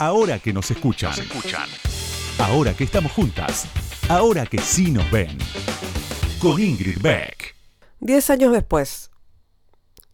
Ahora 0.00 0.38
que 0.38 0.52
nos 0.52 0.70
escuchan. 0.70 1.12
Ahora 2.38 2.72
que 2.72 2.84
estamos 2.84 3.10
juntas. 3.10 3.66
Ahora 4.08 4.46
que 4.46 4.58
sí 4.58 4.92
nos 4.92 5.10
ven. 5.10 5.36
Con 6.40 6.62
Ingrid 6.62 7.02
Beck. 7.02 7.56
Diez 7.98 8.30
años 8.30 8.52
después. 8.52 9.10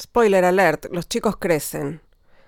Spoiler 0.01 0.47
alert, 0.47 0.87
los 0.91 1.07
chicos 1.07 1.37
crecen. 1.37 2.01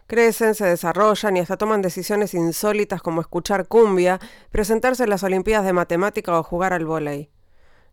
Crecen, 0.07 0.55
se 0.55 0.65
desarrollan 0.65 1.37
y 1.37 1.41
hasta 1.41 1.59
toman 1.59 1.83
decisiones 1.83 2.33
insólitas 2.33 3.03
como 3.03 3.21
escuchar 3.21 3.69
cumbia, 3.69 4.19
presentarse 4.51 5.05
en 5.05 5.11
las 5.11 5.23
Olimpiadas 5.23 5.67
de 5.67 5.75
Matemática 5.75 6.39
o 6.39 6.43
jugar 6.43 6.73
al 6.73 6.87
vóley. 6.87 7.29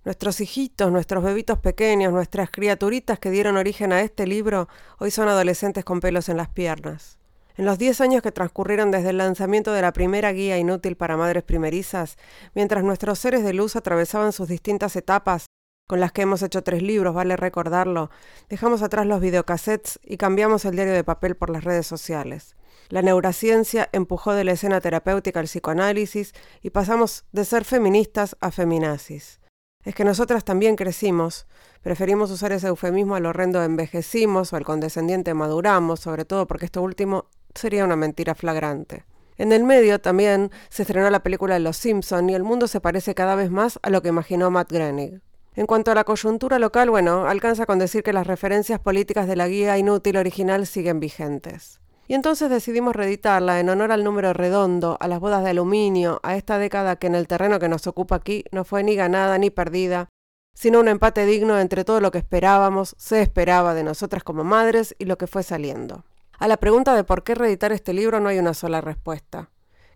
Nuestros 0.06 0.40
hijitos, 0.40 0.90
nuestros 0.90 1.22
bebitos 1.22 1.60
pequeños, 1.60 2.14
nuestras 2.14 2.50
criaturitas 2.50 3.20
que 3.20 3.30
dieron 3.30 3.58
origen 3.58 3.92
a 3.92 4.00
este 4.00 4.26
libro, 4.26 4.70
hoy 5.00 5.12
son 5.12 5.28
adolescentes 5.28 5.84
con 5.84 6.00
pelos 6.00 6.30
en 6.30 6.38
las 6.38 6.48
piernas. 6.48 7.18
En 7.56 7.66
los 7.66 7.78
10 7.78 8.02
años 8.02 8.22
que 8.24 8.32
transcurrieron 8.32 8.90
desde 8.90 9.12
el 9.12 9.20
lanzamiento 9.20 9.74
de 9.74 9.82
la 9.84 9.94
primera 9.94 10.32
guía 10.32 10.58
inútil 10.58 10.98
para 10.98 11.18
madres 11.18 11.44
primerizas, 11.44 12.18
mientras 12.56 12.84
nuestros 12.84 13.20
seres 13.20 13.44
de 13.44 13.54
luz 13.54 13.76
atravesaban 13.76 14.34
sus 14.34 14.48
distintas 14.48 14.96
etapas, 14.96 15.46
con 15.88 16.00
las 16.00 16.12
que 16.12 16.24
hemos 16.24 16.42
hecho 16.42 16.64
tres 16.64 16.82
libros, 16.82 17.14
vale 17.14 17.38
recordarlo, 17.38 18.10
dejamos 18.50 18.82
atrás 18.82 19.06
los 19.06 19.22
videocassettes 19.22 20.00
y 20.04 20.18
cambiamos 20.18 20.66
el 20.66 20.76
diario 20.76 20.94
de 20.94 21.04
papel 21.04 21.36
por 21.36 21.52
las 21.52 21.64
redes 21.64 21.86
sociales. 21.86 22.56
La 22.90 23.04
neurociencia 23.04 23.88
empujó 23.92 24.34
de 24.34 24.46
la 24.46 24.54
escena 24.54 24.82
terapéutica 24.82 25.40
al 25.40 25.46
psicoanálisis 25.46 26.34
y 26.64 26.72
pasamos 26.72 27.26
de 27.32 27.46
ser 27.46 27.66
feministas 27.66 28.36
a 28.42 28.50
feminazis 28.50 29.42
es 29.84 29.96
que 29.96 30.06
nosotras 30.06 30.44
también 30.46 30.76
crecimos. 30.76 31.46
Preferimos 31.82 32.32
usar 32.32 32.52
ese 32.52 32.68
eufemismo 32.68 33.16
al 33.16 33.26
horrendo 33.26 33.62
envejecimos 33.62 34.54
o 34.54 34.56
al 34.56 34.64
condescendiente 34.64 35.34
maduramos, 35.34 36.00
sobre 36.00 36.26
todo 36.26 36.48
porque 36.48 36.66
esto 36.66 36.82
último 36.82 37.26
sería 37.56 37.86
una 37.86 37.96
mentira 37.96 38.36
flagrante. 38.36 39.06
En 39.38 39.52
el 39.52 39.64
medio 39.64 40.00
también 40.00 40.52
se 40.70 40.84
estrenó 40.84 41.10
la 41.10 41.24
película 41.24 41.58
Los 41.60 41.78
Simpson 41.78 42.30
y 42.30 42.36
el 42.36 42.44
mundo 42.44 42.68
se 42.68 42.82
parece 42.82 43.16
cada 43.16 43.36
vez 43.36 43.50
más 43.50 43.80
a 43.82 43.90
lo 43.90 44.02
que 44.02 44.10
imaginó 44.10 44.52
Matt 44.52 44.72
Groening. 44.72 45.22
En 45.56 45.66
cuanto 45.68 45.92
a 45.92 45.96
la 45.96 46.04
coyuntura 46.04 46.60
local, 46.60 46.90
bueno, 46.90 47.28
alcanza 47.28 47.66
con 47.66 47.80
decir 47.80 48.04
que 48.04 48.14
las 48.14 48.28
referencias 48.28 48.80
políticas 48.80 49.28
de 49.28 49.36
la 49.36 49.48
guía 49.48 49.78
inútil 49.78 50.18
original 50.18 50.66
siguen 50.66 51.00
vigentes. 51.00 51.80
Y 52.08 52.16
entonces 52.16 52.50
decidimos 52.50 52.96
reeditarla 52.96 53.60
en 53.60 53.70
honor 53.70 53.92
al 53.92 54.04
número 54.04 54.34
redondo, 54.34 54.98
a 55.00 55.08
las 55.08 55.20
bodas 55.20 55.44
de 55.44 55.52
aluminio, 55.52 56.20
a 56.24 56.36
esta 56.36 56.58
década 56.58 56.96
que 56.98 57.08
en 57.08 57.16
el 57.16 57.28
terreno 57.28 57.60
que 57.60 57.70
nos 57.70 57.88
ocupa 57.88 58.16
aquí 58.16 58.44
no 58.52 58.66
fue 58.66 58.84
ni 58.84 58.96
ganada 58.96 59.38
ni 59.38 59.50
perdida, 59.50 60.10
sino 60.54 60.80
un 60.80 60.88
empate 60.88 61.26
digno 61.26 61.60
entre 61.60 61.86
todo 61.86 62.02
lo 62.02 62.12
que 62.12 62.18
esperábamos, 62.18 62.96
se 62.98 63.22
esperaba 63.22 63.74
de 63.74 63.84
nosotras 63.84 64.24
como 64.24 64.44
madres 64.44 64.96
y 65.00 65.06
lo 65.06 65.18
que 65.18 65.28
fue 65.28 65.44
saliendo. 65.44 66.04
A 66.44 66.48
la 66.50 66.58
pregunta 66.58 66.94
de 66.94 67.06
por 67.06 67.24
qué 67.24 67.36
reeditar 67.36 67.72
este 67.72 67.94
libro 67.94 68.20
no 68.20 68.28
hay 68.28 68.38
una 68.38 68.54
sola 68.54 68.82
respuesta. 68.82 69.50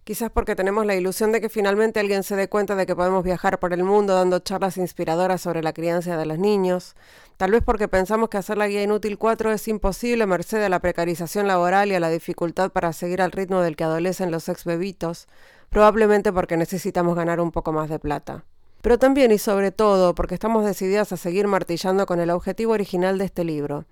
Quizás 0.05 0.31
porque 0.31 0.55
tenemos 0.55 0.85
la 0.85 0.95
ilusión 0.95 1.33
de 1.33 1.41
que 1.41 1.49
finalmente 1.49 1.99
alguien 1.99 2.23
se 2.23 2.37
dé 2.37 2.47
cuenta 2.47 2.77
de 2.77 2.85
que 2.85 2.95
podemos 2.95 3.21
viajar 3.25 3.59
por 3.59 3.73
el 3.73 3.83
mundo 3.83 4.13
dando 4.13 4.39
charlas 4.39 4.77
inspiradoras 4.77 5.41
sobre 5.41 5.61
la 5.61 5.73
crianza 5.73 6.15
de 6.15 6.25
los 6.25 6.39
niños. 6.39 6.95
Tal 7.35 7.51
vez 7.51 7.63
porque 7.65 7.89
pensamos 7.89 8.29
que 8.29 8.37
hacer 8.37 8.57
la 8.57 8.69
guía 8.69 8.81
inútil 8.81 9.17
4 9.17 9.51
es 9.51 9.67
imposible 9.67 10.25
merced 10.25 10.63
a 10.63 10.69
la 10.69 10.79
precarización 10.79 11.47
laboral 11.47 11.91
y 11.91 11.95
a 11.95 11.99
la 11.99 12.09
dificultad 12.09 12.71
para 12.71 12.93
seguir 12.93 13.21
al 13.21 13.33
ritmo 13.33 13.59
del 13.59 13.75
que 13.75 13.83
adolecen 13.83 14.31
los 14.31 14.47
ex 14.47 14.63
bebitos. 14.63 15.27
Probablemente 15.67 16.31
porque 16.31 16.55
necesitamos 16.55 17.17
ganar 17.17 17.41
un 17.41 17.51
poco 17.51 17.73
más 17.73 17.89
de 17.89 17.99
plata. 17.99 18.45
Pero 18.81 18.97
también 18.97 19.33
y 19.33 19.37
sobre 19.37 19.73
todo 19.73 20.15
porque 20.15 20.35
estamos 20.35 20.63
decididas 20.63 21.11
a 21.11 21.17
seguir 21.17 21.45
martillando 21.45 22.05
con 22.05 22.21
el 22.21 22.29
objetivo 22.29 22.71
original 22.71 23.17
de 23.17 23.25
este 23.25 23.43
libro. 23.43 23.83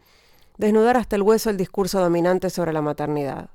Desnudar 0.57 0.97
hasta 0.97 1.15
el 1.15 1.21
hueso 1.21 1.49
el 1.49 1.57
discurso 1.57 1.99
dominante 1.99 2.49
sobre 2.49 2.73
la 2.73 2.81
maternidad 2.81 3.49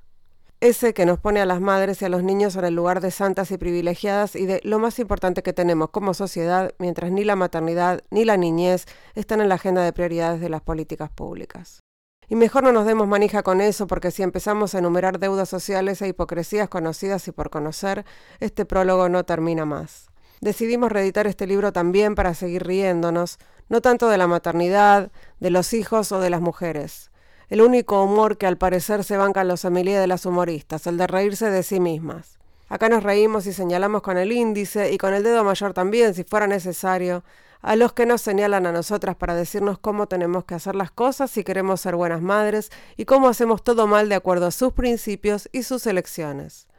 ese 0.61 0.93
que 0.93 1.07
nos 1.07 1.19
pone 1.19 1.41
a 1.41 1.47
las 1.47 1.61
madres 1.61 2.03
y 2.03 2.05
a 2.05 2.11
los 2.11 2.23
niños 2.23 2.55
en 2.55 2.67
el 2.67 2.75
lugar 2.75 3.01
de 3.01 3.11
santas 3.11 3.51
y 3.51 3.57
privilegiadas 3.57 4.37
y 4.37 4.45
de 4.45 4.61
lo 4.63 4.79
más 4.79 4.99
importante 4.99 5.43
que 5.43 5.55
tenemos 5.55 5.89
como 5.89 6.13
sociedad, 6.13 6.75
mientras 6.79 7.11
ni 7.11 7.25
la 7.25 7.35
maternidad 7.35 8.03
ni 8.11 8.27
la 8.27 8.37
niñez 8.37 8.85
están 9.15 9.41
en 9.41 9.49
la 9.49 9.55
agenda 9.55 9.83
de 9.83 9.93
prioridades 9.95 10.41
de 10.41 10.51
las 10.51 10.61
políticas 10.61 11.11
públicas. 11.11 11.81
Y 12.29 12.37
mejor 12.37 12.63
no 12.63 12.73
nos 12.73 12.87
demos 12.87 13.09
manija 13.09 13.43
con 13.43 13.61
eso, 13.61 13.87
porque 13.87 14.11
si 14.11 14.23
empezamos 14.23 14.75
a 14.75 14.79
enumerar 14.79 15.19
deudas 15.19 15.49
sociales 15.49 16.01
e 16.03 16.09
hipocresías 16.09 16.69
conocidas 16.69 17.27
y 17.27 17.33
por 17.33 17.51
conocer, 17.51 18.05
este 18.39 18.65
prólogo 18.67 19.09
no 19.09 19.25
termina 19.25 19.65
más. 19.65 20.10
Decidimos 20.41 20.91
reeditar 20.91 21.27
este 21.27 21.47
libro 21.47 21.71
también 21.71 22.15
para 22.15 22.33
seguir 22.33 22.67
riéndonos, 22.67 23.39
no 23.69 23.83
tanto 23.83 24.09
de 24.09 24.17
la 24.17 24.27
maternidad, 24.27 25.11
de 25.39 25.51
los 25.51 25.75
hijos 25.75 26.13
o 26.13 26.21
de 26.21 26.31
las 26.31 26.41
mujeres, 26.41 27.11
el 27.51 27.61
único 27.61 28.03
humor 28.03 28.39
que 28.39 28.47
al 28.47 28.57
parecer 28.57 29.05
se 29.05 29.19
bancan 29.19 29.49
los 29.49 29.61
familiares 29.61 30.01
de 30.01 30.07
las 30.07 30.25
humoristas, 30.25 30.87
el 30.87 30.97
de 30.97 31.07
reírse 31.07 31.51
de 31.51 31.63
sí 31.63 31.79
mismas. 31.79 32.39
Acá 32.71 32.89
nos 32.89 33.03
reímos 33.03 33.47
y 33.47 33.53
señalamos 33.53 34.01
con 34.01 34.17
el 34.17 34.33
índice 34.33 34.93
y 34.93 34.97
con 34.97 35.13
el 35.13 35.25
dedo 35.25 35.45
mayor 35.45 35.75
también, 35.75 36.15
si 36.15 36.25
fuera 36.25 36.47
necesario, 36.47 37.23
a 37.61 37.77
los 37.77 37.93
que 37.93 38.07
nos 38.07 38.23
señalan 38.23 38.67
a 38.67 38.73
nosotras 38.73 39.17
para 39.17 39.35
decirnos 39.35 39.79
cómo 39.79 40.07
tenemos 40.07 40.45
que 40.45 40.55
hacer 40.55 40.75
las 40.75 40.91
cosas 40.91 41.31
si 41.31 41.45
queremos 41.45 41.83
ser 41.83 41.97
buenas 41.97 42.23
madres 42.23 42.71
y 42.97 43.05
cómo 43.05 43.29
hacemos 43.29 43.63
todo 43.63 43.87
mal 43.87 44.09
de 44.09 44.15
acuerdo 44.15 44.47
a 44.47 44.53
sus 44.53 44.73
principios 44.73 45.51
y 45.53 45.65
sus 45.65 45.87
elecciones. 45.87 46.70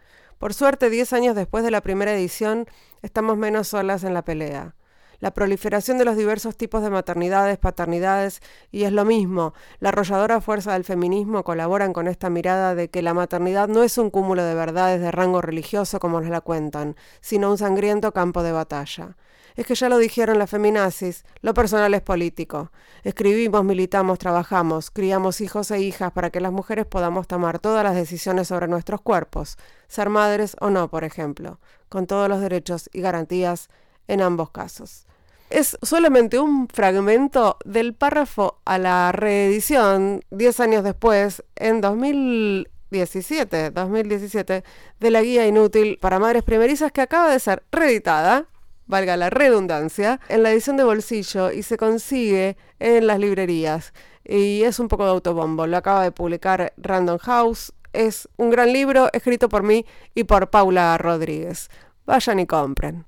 Por 0.42 0.56
suerte, 0.56 0.90
diez 0.90 1.14
años 1.14 1.36
después 1.36 1.64
de 1.64 1.70
la 1.70 1.82
primera 1.82 2.16
edición, 2.16 2.66
estamos 3.04 3.38
menos 3.38 3.68
solas 3.68 4.04
en 4.04 4.16
la 4.16 4.24
pelea 4.24 4.74
la 5.20 5.36
proliferación 5.36 6.00
de 6.00 6.06
los 6.06 6.18
diversos 6.18 6.58
tipos 6.58 6.82
de 6.82 6.90
maternidades, 6.90 7.60
paternidades, 7.60 8.42
y 8.72 8.86
es 8.86 8.92
lo 8.92 9.06
mismo, 9.06 9.54
la 9.80 9.90
arrolladora 9.90 10.42
fuerza 10.42 10.74
del 10.74 10.84
feminismo 10.84 11.44
colaboran 11.44 11.94
con 11.94 12.08
esta 12.08 12.32
mirada 12.32 12.74
de 12.74 12.90
que 12.90 13.04
la 13.04 13.14
maternidad 13.14 13.68
no 13.68 13.84
es 13.84 14.00
un 14.00 14.10
cúmulo 14.10 14.44
de 14.44 14.56
verdades 14.56 15.00
de 15.00 15.12
rango 15.12 15.40
religioso 15.44 16.00
como 16.00 16.20
nos 16.20 16.32
la 16.32 16.42
cuentan, 16.42 16.96
sino 17.22 17.52
un 17.52 17.60
sangriento 17.60 18.14
campo 18.14 18.42
de 18.42 18.52
batalla. 18.52 19.16
Es 19.56 19.66
que 19.66 19.76
ya 19.76 19.90
lo 19.90 19.98
dijeron 19.98 20.40
las 20.40 20.50
feminazis, 20.50 21.24
lo 21.42 21.54
personal 21.54 21.94
es 21.94 22.02
político. 22.02 22.72
Escribimos, 23.04 23.64
militamos, 23.64 24.20
trabajamos, 24.20 24.92
criamos 24.92 25.42
hijos 25.42 25.72
e 25.72 25.82
hijas 25.82 26.12
para 26.12 26.30
que 26.30 26.42
las 26.42 26.52
mujeres 26.52 26.86
podamos 26.86 27.28
tomar 27.28 27.60
todas 27.60 27.84
las 27.84 27.96
decisiones 27.96 28.48
sobre 28.48 28.68
nuestros 28.68 29.02
cuerpos, 29.02 29.58
ser 29.88 30.10
madres 30.10 30.56
o 30.60 30.70
no, 30.70 30.90
por 30.90 31.04
ejemplo, 31.04 31.60
con 31.90 32.08
todos 32.08 32.30
los 32.30 32.42
derechos 32.42 32.90
y 32.94 33.02
garantías 33.02 33.70
en 34.08 34.22
ambos 34.22 34.52
casos 34.52 35.06
es 35.52 35.78
solamente 35.82 36.40
un 36.40 36.68
fragmento 36.70 37.58
del 37.66 37.94
párrafo 37.94 38.60
a 38.66 38.78
la 38.78 39.12
reedición 39.12 40.24
10 40.32 40.60
años 40.62 40.84
después, 40.84 41.44
en 41.56 41.82
2017, 41.82 43.72
2017, 43.72 44.64
de 45.00 45.12
la 45.12 45.22
guía 45.22 45.46
inútil 45.46 45.98
para 46.02 46.20
madres 46.20 46.44
primerizas 46.44 46.92
que 46.92 47.02
acaba 47.02 47.30
de 47.30 47.40
ser 47.40 47.64
reeditada, 47.72 48.46
valga 48.92 49.18
la 49.18 49.32
redundancia, 49.32 50.20
en 50.28 50.44
la 50.44 50.52
edición 50.52 50.78
de 50.78 50.84
bolsillo 50.84 51.52
y 51.52 51.64
se 51.64 51.78
consigue 51.78 52.58
en 52.78 53.08
las 53.08 53.18
librerías. 53.18 53.94
Y 54.24 54.62
es 54.64 54.80
un 54.80 54.90
poco 54.90 55.06
de 55.06 55.12
autobombo, 55.12 55.66
lo 55.66 55.78
acaba 55.78 56.04
de 56.04 56.12
publicar 56.12 56.74
Random 56.78 57.18
House. 57.18 57.74
Es 57.94 58.30
un 58.38 58.52
gran 58.52 58.72
libro 58.72 59.10
escrito 59.14 59.50
por 59.50 59.64
mí 59.64 59.86
y 60.14 60.26
por 60.26 60.50
Paula 60.50 60.98
Rodríguez. 60.98 61.70
Vayan 62.06 62.40
y 62.42 62.46
compren. 62.46 63.06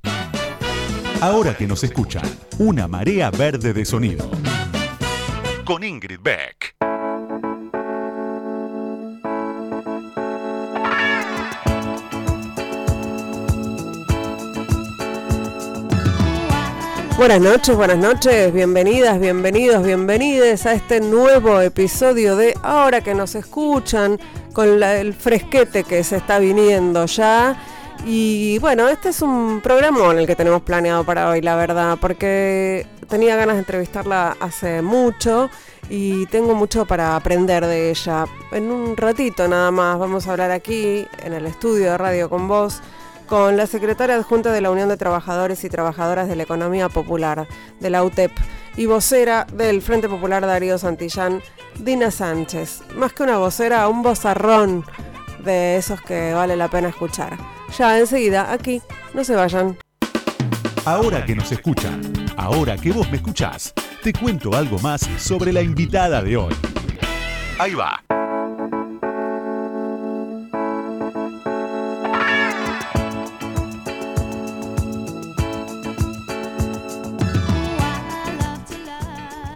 Ahora 1.21 1.55
que 1.55 1.67
nos 1.67 1.83
escuchan, 1.83 2.23
una 2.59 2.88
marea 2.88 3.29
verde 3.29 3.73
de 3.73 3.85
sonido. 3.85 4.29
Con 5.65 5.83
Ingrid 5.83 6.19
Beck. 6.21 6.92
Buenas 17.16 17.41
noches, 17.41 17.75
buenas 17.75 18.00
noches, 18.00 18.51
bienvenidas, 18.51 19.19
bienvenidos, 19.19 19.85
bienvenides 19.85 20.66
a 20.66 20.74
este 20.74 21.00
nuevo 21.00 21.62
episodio 21.62 22.35
de 22.35 22.56
Ahora 22.63 23.01
que 23.01 23.13
nos 23.13 23.35
escuchan, 23.35 24.19
con 24.51 24.81
el 24.81 25.13
fresquete 25.13 25.84
que 25.84 26.03
se 26.03 26.18
está 26.18 26.40
viniendo 26.40 27.06
ya 27.06 27.56
y 28.04 28.57
bueno, 28.57 28.89
este 28.89 29.10
es 29.10 29.21
un 29.21 29.62
programa 29.62 30.12
en 30.12 30.19
el 30.19 30.27
que 30.27 30.36
tenemos 30.36 30.63
planeado 30.63 31.04
para 31.04 31.30
hoy, 31.30 31.42
la 31.42 31.56
verdad, 31.56 32.00
porque 32.01 32.88
tenía 33.07 33.36
ganas 33.36 33.56
de 33.56 33.59
entrevistarla 33.59 34.36
hace 34.39 34.81
mucho 34.81 35.51
y 35.89 36.25
tengo 36.25 36.56
mucho 36.56 36.86
para 36.86 37.16
aprender 37.16 37.66
de 37.68 37.92
ella. 37.92 38.25
En 38.51 38.71
un 38.71 38.98
ratito 38.98 39.48
nada 39.48 39.69
más 39.69 40.00
vamos 40.00 40.27
a 40.27 40.31
hablar 40.31 40.50
aquí, 40.50 41.06
en 41.24 41.33
el 41.33 41.45
estudio 41.45 41.92
de 41.92 41.98
Radio 41.98 42.30
con 42.30 42.48
Vos, 42.48 42.81
con 43.33 43.57
la 43.57 43.65
secretaria 43.65 44.15
adjunta 44.15 44.51
de 44.51 44.62
la 44.62 44.69
Unión 44.69 44.89
de 44.89 44.95
Trabajadores 44.95 45.63
y 45.63 45.69
Trabajadoras 45.69 46.27
de 46.30 46.35
la 46.35 46.44
Economía 46.44 46.88
Popular, 46.88 47.47
de 47.80 47.89
la 47.89 48.03
UTEP, 48.03 48.31
y 48.77 48.85
vocera 48.85 49.47
del 49.51 49.81
Frente 49.81 50.07
Popular 50.07 50.45
Darío 50.45 50.77
Santillán, 50.77 51.41
Dina 51.80 52.12
Sánchez. 52.12 52.83
Más 52.95 53.12
que 53.12 53.24
una 53.24 53.39
vocera, 53.39 53.88
un 53.88 54.03
vozarrón 54.03 54.85
de 55.44 55.77
esos 55.77 56.00
que 56.00 56.31
vale 56.35 56.56
la 56.56 56.68
pena 56.68 56.89
escuchar. 56.89 57.35
Ya 57.75 57.97
enseguida, 57.97 58.53
aquí, 58.53 58.83
no 59.15 59.24
se 59.24 59.35
vayan. 59.35 59.80
Ahora 60.85 61.25
que 61.25 61.33
nos 61.33 61.51
escuchan, 61.51 62.03
ahora 62.38 62.77
que 62.77 62.91
vos 62.91 63.09
me 63.09 63.18
escuchás, 63.18 63.74
te 64.03 64.13
cuento 64.13 64.53
algo 64.56 64.77
más 64.77 65.09
sobre 65.18 65.51
la 65.51 65.63
invitada 65.63 66.21
de 66.21 66.38
hoy. 66.38 66.53
Ahí 67.57 67.74
va. 67.74 68.00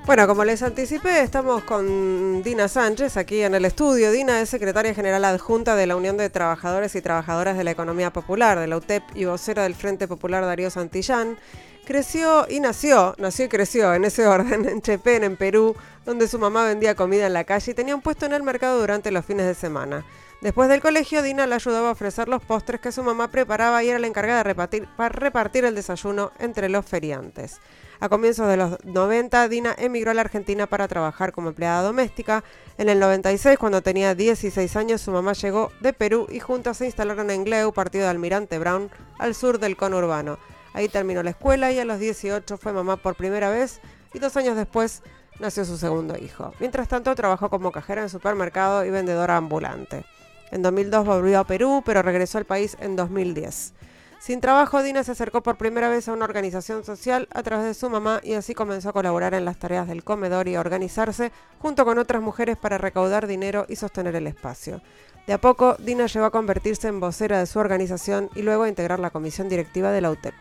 Bueno, 0.07 0.25
como 0.25 0.45
les 0.45 0.63
anticipé, 0.63 1.19
estamos 1.19 1.63
con 1.65 2.42
Dina 2.42 2.69
Sánchez 2.69 3.18
aquí 3.18 3.42
en 3.42 3.56
el 3.56 3.65
estudio. 3.65 4.09
Dina 4.09 4.39
es 4.39 4.48
secretaria 4.48 4.94
general 4.94 5.25
adjunta 5.25 5.75
de 5.75 5.86
la 5.86 5.98
Unión 5.98 6.15
de 6.15 6.30
Trabajadores 6.30 6.95
y 6.95 7.01
Trabajadoras 7.01 7.57
de 7.57 7.65
la 7.65 7.71
Economía 7.71 8.13
Popular, 8.13 8.57
de 8.57 8.68
la 8.68 8.77
UTEP 8.77 9.04
y 9.15 9.25
vocera 9.25 9.63
del 9.63 9.75
Frente 9.75 10.07
Popular 10.07 10.45
Darío 10.45 10.69
Santillán. 10.69 11.38
Creció 11.86 12.45
y 12.50 12.62
nació, 12.62 13.15
nació 13.18 13.45
y 13.45 13.50
creció 13.50 13.94
en 13.94 14.06
ese 14.06 14.25
orden 14.27 14.69
en 14.69 14.81
Chepén, 14.81 15.25
en 15.25 15.36
Perú, 15.36 15.75
donde 16.06 16.30
su 16.30 16.39
mamá 16.39 16.63
vendía 16.63 16.95
comida 16.95 17.27
en 17.27 17.33
la 17.33 17.44
calle 17.44 17.74
y 17.74 17.75
tenía 17.75 17.94
un 17.94 18.01
puesto 18.01 18.25
en 18.25 18.31
el 18.31 18.44
mercado 18.44 18.80
durante 18.80 19.12
los 19.12 19.25
fines 19.25 19.45
de 19.45 19.56
semana. 19.56 20.06
Después 20.39 20.69
del 20.69 20.80
colegio, 20.80 21.21
Dina 21.21 21.48
le 21.48 21.56
ayudaba 21.56 21.89
a 21.89 21.92
ofrecer 21.92 22.30
los 22.30 22.42
postres 22.42 22.80
que 22.80 22.94
su 22.94 23.03
mamá 23.03 23.30
preparaba 23.30 23.83
y 23.83 23.89
era 23.89 24.00
la 24.00 24.07
encargada 24.07 24.42
de 24.45 24.88
para 24.95 25.10
repartir 25.10 25.65
el 25.65 25.75
desayuno 25.75 26.31
entre 26.39 26.69
los 26.69 26.86
feriantes. 26.86 27.60
A 27.99 28.09
comienzos 28.09 28.47
de 28.47 28.57
los 28.57 28.77
90, 28.85 29.47
Dina 29.49 29.75
emigró 29.77 30.11
a 30.11 30.13
la 30.13 30.21
Argentina 30.21 30.67
para 30.67 30.88
trabajar 30.88 31.31
como 31.31 31.49
empleada 31.49 31.81
doméstica. 31.81 32.44
En 32.77 32.89
el 32.89 32.99
96, 32.99 33.57
cuando 33.57 33.81
tenía 33.81 34.13
16 34.13 34.75
años, 34.75 35.01
su 35.01 35.11
mamá 35.11 35.33
llegó 35.33 35.71
de 35.81 35.94
Perú 35.94 36.27
y 36.29 36.39
juntas 36.39 36.77
se 36.77 36.85
instalaron 36.85 37.31
en 37.31 37.44
Gleu, 37.44 37.73
partido 37.73 38.03
de 38.03 38.11
Almirante 38.11 38.59
Brown, 38.59 38.91
al 39.17 39.33
sur 39.33 39.59
del 39.59 39.75
conurbano. 39.75 40.38
Ahí 40.73 40.89
terminó 40.89 41.23
la 41.23 41.31
escuela 41.31 41.71
y 41.71 41.79
a 41.79 41.85
los 41.85 41.99
18 41.99 42.57
fue 42.57 42.71
mamá 42.71 42.97
por 42.97 43.15
primera 43.15 43.49
vez 43.49 43.79
y 44.13 44.19
dos 44.19 44.38
años 44.38 44.55
después 44.55 45.01
nació 45.39 45.65
su 45.65 45.77
segundo 45.77 46.15
hijo. 46.17 46.53
Mientras 46.59 46.88
tanto, 46.88 47.15
trabajó 47.15 47.50
como 47.50 47.71
cajera 47.71 48.03
en 48.03 48.09
supermercado 48.09 48.85
y 48.85 48.91
vendedora 48.91 49.38
ambulante. 49.38 50.05
En 50.51 50.61
2002 50.61 51.05
volvió 51.05 51.39
a 51.39 51.47
Perú, 51.47 51.81
pero 51.85 52.01
regresó 52.03 52.38
al 52.38 52.45
país 52.45 52.77
en 52.79 52.95
2010. 52.95 53.73
Sin 54.19 54.41
trabajo, 54.41 54.81
Dina 54.81 55.03
se 55.03 55.11
acercó 55.11 55.41
por 55.41 55.57
primera 55.57 55.89
vez 55.89 56.07
a 56.07 56.13
una 56.13 56.25
organización 56.25 56.83
social 56.83 57.27
a 57.33 57.43
través 57.43 57.65
de 57.65 57.73
su 57.73 57.89
mamá 57.89 58.19
y 58.23 58.33
así 58.33 58.55
comenzó 58.55 58.89
a 58.89 58.93
colaborar 58.93 59.33
en 59.35 59.45
las 59.45 59.57
tareas 59.57 59.87
del 59.87 60.03
comedor 60.03 60.47
y 60.47 60.55
a 60.55 60.59
organizarse 60.59 61.31
junto 61.59 61.85
con 61.85 61.99
otras 61.99 62.21
mujeres 62.21 62.57
para 62.57 62.77
recaudar 62.77 63.27
dinero 63.27 63.65
y 63.69 63.75
sostener 63.75 64.15
el 64.15 64.27
espacio. 64.27 64.81
De 65.27 65.33
a 65.33 65.37
poco, 65.37 65.75
Dina 65.79 66.07
llegó 66.07 66.25
a 66.25 66.31
convertirse 66.31 66.87
en 66.87 66.99
vocera 66.99 67.39
de 67.39 67.45
su 67.45 67.59
organización 67.59 68.29
y 68.33 68.41
luego 68.41 68.63
a 68.63 68.69
integrar 68.69 68.99
la 68.99 69.11
comisión 69.11 69.49
directiva 69.49 69.91
de 69.91 70.01
la 70.01 70.09
UTEP. 70.09 70.33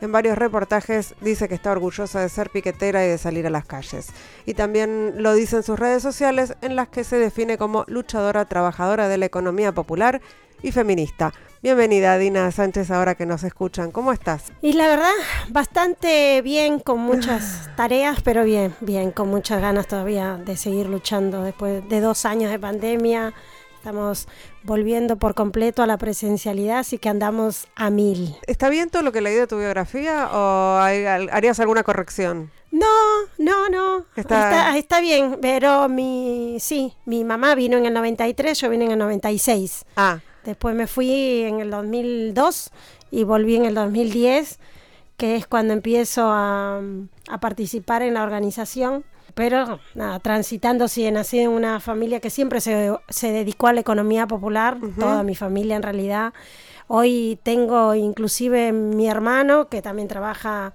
En 0.00 0.12
varios 0.12 0.36
reportajes 0.36 1.14
dice 1.22 1.48
que 1.48 1.54
está 1.54 1.72
orgullosa 1.72 2.20
de 2.20 2.28
ser 2.28 2.50
piquetera 2.50 3.04
y 3.04 3.08
de 3.08 3.18
salir 3.18 3.46
a 3.46 3.50
las 3.50 3.64
calles. 3.64 4.08
Y 4.44 4.52
también 4.52 5.22
lo 5.22 5.32
dice 5.32 5.56
en 5.56 5.62
sus 5.62 5.78
redes 5.78 6.02
sociales 6.02 6.54
en 6.60 6.76
las 6.76 6.88
que 6.88 7.02
se 7.02 7.16
define 7.16 7.56
como 7.56 7.84
luchadora 7.86 8.44
trabajadora 8.44 9.08
de 9.08 9.16
la 9.16 9.26
economía 9.26 9.72
popular 9.72 10.20
y 10.62 10.72
feminista. 10.72 11.32
Bienvenida 11.62 12.18
Dina 12.18 12.50
Sánchez 12.52 12.90
ahora 12.90 13.14
que 13.14 13.26
nos 13.26 13.42
escuchan. 13.42 13.90
¿Cómo 13.90 14.12
estás? 14.12 14.52
Y 14.62 14.74
la 14.74 14.88
verdad, 14.88 15.12
bastante 15.48 16.40
bien, 16.42 16.78
con 16.78 17.00
muchas 17.00 17.68
tareas, 17.76 18.20
pero 18.22 18.44
bien, 18.44 18.74
bien, 18.80 19.10
con 19.10 19.28
muchas 19.28 19.60
ganas 19.60 19.88
todavía 19.88 20.36
de 20.36 20.56
seguir 20.56 20.86
luchando 20.86 21.42
después 21.42 21.88
de 21.88 22.00
dos 22.00 22.24
años 22.24 22.50
de 22.50 22.58
pandemia. 22.58 23.34
Estamos 23.76 24.26
volviendo 24.64 25.16
por 25.16 25.34
completo 25.34 25.82
a 25.82 25.86
la 25.86 25.96
presencialidad, 25.96 26.80
así 26.80 26.98
que 26.98 27.08
andamos 27.08 27.68
a 27.76 27.88
mil. 27.90 28.36
¿Está 28.46 28.68
bien 28.68 28.90
todo 28.90 29.02
lo 29.02 29.12
que 29.12 29.20
leí 29.20 29.34
de 29.34 29.46
tu 29.46 29.58
biografía 29.58 30.28
o 30.32 30.78
harías 30.78 31.60
alguna 31.60 31.84
corrección? 31.84 32.50
No, 32.72 32.86
no, 33.38 33.68
no. 33.68 34.04
Está... 34.16 34.76
está, 34.76 35.00
bien, 35.00 35.38
pero 35.40 35.88
mi, 35.88 36.58
sí, 36.60 36.94
mi 37.04 37.24
mamá 37.24 37.54
vino 37.54 37.78
en 37.78 37.86
el 37.86 37.94
93, 37.94 38.60
yo 38.60 38.68
vine 38.68 38.86
en 38.86 38.92
el 38.92 38.98
96. 38.98 39.84
Ah. 39.96 40.18
Después 40.46 40.76
me 40.76 40.86
fui 40.86 41.42
en 41.42 41.58
el 41.58 41.70
2002 41.70 42.70
y 43.10 43.24
volví 43.24 43.56
en 43.56 43.64
el 43.64 43.74
2010, 43.74 44.60
que 45.16 45.34
es 45.34 45.46
cuando 45.46 45.72
empiezo 45.72 46.28
a, 46.30 46.80
a 47.28 47.40
participar 47.40 48.02
en 48.02 48.14
la 48.14 48.22
organización. 48.22 49.04
Pero 49.34 49.80
nada, 49.94 50.20
transitando, 50.20 50.88
sí, 50.88 51.10
nací 51.10 51.40
en 51.40 51.50
una 51.50 51.80
familia 51.80 52.20
que 52.20 52.30
siempre 52.30 52.60
se, 52.60 52.94
se 53.08 53.32
dedicó 53.32 53.66
a 53.66 53.72
la 53.72 53.80
economía 53.80 54.26
popular, 54.26 54.78
toda 54.98 55.24
mi 55.24 55.34
familia 55.34 55.76
en 55.76 55.82
realidad. 55.82 56.32
Hoy 56.86 57.38
tengo 57.42 57.94
inclusive 57.94 58.72
mi 58.72 59.08
hermano 59.08 59.68
que 59.68 59.82
también 59.82 60.08
trabaja 60.08 60.72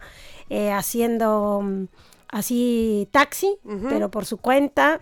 eh, 0.49 0.71
haciendo 0.71 1.61
mm, 1.63 1.85
así 2.27 3.07
taxi, 3.11 3.57
pero 3.89 4.11
por 4.11 4.25
su 4.25 4.37
cuenta 4.37 5.01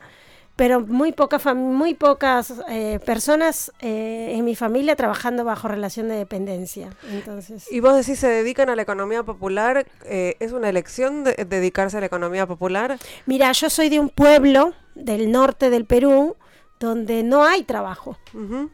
pero 0.60 0.82
muy, 0.82 1.14
poca 1.14 1.40
muy 1.54 1.94
pocas 1.94 2.54
eh, 2.68 3.00
personas 3.06 3.72
eh, 3.80 4.34
en 4.36 4.44
mi 4.44 4.58
familia 4.58 4.98
trabajando 4.98 5.46
bajo 5.46 5.70
relación 5.70 6.10
de 6.10 6.16
dependencia. 6.16 6.90
Entonces, 7.10 7.72
y 7.72 7.80
vos 7.80 7.96
decís, 7.96 8.20
se 8.20 8.28
dedican 8.28 8.70
a 8.70 8.76
la 8.76 8.82
economía 8.82 9.24
popular, 9.24 9.88
eh, 10.04 10.36
¿es 10.42 10.52
una 10.52 10.68
elección 10.68 11.24
de, 11.24 11.46
dedicarse 11.48 11.96
a 11.96 12.00
la 12.02 12.08
economía 12.08 12.46
popular? 12.46 13.00
Mira, 13.26 13.50
yo 13.54 13.70
soy 13.70 13.88
de 13.88 14.02
un 14.02 14.10
pueblo 14.10 14.74
del 14.96 15.32
norte 15.32 15.70
del 15.70 15.86
Perú, 15.86 16.36
donde 16.80 17.24
no 17.24 17.44
hay 17.44 17.64
trabajo. 17.64 18.18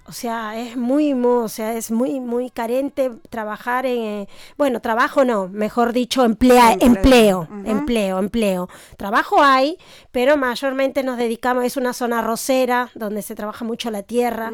O 0.06 0.12
sea, 0.12 0.60
es 0.60 0.78
muy, 0.78 1.14
o 1.14 1.50
sea, 1.50 1.74
es 1.74 1.90
muy, 1.90 2.20
muy 2.20 2.52
carente 2.52 3.12
trabajar 3.30 3.88
en, 3.88 4.00
eh, 4.00 4.28
bueno, 4.58 4.80
trabajo 4.80 5.26
no, 5.26 5.48
mejor 5.48 5.92
dicho, 5.92 6.24
emplea, 6.24 6.78
empleo, 6.80 7.48
empleo, 7.66 8.20
empleo. 8.20 8.70
Trabajo 8.98 9.42
hay, 9.42 9.78
pero 10.12 10.38
mayormente 10.38 11.02
nos 11.02 11.18
dedicamos, 11.18 11.64
es 11.66 11.78
una 11.78 11.94
zona 11.94 12.22
rosera, 12.22 12.92
donde 12.94 13.24
se 13.24 13.34
trabaja 13.34 13.66
mucho 13.66 13.90
la 13.90 14.04
tierra, 14.04 14.52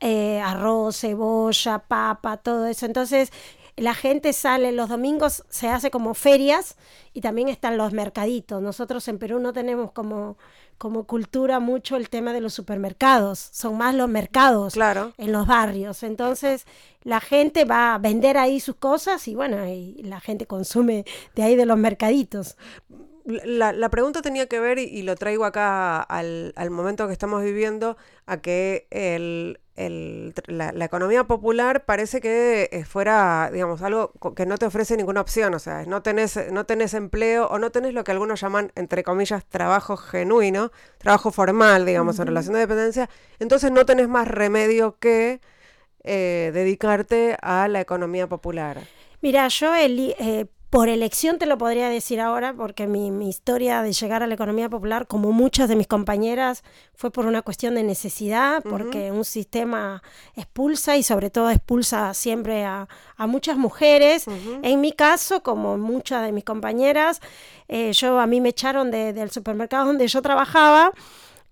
eh, 0.00 0.40
arroz, 0.40 1.00
cebolla, 1.00 1.78
papa, 1.78 2.36
todo 2.36 2.66
eso. 2.66 2.84
Entonces, 2.84 3.32
la 3.76 3.94
gente 3.94 4.34
sale 4.34 4.72
los 4.72 4.90
domingos, 4.90 5.44
se 5.48 5.68
hace 5.68 5.90
como 5.90 6.12
ferias 6.12 6.76
y 7.14 7.22
también 7.22 7.48
están 7.48 7.78
los 7.78 7.94
mercaditos. 7.94 8.60
Nosotros 8.60 9.08
en 9.08 9.18
Perú 9.18 9.38
no 9.38 9.54
tenemos 9.54 9.92
como 9.92 10.36
como 10.82 11.04
cultura 11.04 11.60
mucho 11.60 11.94
el 11.94 12.08
tema 12.08 12.32
de 12.32 12.40
los 12.40 12.54
supermercados, 12.54 13.38
son 13.52 13.78
más 13.78 13.94
los 13.94 14.08
mercados 14.08 14.74
en 15.16 15.30
los 15.30 15.46
barrios. 15.46 16.02
Entonces 16.02 16.66
la 17.04 17.20
gente 17.20 17.64
va 17.64 17.94
a 17.94 17.98
vender 17.98 18.36
ahí 18.36 18.58
sus 18.58 18.74
cosas 18.74 19.28
y 19.28 19.36
bueno, 19.36 19.64
y 19.64 20.02
la 20.02 20.18
gente 20.18 20.46
consume 20.46 21.04
de 21.36 21.44
ahí 21.44 21.54
de 21.54 21.66
los 21.66 21.78
mercaditos. 21.78 22.56
La, 23.24 23.88
pregunta 23.88 24.22
tenía 24.22 24.46
que 24.46 24.58
ver, 24.58 24.78
y, 24.78 25.02
lo 25.02 25.14
traigo 25.16 25.44
acá 25.44 26.00
al, 26.02 26.52
al, 26.56 26.70
momento 26.70 27.06
que 27.06 27.12
estamos 27.12 27.42
viviendo, 27.42 27.96
a 28.26 28.40
que 28.40 28.86
el, 28.90 29.58
la, 30.46 30.84
economía 30.84 31.24
popular 31.24 31.84
parece 31.84 32.20
que 32.20 32.68
eh, 32.72 32.84
fuera, 32.84 33.48
digamos, 33.52 33.80
algo 33.82 34.12
que 34.36 34.44
no 34.44 34.58
te 34.58 34.66
ofrece 34.66 34.96
ninguna 34.96 35.20
opción, 35.20 35.54
o 35.54 35.58
sea, 35.58 35.84
no 35.86 36.02
tenés, 36.02 36.38
no 36.50 36.66
tenés 36.66 36.94
empleo 36.94 37.46
o 37.46 37.58
no 37.58 37.70
tenés 37.70 37.94
lo 37.94 38.04
que 38.04 38.12
algunos 38.12 38.40
llaman, 38.40 38.72
entre 38.74 39.02
comillas, 39.02 39.44
trabajo 39.46 39.96
genuino, 39.96 40.72
trabajo 40.98 41.30
formal, 41.30 41.86
digamos, 41.86 42.18
en 42.18 42.26
relación 42.26 42.54
de 42.54 42.60
dependencia, 42.60 43.08
entonces 43.38 43.70
no 43.70 43.86
tenés 43.86 44.08
más 44.08 44.28
remedio 44.28 44.98
que 44.98 45.40
eh, 46.04 46.50
dedicarte 46.52 47.36
a 47.40 47.68
la 47.68 47.80
economía 47.80 48.28
popular. 48.28 48.80
Mira, 49.22 49.48
yo 49.48 49.74
el, 49.74 50.14
eh, 50.18 50.46
por 50.72 50.88
elección 50.88 51.38
te 51.38 51.44
lo 51.44 51.58
podría 51.58 51.90
decir 51.90 52.18
ahora, 52.18 52.54
porque 52.54 52.86
mi, 52.86 53.28
historia 53.28 53.82
de 53.82 53.92
llegar 53.92 54.22
a 54.22 54.26
la 54.26 54.32
economía 54.32 54.70
popular, 54.70 55.06
como 55.06 55.30
muchas 55.30 55.68
de 55.68 55.76
mis 55.76 55.86
compañeras, 55.86 56.64
fue 56.94 57.10
por 57.10 57.26
una 57.26 57.42
cuestión 57.42 57.74
de 57.74 57.82
necesidad, 57.82 58.62
porque 58.62 59.12
un 59.12 59.26
sistema 59.26 60.02
expulsa 60.34 60.96
y 60.96 61.02
sobre 61.02 61.28
todo 61.28 61.50
expulsa 61.50 62.14
siempre 62.14 62.64
a, 62.64 62.88
muchas 63.18 63.58
mujeres. 63.58 64.24
En 64.62 64.80
mi 64.80 64.92
caso, 64.92 65.42
como 65.42 65.76
muchas 65.76 66.24
de 66.24 66.32
mis 66.32 66.42
compañeras, 66.42 67.20
eh, 67.68 67.92
yo 67.92 68.18
a 68.18 68.26
mí 68.26 68.40
me 68.40 68.48
echaron 68.48 68.90
del 68.90 69.30
supermercado 69.30 69.84
donde 69.84 70.08
yo 70.08 70.22
trabajaba 70.22 70.92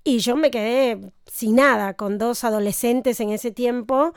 y 0.03 0.19
yo 0.19 0.37
me 0.37 0.51
quedé 0.51 0.99
sin 1.27 1.57
nada, 1.57 1.95
con 1.95 2.19
dos 2.19 2.43
adolescentes 2.45 3.21
en 3.21 3.31
ese 3.31 3.51
tiempo, 3.51 4.13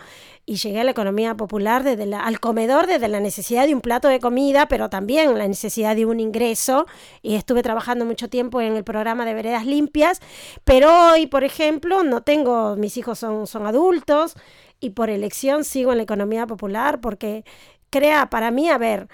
y 0.45 0.55
llegué 0.55 0.79
a 0.79 0.83
la 0.83 0.91
economía 0.91 1.35
popular 1.35 1.83
desde 1.83 2.05
la, 2.05 2.25
al 2.25 2.39
comedor 2.39 2.87
desde 2.87 3.07
la 3.07 3.19
necesidad 3.19 3.67
de 3.67 3.75
un 3.75 3.81
plato 3.81 4.07
de 4.07 4.19
comida, 4.19 4.67
pero 4.67 4.89
también 4.89 5.37
la 5.37 5.47
necesidad 5.47 5.95
de 5.95 6.05
un 6.05 6.19
ingreso, 6.19 6.85
y 7.21 7.35
estuve 7.35 7.61
trabajando 7.61 8.05
mucho 8.05 8.29
tiempo 8.29 8.61
en 8.61 8.75
el 8.75 8.83
programa 8.83 9.25
de 9.25 9.33
veredas 9.33 9.65
limpias, 9.65 10.21
pero 10.63 11.11
hoy, 11.11 11.27
por 11.27 11.43
ejemplo, 11.43 12.03
no 12.03 12.23
tengo, 12.23 12.75
mis 12.77 12.97
hijos 12.97 13.19
son, 13.19 13.45
son 13.47 13.67
adultos, 13.67 14.35
y 14.79 14.91
por 14.91 15.09
elección 15.09 15.63
sigo 15.63 15.91
en 15.91 15.97
la 15.97 16.03
economía 16.03 16.47
popular, 16.47 16.99
porque 16.99 17.45
crea, 17.89 18.29
para 18.29 18.51
mí, 18.51 18.69
a 18.69 18.77
ver, 18.77 19.07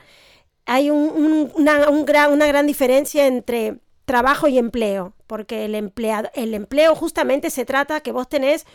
hay 0.65 0.89
una, 0.89 1.89
un 1.89 2.05
gran, 2.05 2.31
una 2.31 2.47
gran 2.47 2.67
diferencia 2.67 3.27
entre 3.27 3.79
trabajo 4.09 4.47
y 4.47 4.57
empleo, 4.57 5.13
porque 5.27 5.65
el, 5.65 5.75
empleado, 5.75 6.31
el 6.33 6.55
empleo 6.55 6.95
justamente 6.95 7.51
se 7.51 7.63
trata 7.63 8.01
que 8.01 8.11
vos 8.11 8.27
tenés 8.27 8.65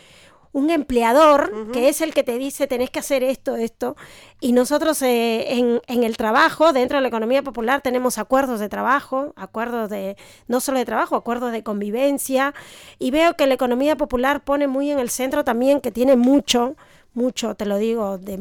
un 0.53 0.69
empleador 0.69 1.73
que 1.73 1.89
es 1.89 1.99
el 1.99 2.13
que 2.13 2.23
te 2.23 2.37
dice 2.37 2.67
tenés 2.67 2.89
que 2.89 2.99
hacer 2.99 3.21
esto, 3.21 3.57
esto. 3.57 3.97
Y 4.39 4.53
nosotros 4.53 5.01
eh, 5.01 5.57
en, 5.57 5.81
en, 5.87 6.05
el 6.05 6.15
trabajo, 6.15 6.71
dentro 6.71 6.97
de 6.97 7.01
la 7.01 7.09
economía 7.09 7.43
popular, 7.43 7.81
tenemos 7.81 8.17
acuerdos 8.17 8.61
de 8.61 8.69
trabajo, 8.69 9.33
acuerdos 9.35 9.89
de, 9.89 10.15
no 10.47 10.61
solo 10.61 10.79
de 10.79 10.85
trabajo, 10.85 11.17
acuerdos 11.17 11.51
de 11.51 11.63
convivencia. 11.63 12.53
Y 12.97 13.11
veo 13.11 13.35
que 13.35 13.45
la 13.45 13.55
economía 13.55 13.97
popular 13.97 14.45
pone 14.45 14.67
muy 14.67 14.89
en 14.89 14.99
el 14.99 15.09
centro 15.09 15.43
también, 15.43 15.81
que 15.81 15.91
tiene 15.91 16.15
mucho, 16.15 16.77
mucho, 17.13 17.55
te 17.55 17.65
lo 17.65 17.75
digo, 17.75 18.17
de, 18.17 18.39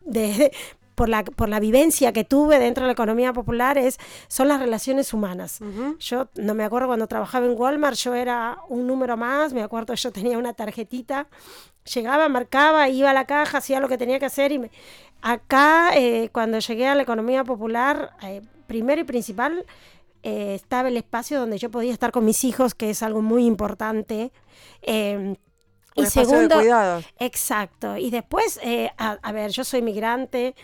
de 0.00 0.50
por 0.96 1.10
la, 1.10 1.22
por 1.22 1.48
la 1.48 1.60
vivencia 1.60 2.12
que 2.12 2.24
tuve 2.24 2.58
dentro 2.58 2.82
de 2.82 2.88
la 2.88 2.94
economía 2.94 3.32
popular 3.34 3.76
es, 3.76 3.98
son 4.28 4.48
las 4.48 4.58
relaciones 4.58 5.12
humanas. 5.12 5.60
Yo 6.00 6.28
no 6.36 6.54
me 6.54 6.64
acuerdo 6.64 6.88
cuando 6.88 7.06
trabajaba 7.06 7.44
en 7.44 7.52
Walmart, 7.56 7.96
yo 7.96 8.14
era 8.14 8.58
un 8.68 8.86
número 8.86 9.16
más, 9.16 9.52
me 9.52 9.62
acuerdo 9.62 9.94
yo 9.94 10.10
tenía 10.10 10.38
una 10.38 10.54
tarjetita, 10.54 11.28
llegaba, 11.94 12.28
marcaba, 12.30 12.88
iba 12.88 13.10
a 13.10 13.12
la 13.12 13.26
caja, 13.26 13.58
hacía 13.58 13.78
lo 13.78 13.88
que 13.88 13.98
tenía 13.98 14.18
que 14.18 14.24
hacer 14.24 14.52
y 14.52 14.58
me... 14.58 14.70
acá 15.20 15.90
eh, 15.94 16.30
cuando 16.32 16.58
llegué 16.60 16.88
a 16.88 16.94
la 16.94 17.02
economía 17.02 17.44
popular, 17.44 18.16
eh, 18.22 18.40
primero 18.66 19.02
y 19.02 19.04
principal, 19.04 19.66
eh, 20.22 20.54
estaba 20.54 20.88
el 20.88 20.96
espacio 20.96 21.38
donde 21.38 21.58
yo 21.58 21.70
podía 21.70 21.92
estar 21.92 22.10
con 22.10 22.24
mis 22.24 22.42
hijos, 22.42 22.74
que 22.74 22.88
es 22.88 23.02
algo 23.02 23.20
muy 23.20 23.44
importante. 23.44 24.32
Em, 24.80 25.36
y 25.94 26.06
segundo, 26.06 26.58
exacto. 27.18 27.98
Y 27.98 28.10
después, 28.10 28.60
a, 28.98 29.32
ver, 29.32 29.50
yo 29.50 29.64
soy 29.64 29.82
migrante 29.82 30.54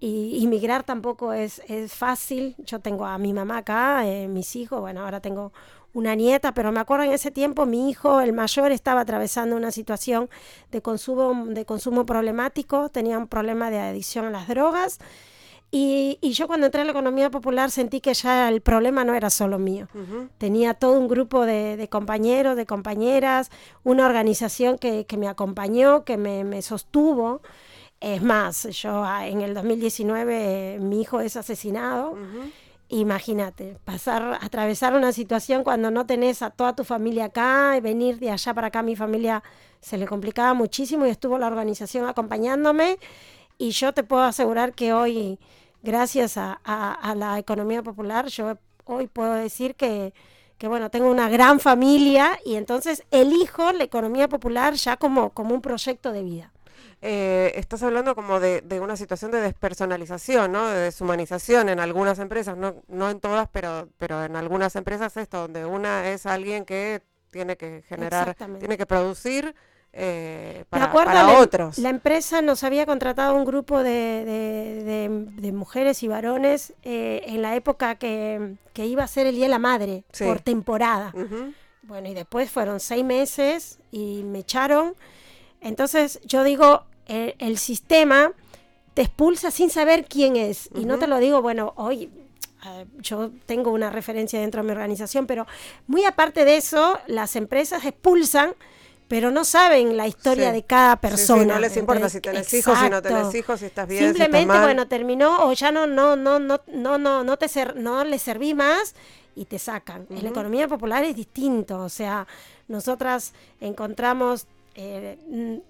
y 0.00 0.38
inmigrar 0.42 0.84
tampoco 0.84 1.32
es, 1.32 1.62
es, 1.68 1.92
fácil. 1.92 2.54
Yo 2.58 2.80
tengo 2.80 3.06
a 3.06 3.18
mi 3.18 3.32
mamá 3.32 3.58
acá, 3.58 4.06
eh, 4.06 4.28
mis 4.28 4.56
hijos, 4.56 4.80
bueno, 4.80 5.04
ahora 5.04 5.20
tengo 5.20 5.52
una 5.92 6.14
nieta, 6.14 6.52
pero 6.52 6.70
me 6.70 6.80
acuerdo 6.80 7.04
en 7.06 7.12
ese 7.12 7.30
tiempo 7.30 7.66
mi 7.66 7.90
hijo, 7.90 8.20
el 8.20 8.32
mayor, 8.32 8.72
estaba 8.72 9.00
atravesando 9.00 9.56
una 9.56 9.72
situación 9.72 10.28
de 10.70 10.82
consumo, 10.82 11.46
de 11.46 11.64
consumo 11.64 12.06
problemático, 12.06 12.88
tenía 12.88 13.18
un 13.18 13.26
problema 13.26 13.70
de 13.70 13.80
adicción 13.80 14.26
a 14.26 14.30
las 14.30 14.48
drogas 14.48 14.98
y, 15.70 16.18
yo 16.22 16.46
cuando 16.46 16.66
entré 16.66 16.80
a 16.80 16.84
la 16.84 16.92
economía 16.92 17.30
popular 17.30 17.70
sentí 17.70 18.00
que 18.00 18.14
ya 18.14 18.48
el 18.48 18.62
problema 18.62 19.04
no 19.04 19.14
era 19.14 19.28
solo 19.28 19.58
mío. 19.58 19.86
Tenía 20.38 20.72
todo 20.72 20.98
un 20.98 21.08
grupo 21.08 21.44
de, 21.44 21.88
compañeros, 21.90 22.56
de 22.56 22.64
compañeras, 22.64 23.50
una 23.84 24.06
organización 24.06 24.78
que, 24.78 25.06
me 25.18 25.28
acompañó, 25.28 26.04
que 26.04 26.16
me, 26.16 26.62
sostuvo. 26.62 27.42
Es 28.00 28.22
más, 28.22 28.64
yo 28.64 29.02
ah, 29.04 29.26
en 29.26 29.40
el 29.40 29.54
2019 29.54 30.78
mi 30.80 31.00
hijo 31.00 31.20
es 31.20 31.36
asesinado. 31.36 32.16
Imagínate, 32.90 33.76
pasar, 33.84 34.38
atravesar 34.40 34.94
una 34.94 35.12
situación 35.12 35.62
cuando 35.62 35.90
no 35.90 36.06
tenés 36.06 36.40
a 36.40 36.50
toda 36.50 36.74
tu 36.74 36.84
familia 36.84 37.26
acá 37.26 37.74
y 37.76 37.80
venir 37.80 38.18
de 38.18 38.30
allá 38.30 38.54
para 38.54 38.68
acá, 38.68 38.82
mi 38.82 38.96
familia 38.96 39.42
se 39.80 39.98
le 39.98 40.06
complicaba 40.06 40.54
muchísimo 40.54 41.06
y 41.06 41.10
estuvo 41.10 41.38
la 41.38 41.48
organización 41.48 42.06
acompañándome 42.06 42.98
y 43.58 43.70
yo 43.70 43.92
te 43.92 44.04
puedo 44.04 44.22
asegurar 44.22 44.72
que 44.72 44.92
hoy, 44.92 45.38
gracias 45.82 46.36
a, 46.38 47.14
la 47.16 47.38
economía 47.38 47.82
popular, 47.82 48.28
yo 48.28 48.56
hoy 48.84 49.08
puedo 49.08 49.34
decir 49.34 49.74
que, 49.74 50.14
bueno, 50.62 50.90
tengo 50.90 51.10
una 51.10 51.28
gran 51.28 51.58
familia 51.58 52.38
y 52.44 52.54
entonces 52.54 53.02
elijo 53.10 53.72
la 53.72 53.84
economía 53.84 54.28
popular 54.28 54.74
ya 54.74 54.96
como, 54.96 55.30
como 55.30 55.54
un 55.54 55.60
proyecto 55.60 56.12
de 56.12 56.22
vida. 56.22 56.52
Eh, 57.00 57.52
estás 57.54 57.82
hablando 57.84 58.14
como 58.14 58.40
de, 58.40 58.62
una 58.80 58.96
situación 58.96 59.30
de 59.30 59.40
despersonalización, 59.40 60.50
¿no? 60.50 60.66
de 60.68 60.80
deshumanización 60.80 61.68
en 61.68 61.78
algunas 61.78 62.18
empresas, 62.18 62.56
no, 62.56 62.74
no 62.88 63.08
en 63.08 63.20
todas, 63.20 63.48
pero, 63.52 63.88
pero 63.98 64.24
en 64.24 64.34
algunas 64.34 64.74
empresas 64.74 65.16
esto, 65.16 65.42
donde 65.42 65.64
una 65.64 66.08
es 66.08 66.26
alguien 66.26 66.64
que 66.64 67.02
tiene 67.30 67.56
que 67.56 67.82
generar, 67.88 68.34
tiene 68.58 68.76
que 68.76 68.86
producir 68.86 69.54
eh, 69.92 70.64
para, 70.68 70.92
la, 70.92 71.38
otros. 71.38 71.78
La 71.78 71.88
empresa 71.88 72.42
nos 72.42 72.62
había 72.62 72.84
contratado 72.84 73.34
un 73.34 73.44
grupo 73.44 73.82
de, 73.82 75.50
mujeres 75.52 76.02
y 76.02 76.08
varones 76.08 76.74
eh, 76.82 77.22
en 77.26 77.42
la 77.42 77.56
época 77.56 77.94
que, 77.94 78.56
iba 78.74 79.02
a 79.02 79.08
ser 79.08 79.26
el 79.26 79.36
Día 79.36 79.46
de 79.46 79.50
la 79.50 79.58
Madre, 79.58 80.04
por 80.18 80.40
temporada. 80.40 81.12
Bueno, 81.82 82.08
y 82.08 82.14
después 82.14 82.50
fueron 82.50 82.80
seis 82.80 83.04
meses 83.04 83.78
y 83.90 84.22
me 84.24 84.40
echaron. 84.40 84.94
Entonces 85.60 86.20
yo 86.24 86.44
digo, 86.44 86.84
el, 87.06 87.58
sistema 87.58 88.32
te 88.94 89.02
expulsa 89.02 89.50
sin 89.50 89.70
saber 89.70 90.06
quién 90.06 90.36
es. 90.36 90.70
Y 90.74 90.84
no 90.84 90.98
te 90.98 91.06
lo 91.06 91.18
digo, 91.18 91.42
bueno, 91.42 91.72
hoy 91.76 92.10
eh, 92.66 92.86
yo 92.98 93.30
tengo 93.46 93.70
una 93.70 93.90
referencia 93.90 94.40
dentro 94.40 94.62
de 94.62 94.66
mi 94.66 94.72
organización, 94.72 95.26
pero 95.26 95.46
muy 95.86 96.04
aparte 96.04 96.44
de 96.44 96.56
eso, 96.56 96.98
las 97.06 97.36
empresas 97.36 97.84
expulsan 97.84 98.54
pero 99.08 99.30
no 99.30 99.44
saben 99.44 99.96
la 99.96 100.06
historia 100.06 100.52
de 100.52 100.62
cada 100.62 100.96
persona. 100.96 101.54
no 101.54 101.58
les 101.58 101.76
importa 101.78 102.10
si 102.10 102.20
tenés 102.20 102.52
hijos, 102.52 102.78
si 102.78 102.90
no 102.90 103.00
tenés 103.00 103.34
hijos, 103.34 103.58
si 103.60 103.66
estás 103.66 103.88
bien, 103.88 104.04
Simplemente, 104.04 104.36
si 104.36 104.42
estás 104.42 104.56
mal. 104.56 104.66
bueno, 104.66 104.86
terminó 104.86 105.48
o 105.48 105.52
ya 105.54 105.72
no, 105.72 105.86
no, 105.86 106.14
no, 106.14 106.38
no, 106.38 106.60
no, 106.66 106.98
no, 106.98 107.24
no 107.24 107.36
te 107.38 107.48
ser, 107.48 107.74
no 107.74 108.04
le 108.04 108.18
serví 108.18 108.52
más 108.52 108.94
y 109.34 109.46
te 109.46 109.58
sacan. 109.58 110.06
En 110.10 110.22
la 110.22 110.28
economía 110.28 110.68
popular 110.68 111.04
es 111.04 111.16
distinto, 111.16 111.80
o 111.80 111.88
sea, 111.88 112.26
nosotras 112.68 113.32
encontramos, 113.60 114.46
eh, 114.78 115.60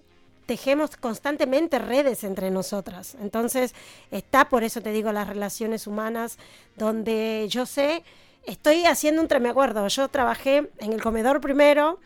tejemos 0.46 0.96
constantemente 0.96 1.78
redes 1.78 2.24
entre 2.24 2.50
nosotras. 2.50 3.16
Entonces, 3.20 3.74
está, 4.10 4.48
por 4.48 4.64
eso 4.64 4.80
te 4.80 4.92
digo, 4.92 5.12
las 5.12 5.28
relaciones 5.28 5.86
humanas, 5.86 6.38
donde 6.76 7.46
yo 7.50 7.66
sé, 7.66 8.04
estoy 8.44 8.84
haciendo 8.84 9.22
un, 9.22 9.28
me 9.42 9.48
acuerdo, 9.48 9.88
yo 9.88 10.08
trabajé 10.08 10.70
en 10.78 10.92
el 10.92 11.02
comedor 11.02 11.40
primero, 11.40 11.98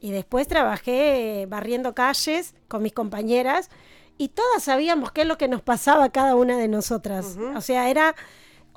y 0.00 0.10
después 0.10 0.46
trabajé 0.46 1.46
barriendo 1.48 1.94
calles 1.94 2.54
con 2.68 2.82
mis 2.82 2.92
compañeras 2.92 3.70
y 4.16 4.28
todas 4.28 4.62
sabíamos 4.62 5.12
qué 5.12 5.22
es 5.22 5.26
lo 5.26 5.38
que 5.38 5.48
nos 5.48 5.62
pasaba 5.62 6.04
a 6.04 6.10
cada 6.10 6.34
una 6.34 6.56
de 6.56 6.68
nosotras. 6.68 7.36
O 7.54 7.60
sea, 7.60 7.90
era 7.90 8.14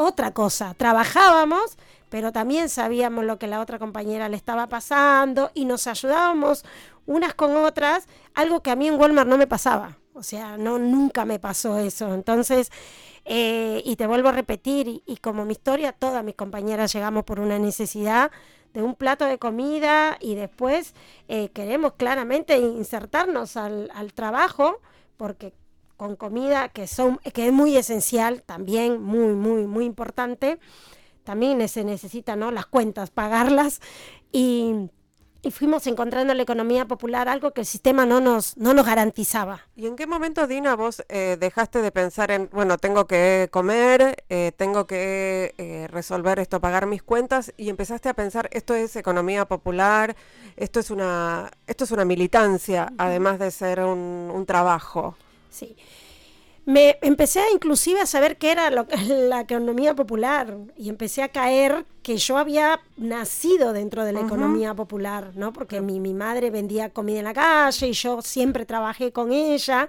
otra 0.01 0.33
cosa. 0.33 0.73
Trabajábamos, 0.73 1.77
pero 2.09 2.31
también 2.31 2.69
sabíamos 2.69 3.25
lo 3.25 3.39
que 3.39 3.47
la 3.47 3.61
otra 3.61 3.79
compañera 3.79 4.29
le 4.29 4.37
estaba 4.37 4.67
pasando 4.67 5.51
y 5.53 5.65
nos 5.65 5.87
ayudábamos 5.87 6.65
unas 7.05 7.33
con 7.33 7.55
otras, 7.55 8.07
algo 8.33 8.61
que 8.61 8.71
a 8.71 8.75
mí 8.75 8.87
en 8.87 8.99
Walmart 8.99 9.29
no 9.29 9.37
me 9.37 9.47
pasaba. 9.47 9.97
O 10.13 10.23
sea, 10.23 10.57
no, 10.57 10.77
nunca 10.77 11.25
me 11.25 11.39
pasó 11.39 11.79
eso. 11.79 12.13
Entonces, 12.13 12.69
eh, 13.25 13.81
y 13.85 13.95
te 13.95 14.07
vuelvo 14.07 14.29
a 14.29 14.33
repetir, 14.33 15.01
y, 15.05 15.17
como 15.17 15.45
mi 15.45 15.53
historia, 15.53 15.93
todas 15.93 16.23
mis 16.23 16.35
compañeras 16.35 16.93
llegamos 16.93 17.23
por 17.23 17.39
una 17.39 17.59
necesidad 17.59 18.31
de 18.73 18.81
un 18.81 18.95
plato 18.95 19.25
de 19.25 19.37
comida 19.37 20.17
y 20.19 20.35
después 20.35 20.95
eh, 21.27 21.49
queremos 21.49 21.93
claramente 21.93 22.57
insertarnos 22.57 23.57
al, 23.57 23.91
al, 23.93 24.13
trabajo 24.13 24.79
porque 25.17 25.53
con 26.01 26.15
comida 26.15 26.69
que, 26.69 26.87
son, 26.87 27.19
que 27.31 27.45
es 27.45 27.53
muy 27.53 27.77
esencial, 27.77 28.41
también 28.41 29.03
muy, 29.03 29.35
muy, 29.35 29.67
muy 29.67 29.85
importante, 29.85 30.57
también 31.23 31.69
se 31.69 31.83
necesitan 31.83 32.39
¿no? 32.39 32.49
las 32.49 32.65
cuentas, 32.65 33.11
pagarlas 33.11 33.81
y 34.31 34.89
y 35.43 35.49
fuimos 35.49 35.87
encontrando 35.87 36.31
en 36.31 36.37
la 36.37 36.43
economía 36.43 36.85
popular 36.85 37.27
algo 37.27 37.51
que 37.51 37.61
el 37.61 37.65
sistema 37.65 38.05
no 38.05 38.21
nos, 38.21 38.57
no 38.57 38.75
nos 38.75 38.85
garantizaba. 38.85 39.61
¿Y 39.75 39.87
en 39.87 39.95
qué 39.95 40.05
momento, 40.05 40.45
Dina, 40.45 40.75
vos 40.75 41.03
eh, 41.09 41.35
dejaste 41.39 41.81
de 41.81 41.91
pensar 41.91 42.29
en, 42.29 42.47
bueno, 42.51 42.77
tengo 42.77 43.07
que 43.07 43.49
comer, 43.51 44.23
eh, 44.29 44.51
tengo 44.55 44.85
que 44.85 45.55
eh, 45.57 45.87
resolver 45.89 46.37
esto, 46.37 46.61
pagar 46.61 46.85
mis 46.85 47.01
cuentas, 47.01 47.53
y 47.57 47.69
empezaste 47.69 48.07
a 48.07 48.13
pensar, 48.13 48.49
esto 48.51 48.75
es 48.75 48.95
economía 48.95 49.45
popular, 49.45 50.15
esto 50.57 50.79
es 50.79 50.91
una, 50.91 51.49
esto 51.65 51.85
es 51.85 51.91
una 51.91 52.05
militancia, 52.05 52.93
además 52.99 53.39
de 53.39 53.49
ser 53.49 53.79
un, 53.79 54.31
un 54.31 54.45
trabajo? 54.45 55.15
Sí. 55.51 55.75
Me 56.65 56.97
empecé 57.01 57.41
inclusive 57.53 58.01
a 58.01 58.05
saber 58.05 58.37
qué 58.37 58.51
era 58.51 58.69
lo, 58.71 58.87
la 59.07 59.41
economía 59.41 59.95
popular 59.95 60.57
y 60.77 60.89
empecé 60.89 61.21
a 61.23 61.29
caer 61.29 61.85
que 62.03 62.17
yo 62.17 62.37
había 62.37 62.79
nacido 62.97 63.73
dentro 63.73 64.03
de 64.03 64.11
la 64.11 64.21
economía 64.21 64.73
popular, 64.73 65.31
¿no? 65.35 65.53
Porque 65.53 65.81
mi, 65.81 65.99
mi, 65.99 66.13
madre 66.13 66.49
vendía 66.49 66.89
comida 66.89 67.19
en 67.19 67.25
la 67.25 67.33
calle 67.33 67.87
y 67.87 67.93
yo 67.93 68.21
siempre 68.23 68.65
trabajé 68.65 69.11
con 69.11 69.31
ella. 69.31 69.87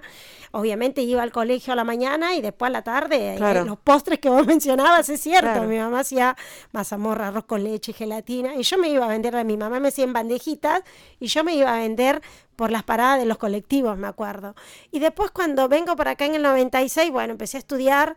Obviamente 0.51 1.01
iba 1.01 1.23
al 1.23 1.31
colegio 1.31 1.73
a 1.73 1.75
la 1.75 1.83
mañana 1.83 2.35
y 2.35 2.41
después 2.41 2.69
a 2.69 2.71
la 2.71 2.83
tarde. 2.83 3.35
Eh, 3.35 3.63
los 3.65 3.79
postres 3.79 4.19
que 4.19 4.29
vos 4.29 4.45
mencionabas, 4.47 5.09
es 5.09 5.21
cierto. 5.21 5.63
Mi 5.63 5.77
mamá 5.77 6.01
hacía 6.01 6.37
mazamorra, 6.71 7.29
arroz 7.29 7.45
con 7.45 7.63
leche 7.63 7.93
gelatina. 7.93 8.55
Y 8.55 8.61
yo 8.61 8.77
me 8.77 8.89
iba 8.89 9.05
a 9.05 9.09
vender, 9.09 9.35
a 9.35 9.43
mi 9.43 9.57
mamá 9.57 9.79
me 9.79 9.87
hacía 9.87 10.03
en 10.03 10.13
bandejitas 10.13 10.83
y 11.19 11.27
yo 11.27 11.43
me 11.43 11.55
iba 11.55 11.75
a 11.75 11.79
vender 11.79 12.21
por 12.55 12.69
las 12.69 12.83
paradas 12.83 13.17
de 13.19 13.25
los 13.25 13.39
colectivos, 13.39 13.97
me 13.97 14.07
acuerdo. 14.07 14.55
Y 14.91 14.99
después 14.99 15.31
cuando 15.31 15.67
vengo 15.67 15.95
para 15.95 16.11
acá 16.11 16.25
en 16.25 16.35
el 16.35 16.43
96, 16.43 17.11
bueno, 17.11 17.31
empecé 17.31 17.57
a 17.57 17.59
estudiar 17.59 18.15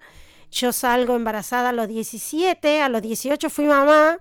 yo 0.50 0.72
salgo 0.72 1.16
embarazada 1.16 1.70
a 1.70 1.72
los 1.72 1.88
17, 1.88 2.82
a 2.82 2.88
los 2.88 3.02
18 3.02 3.50
fui 3.50 3.66
mamá 3.66 4.18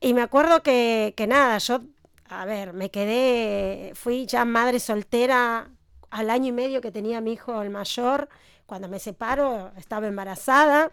y 0.00 0.14
me 0.14 0.22
acuerdo 0.22 0.62
que, 0.62 1.14
que 1.16 1.26
nada, 1.26 1.58
yo, 1.58 1.80
a 2.28 2.44
ver, 2.44 2.72
me 2.72 2.90
quedé, 2.90 3.92
fui 3.94 4.26
ya 4.26 4.44
madre 4.44 4.80
soltera 4.80 5.70
al 6.10 6.30
año 6.30 6.48
y 6.48 6.52
medio 6.52 6.80
que 6.80 6.92
tenía 6.92 7.20
mi 7.20 7.32
hijo 7.32 7.60
el 7.62 7.70
mayor, 7.70 8.28
cuando 8.66 8.88
me 8.88 8.98
separo 8.98 9.72
estaba 9.76 10.06
embarazada 10.06 10.90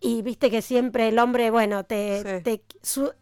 y 0.00 0.22
viste 0.22 0.50
que 0.50 0.62
siempre 0.62 1.08
el 1.08 1.18
hombre, 1.18 1.50
bueno, 1.50 1.84
te, 1.84 2.40
te 2.42 2.62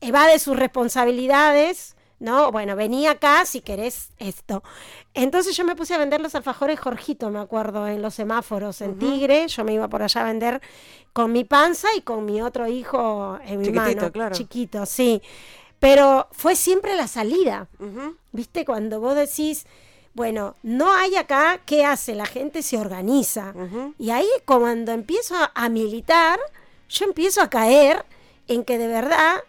evade 0.01 0.39
sus 0.39 0.57
responsabilidades 0.57 1.94
¿no? 2.25 2.51
Bueno, 2.51 2.75
venía 2.75 3.13
acá 3.13 3.45
si 3.45 3.61
querés 3.61 4.11
esto. 4.19 4.65
Entonces 5.13 5.57
yo 5.57 5.65
me 5.65 5.77
puse 5.77 5.95
a 5.95 5.99
vender 5.99 6.21
los 6.21 6.35
alfajores 6.35 6.81
Jorgito, 6.81 7.31
me 7.31 7.39
acuerdo, 7.39 7.87
en 7.87 8.03
los 8.03 8.15
semáforos 8.15 8.81
en 8.81 8.99
Tigre. 8.99 9.47
Yo 9.47 9.63
me 9.63 9.75
iba 9.75 9.87
por 9.87 10.03
allá 10.03 10.23
a 10.23 10.25
vender 10.25 10.61
con 11.13 11.31
mi 11.31 11.45
panza 11.45 11.89
y 11.97 12.01
con 12.01 12.25
mi 12.25 12.43
otro 12.43 12.67
hijo 12.67 13.39
en 13.45 13.61
mi 13.61 13.71
mano. 13.71 14.11
Claro. 14.11 14.35
Chiquito, 14.35 14.85
sí. 14.87 15.23
Pero 15.79 16.29
fue 16.33 16.57
siempre 16.57 16.97
la 16.97 17.07
salida. 17.07 17.69
¿Viste? 18.33 18.65
Cuando 18.65 19.01
vos 19.01 19.15
decís, 19.15 19.67
Bueno, 20.15 20.55
no 20.63 20.95
hay 20.95 21.17
acá, 21.17 21.61
¿qué 21.67 21.85
hace? 21.85 22.15
La 22.15 22.27
gente 22.27 22.63
se 22.63 22.79
organiza. 22.79 23.53
Y 23.99 24.11
ahí 24.11 24.29
cuando 24.45 24.93
empiezo 24.93 25.35
a 25.53 25.69
militar, 25.69 26.39
yo 26.89 27.05
empiezo 27.05 27.43
a 27.43 27.51
caer 27.51 28.07
en 28.47 28.65
que 28.65 28.79
de 28.79 28.87
verdad 28.87 29.43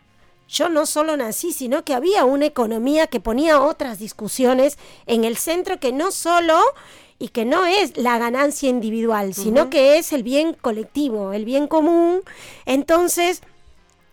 yo 0.48 0.70
no 0.70 0.86
solo 0.86 1.18
nací, 1.18 1.52
sino 1.52 1.84
que 1.84 1.94
había 1.94 2.26
una 2.26 2.46
economía 2.46 3.08
que 3.08 3.20
ponía 3.20 3.62
otras 3.62 4.00
discusiones 4.00 4.78
en 5.08 5.24
el 5.24 5.38
centro 5.38 5.80
que 5.80 5.92
no 5.92 6.12
solo 6.12 6.60
y 7.18 7.30
que 7.30 7.46
no 7.46 7.66
es 7.66 7.98
la 7.98 8.18
ganancia 8.18 8.70
individual, 8.70 9.34
sino 9.34 9.70
que 9.70 9.98
es 9.98 10.12
el 10.12 10.24
bien 10.24 10.54
colectivo, 10.54 11.34
el 11.34 11.46
bien 11.46 11.68
común. 11.68 12.22
Entonces 12.66 13.42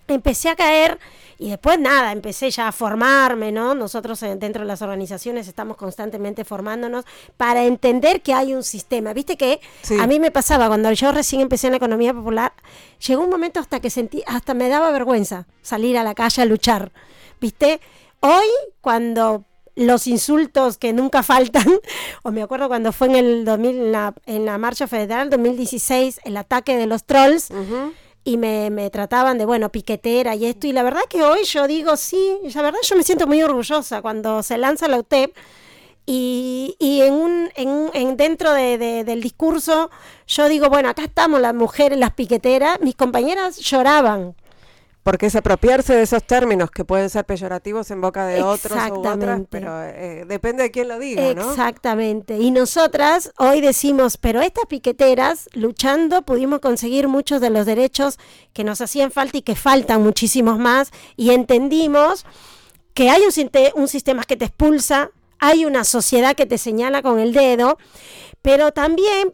empecé 0.08 0.48
a 0.48 0.56
caer 0.56 0.98
y 1.38 1.50
después 1.50 1.78
nada, 1.78 2.12
empecé 2.12 2.50
ya 2.50 2.68
a 2.68 2.72
formarme, 2.72 3.52
¿no? 3.52 3.74
Nosotros 3.74 4.20
dentro 4.20 4.62
de 4.62 4.66
las 4.66 4.82
organizaciones 4.82 5.48
estamos 5.48 5.76
constantemente 5.76 6.44
formándonos 6.44 7.04
para 7.36 7.64
entender 7.64 8.22
que 8.22 8.34
hay 8.34 8.54
un 8.54 8.62
sistema. 8.62 9.12
Viste 9.12 9.36
que 9.36 9.60
a 10.00 10.06
mí 10.06 10.20
me 10.20 10.30
pasaba 10.30 10.68
cuando 10.68 10.92
yo 10.92 11.12
recién 11.12 11.40
empecé 11.40 11.68
en 11.68 11.72
la 11.72 11.76
economía 11.78 12.14
popular, 12.14 12.52
llegó 13.06 13.22
un 13.22 13.30
momento 13.30 13.60
hasta 13.60 13.80
que 13.80 13.90
sentí, 13.90 14.22
hasta 14.26 14.54
me 14.54 14.68
daba 14.68 14.90
vergüenza 14.90 15.46
salir 15.62 15.98
a 15.98 16.04
la 16.04 16.14
calle 16.14 16.42
a 16.42 16.44
luchar. 16.44 16.92
¿Viste? 17.40 17.80
Hoy, 18.20 18.46
cuando 18.80 19.44
los 19.74 20.06
insultos 20.06 20.76
que 20.78 20.92
nunca 20.92 21.22
faltan, 21.22 21.66
o 22.22 22.30
me 22.30 22.42
acuerdo 22.42 22.68
cuando 22.68 22.92
fue 22.92 23.08
en 23.08 23.16
el 23.16 23.44
2000, 23.44 23.76
en 23.76 23.92
la, 23.92 24.14
en 24.26 24.44
la 24.44 24.58
Marcha 24.58 24.86
Federal 24.86 25.30
2016, 25.30 26.20
el 26.24 26.36
ataque 26.36 26.76
de 26.76 26.86
los 26.86 27.04
trolls, 27.04 27.48
y 28.24 28.36
me, 28.36 28.70
me, 28.70 28.90
trataban 28.90 29.38
de, 29.38 29.44
bueno, 29.44 29.70
piquetera 29.70 30.34
y 30.34 30.46
esto. 30.46 30.66
Y 30.66 30.72
la 30.72 30.82
verdad 30.82 31.02
que 31.08 31.22
hoy 31.22 31.44
yo 31.44 31.66
digo, 31.66 31.96
sí, 31.96 32.38
la 32.54 32.62
verdad 32.62 32.80
yo 32.82 32.96
me 32.96 33.02
siento 33.02 33.26
muy 33.26 33.42
orgullosa 33.42 34.02
cuando 34.02 34.42
se 34.42 34.58
lanza 34.58 34.88
la 34.88 34.98
UTEP 34.98 35.34
y, 36.06 36.76
y 36.78 37.02
en 37.02 37.14
un, 37.14 37.50
en, 37.54 37.90
en 37.94 38.16
dentro 38.16 38.52
de, 38.52 39.04
del 39.04 39.20
discurso 39.20 39.90
yo 40.26 40.48
digo, 40.48 40.68
bueno, 40.68 40.88
acá 40.88 41.04
estamos 41.04 41.40
las 41.40 41.54
mujeres, 41.54 41.98
las 41.98 42.12
piqueteras. 42.12 42.80
Mis 42.80 42.94
compañeras 42.94 43.58
lloraban 43.58 44.34
porque 45.02 45.26
es 45.26 45.34
apropiarse 45.34 45.94
de 45.94 46.02
esos 46.02 46.22
términos 46.22 46.70
que 46.70 46.84
pueden 46.84 47.10
ser 47.10 47.24
peyorativos 47.24 47.90
en 47.90 48.00
boca 48.00 48.26
de 48.26 48.42
otros 48.42 48.78
o 48.90 49.00
otras, 49.00 49.40
pero 49.50 49.82
eh, 49.82 50.24
depende 50.28 50.62
de 50.62 50.70
quién 50.70 50.88
lo 50.88 50.98
diga, 50.98 51.34
¿no? 51.34 51.50
Exactamente. 51.50 52.38
Y 52.38 52.52
nosotras 52.52 53.32
hoy 53.38 53.60
decimos, 53.60 54.16
pero 54.16 54.40
estas 54.40 54.66
piqueteras, 54.66 55.48
luchando, 55.54 56.22
pudimos 56.22 56.60
conseguir 56.60 57.08
muchos 57.08 57.40
de 57.40 57.50
los 57.50 57.66
derechos 57.66 58.18
que 58.52 58.62
nos 58.62 58.80
hacían 58.80 59.10
falta 59.10 59.38
y 59.38 59.42
que 59.42 59.56
faltan 59.56 60.02
muchísimos 60.02 60.58
más. 60.58 60.92
Y 61.16 61.30
entendimos 61.30 62.24
que 62.94 63.10
hay 63.10 63.22
un, 63.22 63.50
un 63.74 63.88
sistema 63.88 64.22
que 64.22 64.36
te 64.36 64.44
expulsa, 64.44 65.10
hay 65.40 65.64
una 65.64 65.82
sociedad 65.82 66.36
que 66.36 66.46
te 66.46 66.58
señala 66.58 67.02
con 67.02 67.18
el 67.18 67.32
dedo, 67.32 67.76
pero 68.40 68.70
también, 68.70 69.32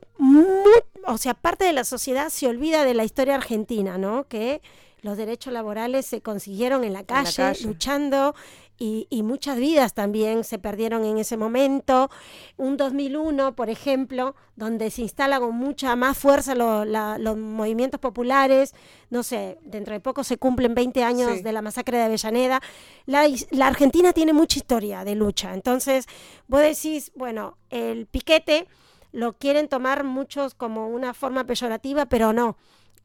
o 1.06 1.18
sea, 1.18 1.34
parte 1.34 1.66
de 1.66 1.74
la 1.74 1.84
sociedad 1.84 2.30
se 2.30 2.46
olvida 2.46 2.84
de 2.84 2.94
la 2.94 3.04
historia 3.04 3.34
argentina, 3.34 3.98
¿no? 3.98 4.24
Que 4.28 4.62
los 5.00 5.16
derechos 5.16 5.52
laborales 5.52 6.06
se 6.06 6.20
consiguieron 6.20 6.84
en 6.84 6.92
la 6.92 7.04
calle, 7.04 7.52
luchando 7.64 8.34
y, 8.80 9.22
muchas 9.24 9.58
vidas 9.58 9.92
también 9.92 10.44
se 10.44 10.58
perdieron 10.58 11.04
en 11.04 11.18
ese 11.18 11.36
momento. 11.36 12.10
Un 12.56 12.76
2001, 12.76 13.56
por 13.56 13.70
ejemplo, 13.70 14.36
donde 14.54 14.90
se 14.90 15.02
instala 15.02 15.40
con 15.40 15.56
mucha 15.56 15.96
más 15.96 16.16
fuerza 16.16 16.54
los 16.54 17.36
movimientos 17.36 17.98
populares, 17.98 18.74
no 19.10 19.24
sé, 19.24 19.58
dentro 19.62 19.94
de 19.94 20.00
poco 20.00 20.22
se 20.22 20.38
cumplen 20.38 20.76
20 20.76 21.02
años 21.02 21.42
de 21.42 21.52
la 21.52 21.60
masacre 21.60 21.98
de 21.98 22.04
Avellaneda. 22.04 22.60
La, 23.06 23.26
la 23.50 23.66
Argentina 23.66 24.12
tiene 24.12 24.32
mucha 24.32 24.58
historia 24.58 25.04
de 25.04 25.16
lucha, 25.16 25.54
entonces 25.54 26.06
vos 26.46 26.60
decís, 26.60 27.10
bueno, 27.16 27.58
el 27.70 28.06
piquete 28.06 28.68
lo 29.10 29.32
quieren 29.32 29.68
tomar 29.68 30.04
muchos 30.04 30.54
como 30.54 30.86
una 30.86 31.14
forma 31.14 31.44
peyorativa, 31.44 32.06
pero 32.06 32.32
no 32.32 32.56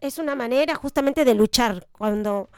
es 0.03 0.17
una 0.17 0.35
manera 0.35 0.75
justamente 0.75 1.23
de 1.23 1.33
luchar. 1.33 1.87
Cuando 1.93 2.49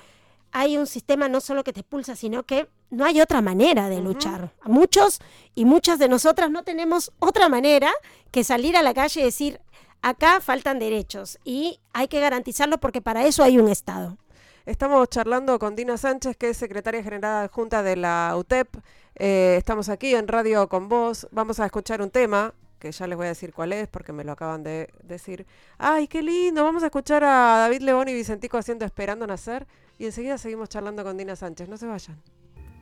hay 0.52 0.78
un 0.78 0.88
sistema 0.88 1.30
no 1.30 1.42
solo 1.42 1.64
que 1.64 1.74
te 1.74 1.82
expulsa, 1.82 2.16
sino 2.16 2.44
que 2.44 2.68
no 2.90 3.06
hay 3.06 3.22
otra 3.22 3.42
manera 3.42 3.88
de 3.88 4.02
luchar. 4.02 4.52
Muchos 4.64 5.20
y 5.54 5.66
muchas 5.66 6.00
de 6.00 6.10
nosotras 6.10 6.50
no 6.50 6.64
tenemos 6.64 7.12
otra 7.20 7.48
manera 7.48 7.92
que 8.32 8.44
salir 8.44 8.76
a 8.76 8.82
la 8.82 8.96
calle 8.96 9.22
y 9.22 9.24
decir, 9.26 9.62
acá 10.02 10.42
faltan 10.42 10.80
derechos 10.80 11.38
y 11.44 11.80
hay 11.94 12.08
que 12.08 12.20
garantizarlo 12.20 12.80
porque 12.80 13.02
para 13.02 13.26
eso 13.26 13.44
hay 13.44 13.60
un 13.60 13.70
Estado. 13.70 14.18
Estamos 14.66 15.08
charlando 15.10 15.60
con 15.60 15.76
Dina 15.76 15.98
Sánchez, 15.98 16.38
que 16.38 16.50
es 16.50 16.58
secretaria 16.58 17.04
general 17.04 17.44
adjunta 17.44 17.84
de 17.84 17.96
la 17.96 18.34
UTEP. 18.36 18.76
Eh, 19.14 19.56
estamos 19.60 19.90
aquí 19.90 20.16
en 20.16 20.28
Radio 20.28 20.68
con 20.68 20.90
Vos. 20.90 21.28
Vamos 21.30 21.60
a 21.60 21.66
escuchar 21.68 22.02
un 22.02 22.10
tema 22.10 22.56
que 22.86 22.92
ya 22.92 23.08
les 23.08 23.18
voy 23.18 23.26
a 23.26 23.30
decir 23.30 23.52
cuál 23.52 23.74
es 23.74 23.88
porque 23.88 24.14
me 24.14 24.24
lo 24.24 24.34
acaban 24.34 24.62
de 24.62 24.94
decir. 25.02 25.48
¡Ay, 25.80 26.08
qué 26.08 26.22
lindo! 26.22 26.64
Vamos 26.64 26.84
a 26.84 26.86
escuchar 26.86 27.24
a 27.24 27.58
David 27.58 27.82
León 27.82 28.08
y 28.10 28.14
Vicentico 28.14 28.60
haciendo 28.60 28.86
Esperando 28.86 29.26
Nacer 29.26 29.66
y 29.98 30.06
enseguida 30.06 30.38
seguimos 30.38 30.70
charlando 30.70 31.04
con 31.04 31.18
Dina 31.18 31.36
Sánchez. 31.36 31.68
No 31.68 31.78
se 31.78 31.88
vayan. 31.88 32.22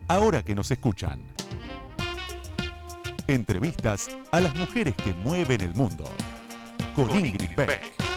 Ahora 0.10 0.44
que 0.44 0.56
nos 0.56 0.70
escuchan. 0.72 1.24
Entrevistas 3.28 4.10
a 4.32 4.42
las 4.42 4.54
mujeres 4.56 4.94
que 4.96 5.13
mueven 5.13 5.62
el 5.62 5.74
mundo. 5.74 6.04
Con, 6.94 7.08
Beck. 7.56 8.12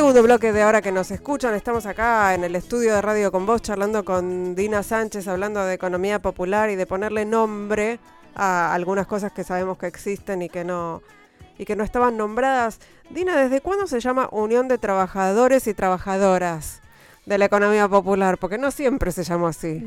Segundo 0.00 0.22
bloque 0.22 0.50
de 0.50 0.62
ahora 0.62 0.80
que 0.80 0.92
nos 0.92 1.10
escuchan, 1.10 1.54
estamos 1.54 1.84
acá 1.84 2.32
en 2.34 2.42
el 2.42 2.56
estudio 2.56 2.94
de 2.94 3.02
Radio 3.02 3.30
con 3.30 3.44
Vos 3.44 3.60
charlando 3.60 4.02
con 4.02 4.54
Dina 4.54 4.82
Sánchez, 4.82 5.28
hablando 5.28 5.62
de 5.62 5.74
economía 5.74 6.22
popular 6.22 6.70
y 6.70 6.74
de 6.74 6.86
ponerle 6.86 7.26
nombre 7.26 7.98
a 8.34 8.72
algunas 8.72 9.06
cosas 9.06 9.30
que 9.30 9.44
sabemos 9.44 9.76
que 9.76 9.86
existen 9.86 10.40
y 10.40 10.48
que 10.48 10.64
no 10.64 11.02
y 11.58 11.66
que 11.66 11.76
no 11.76 11.84
estaban 11.84 12.16
nombradas. 12.16 12.80
Dina, 13.10 13.36
¿desde 13.36 13.60
cuándo 13.60 13.86
se 13.86 14.00
llama 14.00 14.30
Unión 14.32 14.68
de 14.68 14.78
Trabajadores 14.78 15.66
y 15.66 15.74
Trabajadoras 15.74 16.80
de 17.26 17.36
la 17.36 17.44
Economía 17.44 17.86
Popular? 17.86 18.38
Porque 18.38 18.56
no 18.56 18.70
siempre 18.70 19.12
se 19.12 19.22
llamó 19.22 19.48
así. 19.48 19.86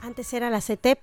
antes 0.00 0.32
era 0.32 0.48
la 0.48 0.62
CETEP, 0.62 0.98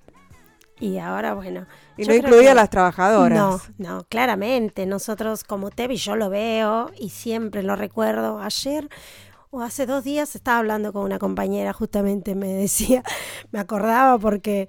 y 0.80 0.98
ahora, 0.98 1.34
bueno. 1.34 1.66
Y 1.96 2.04
no 2.06 2.14
incluía 2.14 2.52
a 2.52 2.54
las 2.54 2.70
trabajadoras. 2.70 3.38
No, 3.38 3.60
no, 3.78 4.04
claramente. 4.08 4.86
Nosotros 4.86 5.44
como 5.44 5.70
Tevi, 5.70 5.96
yo 5.96 6.16
lo 6.16 6.30
veo 6.30 6.90
y 6.98 7.10
siempre 7.10 7.62
lo 7.62 7.76
recuerdo. 7.76 8.40
Ayer 8.40 8.88
o 9.50 9.60
hace 9.60 9.84
dos 9.84 10.04
días 10.04 10.34
estaba 10.34 10.58
hablando 10.58 10.92
con 10.92 11.02
una 11.02 11.18
compañera, 11.18 11.72
justamente 11.72 12.34
me 12.34 12.48
decía, 12.54 13.02
me 13.50 13.58
acordaba 13.58 14.18
porque 14.18 14.68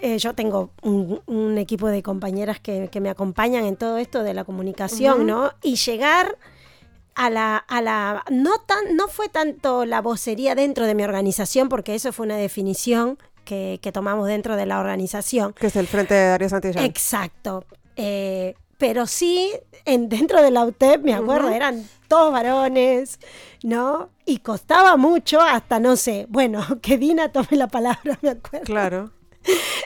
eh, 0.00 0.18
yo 0.18 0.34
tengo 0.34 0.70
un, 0.82 1.58
equipo 1.58 1.88
de 1.88 2.02
compañeras 2.02 2.58
que, 2.58 2.90
me 3.00 3.10
acompañan 3.10 3.64
en 3.64 3.76
todo 3.76 3.98
esto 3.98 4.22
de 4.22 4.34
la 4.34 4.44
comunicación, 4.44 5.26
¿no? 5.26 5.52
Y 5.62 5.76
llegar 5.76 6.38
a 7.14 7.28
la, 7.28 7.58
a 7.58 7.82
la 7.82 8.24
no 8.30 8.58
tan, 8.66 8.96
no 8.96 9.08
fue 9.08 9.28
tanto 9.28 9.84
la 9.84 10.00
vocería 10.00 10.54
dentro 10.54 10.86
de 10.86 10.94
mi 10.94 11.04
organización, 11.04 11.68
porque 11.68 11.94
eso 11.94 12.12
fue 12.12 12.24
una 12.24 12.36
definición 12.36 13.18
que, 13.44 13.78
tomamos 13.92 14.26
dentro 14.26 14.56
de 14.56 14.66
la 14.66 14.80
organización. 14.80 15.52
Que 15.52 15.68
es 15.68 15.76
el 15.76 15.86
Frente 15.86 16.14
de 16.14 16.28
Darío 16.28 16.48
Santillán. 16.48 16.84
Exacto. 16.84 17.64
Eh, 17.96 18.54
pero 18.78 19.06
sí, 19.06 19.52
en, 19.84 20.08
dentro 20.08 20.42
de 20.42 20.50
la 20.50 20.64
UTEP, 20.64 21.02
me 21.02 21.14
acuerdo, 21.14 21.50
eran 21.50 21.86
todos 22.08 22.32
varones, 22.32 23.20
¿no? 23.62 24.10
Y 24.26 24.38
costaba 24.38 24.96
mucho 24.96 25.40
hasta, 25.40 25.78
no 25.78 25.96
sé, 25.96 26.26
bueno, 26.28 26.62
que 26.82 26.98
Dina 26.98 27.30
tome 27.30 27.48
la 27.52 27.68
palabra, 27.68 28.18
me 28.22 28.30
acuerdo. 28.30 28.64
Claro. 28.64 29.10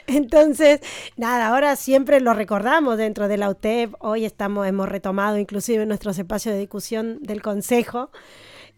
Entonces, 0.07 0.81
nada, 1.15 1.47
ahora 1.47 1.75
siempre 1.75 2.21
lo 2.21 2.33
recordamos 2.33 2.97
dentro 2.97 3.27
de 3.27 3.37
la 3.37 3.49
UTEP. 3.49 3.93
Hoy 3.99 4.25
estamos, 4.25 4.67
hemos 4.67 4.87
retomado 4.87 5.37
inclusive 5.37 5.85
nuestros 5.85 6.17
espacios 6.17 6.53
de 6.53 6.59
discusión 6.59 7.19
del 7.21 7.41
Consejo. 7.41 8.11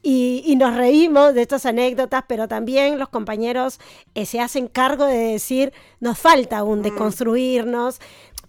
Y, 0.01 0.55
nos 0.57 0.75
reímos 0.75 1.33
de 1.33 1.41
estas 1.41 1.65
anécdotas, 1.65 2.23
pero 2.27 2.47
también 2.47 2.99
los 2.99 3.09
compañeros 3.09 3.79
eh, 4.15 4.25
se 4.25 4.39
hacen 4.39 4.67
cargo 4.67 5.05
de 5.05 5.17
decir, 5.17 5.73
nos 5.99 6.17
falta 6.17 6.59
aún 6.59 6.81
de 6.81 6.91
mm. 6.91 6.95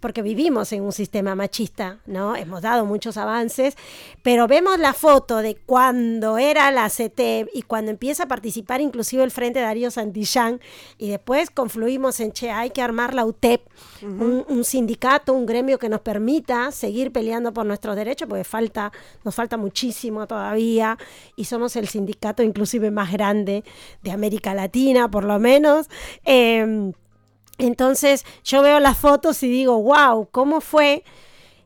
Porque 0.01 0.23
vivimos 0.23 0.73
en 0.73 0.83
un 0.83 0.93
sistema 0.93 1.35
machista, 1.35 1.99
¿no? 2.07 2.35
Hemos 2.35 2.63
dado 2.63 2.85
muchos 2.87 3.17
avances, 3.17 3.77
pero 4.23 4.49
vemos 4.49 4.79
la 4.79 4.95
foto 4.95 5.39
de 5.39 5.57
cuando 5.57 6.39
era 6.39 6.71
la 6.71 6.89
CT 6.89 7.51
y 7.55 7.63
cuando 7.67 7.91
empieza 7.91 8.25
a 8.25 8.29
participar 8.29 8.81
inclusive 8.81 9.23
el 9.23 9.31
Frente 9.31 9.61
Darío 9.61 9.91
Santillán 9.91 10.61
y 10.99 11.11
después 11.11 11.51
confluimos 11.51 12.19
en, 12.21 12.33
che, 12.33 12.51
hay 12.51 12.71
que 12.71 12.83
armar 12.83 13.15
la 13.15 13.25
UTEP, 13.25 13.63
un, 14.03 14.65
sindicato, 14.65 15.33
un 15.33 15.47
gremio 15.47 15.79
que 15.79 15.89
nos 15.89 16.01
permita 16.01 16.73
seguir 16.73 17.13
peleando 17.13 17.53
por 17.53 17.67
nuestros 17.67 17.97
derechos, 17.97 18.29
porque 18.29 18.45
falta, 18.45 18.93
nos 19.25 19.35
falta 19.35 19.57
muchísimo 19.57 20.27
todavía 20.27 20.97
y 21.37 21.45
somos 21.45 21.77
el 21.77 21.89
sindicato 21.89 22.43
inclusive 22.43 22.91
más 22.91 23.13
grande 23.13 23.65
de 24.03 24.11
América 24.11 24.55
Latina, 24.55 25.11
por 25.11 25.25
lo 25.25 25.39
menos. 25.39 25.89
Em, 26.25 26.93
entonces 27.61 28.25
yo 28.45 28.63
veo 28.63 28.81
las 28.81 28.99
fotos 28.99 29.43
y 29.43 29.49
digo, 29.49 29.81
wow, 29.83 30.29
¿cómo 30.31 30.61
fue? 30.61 31.05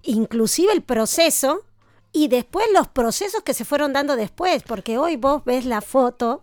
inclusive 0.04 0.72
el 0.72 0.82
proceso 0.82 1.62
y 2.12 2.28
después 2.28 2.66
los 2.72 2.86
procesos 2.88 3.42
que 3.42 3.54
se 3.54 3.64
fueron 3.64 3.92
dando 3.92 4.16
después, 4.16 4.62
porque 4.62 4.98
hoy 4.98 5.16
vos 5.16 5.44
ves 5.44 5.64
la 5.64 5.80
foto 5.80 6.42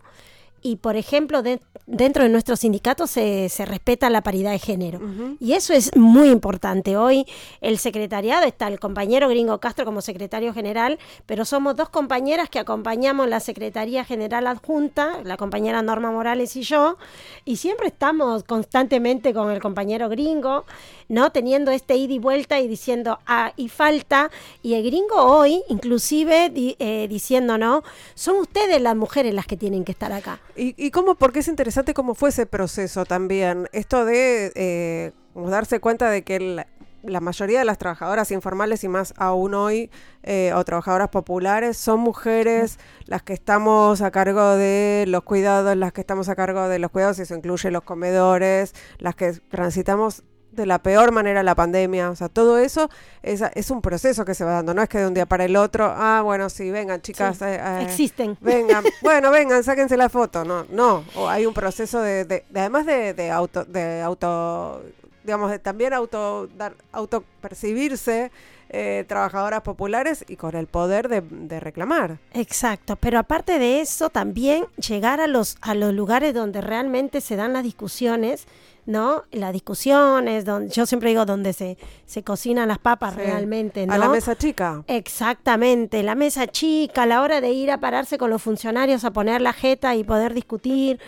y, 0.60 0.76
por 0.76 0.96
ejemplo, 0.96 1.42
dentro 1.92 2.24
de 2.24 2.30
nuestro 2.30 2.56
sindicato 2.56 3.06
se, 3.06 3.48
se, 3.50 3.66
respeta 3.66 4.08
la 4.08 4.22
paridad 4.22 4.50
de 4.50 4.58
género. 4.58 5.00
Y 5.38 5.52
eso 5.52 5.74
es 5.74 5.94
muy 5.94 6.30
importante. 6.30 6.96
Hoy 6.96 7.26
el 7.60 7.78
secretariado 7.78 8.44
está 8.46 8.68
el 8.68 8.80
compañero 8.80 9.28
Gringo 9.28 9.58
Castro 9.58 9.84
como 9.84 10.00
secretario 10.00 10.54
general, 10.54 10.98
pero 11.26 11.44
somos 11.44 11.76
dos 11.76 11.90
compañeras 11.90 12.48
que 12.48 12.58
acompañamos 12.58 13.28
la 13.28 13.40
Secretaría 13.40 14.04
General 14.04 14.46
Adjunta, 14.46 15.20
la 15.24 15.36
compañera 15.36 15.82
Norma 15.82 16.10
Morales 16.10 16.56
y 16.56 16.62
yo, 16.62 16.96
y 17.44 17.56
siempre 17.56 17.88
estamos 17.88 18.44
constantemente 18.44 19.34
con 19.34 19.50
el 19.50 19.60
compañero 19.60 20.08
Gringo, 20.08 20.64
¿no? 21.08 21.30
Teniendo 21.30 21.70
este 21.70 21.96
ida 21.96 22.14
y 22.14 22.18
vuelta 22.18 22.58
y 22.58 22.68
diciendo, 22.68 23.18
ah, 23.26 23.52
y 23.56 23.68
falta, 23.68 24.30
y 24.62 24.74
el 24.74 24.84
Gringo 24.84 25.16
hoy, 25.16 25.62
inclusive 25.68 26.50
eh, 26.56 27.06
diciendo, 27.08 27.58
¿no? 27.58 27.82
Son 28.14 28.36
ustedes 28.36 28.80
las 28.80 28.96
mujeres 28.96 29.34
las 29.34 29.46
que 29.46 29.58
tienen 29.58 29.84
que 29.84 29.92
estar 29.92 30.12
acá. 30.12 30.40
¿Y, 30.56 30.90
cómo, 30.90 31.14
porque 31.14 31.40
es 31.40 31.48
interesante 31.48 31.81
cómo 31.94 32.14
fue 32.14 32.30
ese 32.30 32.46
proceso 32.46 33.04
también? 33.04 33.68
Esto 33.72 34.04
de 34.04 34.52
eh, 34.54 35.12
darse 35.34 35.80
cuenta 35.80 36.08
de 36.10 36.22
que 36.22 36.64
la 37.02 37.20
mayoría 37.20 37.58
de 37.58 37.64
las 37.64 37.78
trabajadoras 37.78 38.30
informales 38.30 38.84
y 38.84 38.88
más 38.88 39.12
aún 39.16 39.54
hoy, 39.54 39.90
eh, 40.22 40.52
o 40.54 40.64
trabajadoras 40.64 41.08
populares, 41.08 41.76
son 41.76 42.00
mujeres 42.00 42.78
las 43.06 43.22
que 43.22 43.32
estamos 43.32 44.00
a 44.02 44.10
cargo 44.10 44.54
de 44.54 45.04
los 45.08 45.22
cuidados, 45.22 45.76
las 45.76 45.92
que 45.92 46.00
estamos 46.00 46.28
a 46.28 46.36
cargo 46.36 46.68
de 46.68 46.78
los 46.78 46.90
cuidados, 46.90 47.18
y 47.18 47.22
eso 47.22 47.34
incluye 47.34 47.70
los 47.70 47.82
comedores, 47.82 48.74
las 48.98 49.16
que 49.16 49.32
transitamos 49.32 50.22
de 50.52 50.66
la 50.66 50.78
peor 50.80 51.12
manera 51.12 51.42
la 51.42 51.54
pandemia. 51.54 52.10
O 52.10 52.16
sea, 52.16 52.28
todo 52.28 52.58
eso 52.58 52.90
es, 53.22 53.42
es, 53.54 53.70
un 53.70 53.82
proceso 53.82 54.24
que 54.24 54.34
se 54.34 54.44
va 54.44 54.52
dando. 54.52 54.74
No 54.74 54.82
es 54.82 54.88
que 54.88 54.98
de 54.98 55.06
un 55.06 55.14
día 55.14 55.26
para 55.26 55.44
el 55.44 55.56
otro, 55.56 55.92
ah, 55.96 56.22
bueno, 56.22 56.48
sí, 56.50 56.70
vengan, 56.70 57.00
chicas. 57.00 57.40
Eh, 57.42 57.60
eh, 57.60 57.78
existen. 57.82 58.36
Vengan, 58.40 58.84
bueno, 59.02 59.30
vengan, 59.30 59.64
sáquense 59.64 59.96
la 59.96 60.08
foto. 60.08 60.44
No, 60.44 60.66
no. 60.70 61.04
O 61.14 61.28
hay 61.28 61.46
un 61.46 61.54
proceso 61.54 62.00
de, 62.00 62.24
de, 62.24 62.44
además 62.54 62.86
de, 62.86 63.14
de, 63.14 63.30
auto, 63.30 63.64
de 63.64 64.00
auto, 64.02 64.82
digamos, 65.24 65.50
de 65.50 65.58
también 65.58 65.92
auto, 65.92 66.48
dar, 66.56 66.74
auto 66.92 67.24
percibirse. 67.40 68.30
Eh, 68.74 69.04
trabajadoras 69.06 69.60
populares 69.60 70.24
y 70.28 70.36
con 70.36 70.56
el 70.56 70.66
poder 70.66 71.10
de, 71.10 71.20
de, 71.20 71.60
reclamar. 71.60 72.16
Exacto, 72.32 72.96
pero 72.96 73.18
aparte 73.18 73.58
de 73.58 73.82
eso, 73.82 74.08
también 74.08 74.64
llegar 74.78 75.20
a 75.20 75.26
los, 75.26 75.58
a 75.60 75.74
los 75.74 75.92
lugares 75.92 76.32
donde 76.32 76.62
realmente 76.62 77.20
se 77.20 77.36
dan 77.36 77.52
las 77.52 77.64
discusiones 77.64 78.46
¿no? 78.84 79.22
Las 79.30 79.52
discusiones, 79.52 80.44
donde, 80.44 80.72
yo 80.72 80.86
siempre 80.86 81.10
digo 81.10 81.24
donde 81.24 81.52
se, 81.52 81.78
se 82.06 82.22
cocinan 82.22 82.68
las 82.68 82.78
papas 82.78 83.14
realmente, 83.14 83.86
¿no? 83.86 83.92
A 83.92 83.98
la 83.98 84.08
mesa 84.08 84.36
chica. 84.36 84.82
Exactamente, 84.88 86.02
la 86.02 86.14
mesa 86.14 86.48
chica, 86.48 87.04
a 87.04 87.06
la 87.06 87.22
hora 87.22 87.40
de 87.40 87.50
ir 87.50 87.70
a 87.70 87.78
pararse 87.78 88.18
con 88.18 88.30
los 88.30 88.42
funcionarios 88.42 89.04
a 89.04 89.12
poner 89.12 89.40
la 89.40 89.52
jeta 89.52 89.94
y 89.94 90.02
poder 90.02 90.34
discutir, 90.34 90.98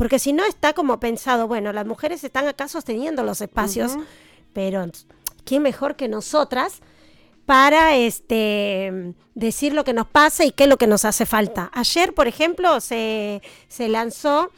porque 0.00 0.18
si 0.18 0.32
no 0.32 0.46
está 0.46 0.72
como 0.72 0.98
pensado, 0.98 1.46
bueno, 1.46 1.74
las 1.74 1.84
mujeres 1.84 2.24
están 2.24 2.48
acá 2.48 2.68
sosteniendo 2.68 3.22
los 3.22 3.42
espacios, 3.42 3.98
pero 4.54 4.86
¿quién 5.44 5.60
mejor 5.60 5.94
que 5.94 6.08
nosotras? 6.08 6.80
para 7.44 7.96
este 7.96 9.12
decir 9.34 9.74
lo 9.74 9.84
que 9.84 9.92
nos 9.92 10.06
pasa 10.06 10.46
y 10.46 10.52
qué 10.52 10.64
es 10.64 10.70
lo 10.70 10.78
que 10.78 10.86
nos 10.86 11.04
hace 11.04 11.26
falta. 11.26 11.70
Ayer, 11.74 12.14
por 12.14 12.28
ejemplo, 12.28 12.80
se, 12.80 13.42
se 13.68 13.88
lanzó 13.88 14.50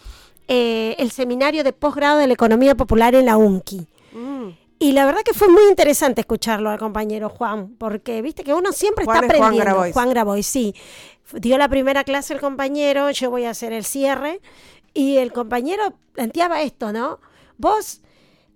eh, 0.47 0.95
el 0.99 1.11
seminario 1.11 1.65
de 1.65 1.73
posgrado 1.73 2.19
de 2.19 2.29
la 2.29 2.35
economía 2.35 2.77
popular 2.77 3.17
en 3.17 3.27
la 3.27 3.37
UNCI. 3.37 3.89
Mm. 4.13 4.49
Y 4.79 4.93
la 4.93 5.07
verdad 5.07 5.23
que 5.25 5.33
fue 5.33 5.49
muy 5.49 5.65
interesante 5.69 6.21
escucharlo 6.21 6.69
al 6.71 6.79
compañero 6.79 7.31
Juan, 7.31 7.77
porque 7.79 8.21
viste 8.21 8.45
que 8.45 8.53
uno 8.53 8.71
siempre 8.73 9.05
está 9.05 9.19
aprendiendo. 9.19 9.49
Juan 9.49 9.59
Grabois. 9.59 9.93
Juan 9.93 10.11
Grabois, 10.11 10.47
sí. 10.47 10.75
Dio 11.33 11.57
la 11.57 11.69
primera 11.69 12.05
clase 12.05 12.35
el 12.35 12.41
compañero, 12.41 13.11
yo 13.11 13.31
voy 13.31 13.45
a 13.45 13.51
hacer 13.51 13.73
el 13.73 13.85
cierre, 13.85 14.41
y 14.95 15.17
el 15.19 15.33
compañero 15.33 15.95
planteaba 16.13 16.63
esto, 16.63 16.93
¿no? 16.93 17.21
Vos 17.59 18.03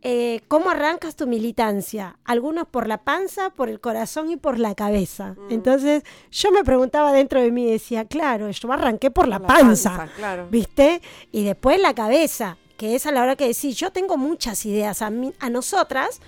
eh, 0.09 0.43
¿cómo 0.47 0.71
arrancas 0.71 1.17
tu 1.17 1.27
militancia? 1.27 2.17
Algunos 2.25 2.69
por 2.69 2.87
la 2.87 2.99
panza, 2.99 3.51
por 3.51 3.69
el 3.69 3.81
corazón 3.81 4.31
y 4.31 4.37
por 4.37 4.57
la 4.59 4.77
cabeza. 4.77 5.35
Mm. 5.37 5.51
Entonces 5.53 6.05
yo 6.31 6.53
me 6.53 6.63
preguntaba 6.63 7.13
dentro 7.13 7.41
de 7.41 7.51
mí 7.51 7.65
y 7.65 7.73
decía, 7.73 8.05
claro, 8.05 8.49
yo 8.49 8.73
arranqué 8.73 9.11
por 9.11 9.27
la, 9.27 9.41
panza, 9.41 10.09
¿viste? 10.49 11.03
Y 11.33 11.43
después 11.43 11.81
la 11.81 11.93
cabeza, 11.93 12.57
que 12.77 12.95
es 12.95 13.07
a 13.07 13.11
la 13.11 13.23
hora 13.23 13.35
que 13.35 13.49
decir, 13.49 13.75
yo 13.75 13.91
tengo 13.91 14.17
muchas 14.17 14.65
ideas, 14.65 15.03
a, 15.03 15.07
a 15.41 15.51
nosotras 15.51 16.21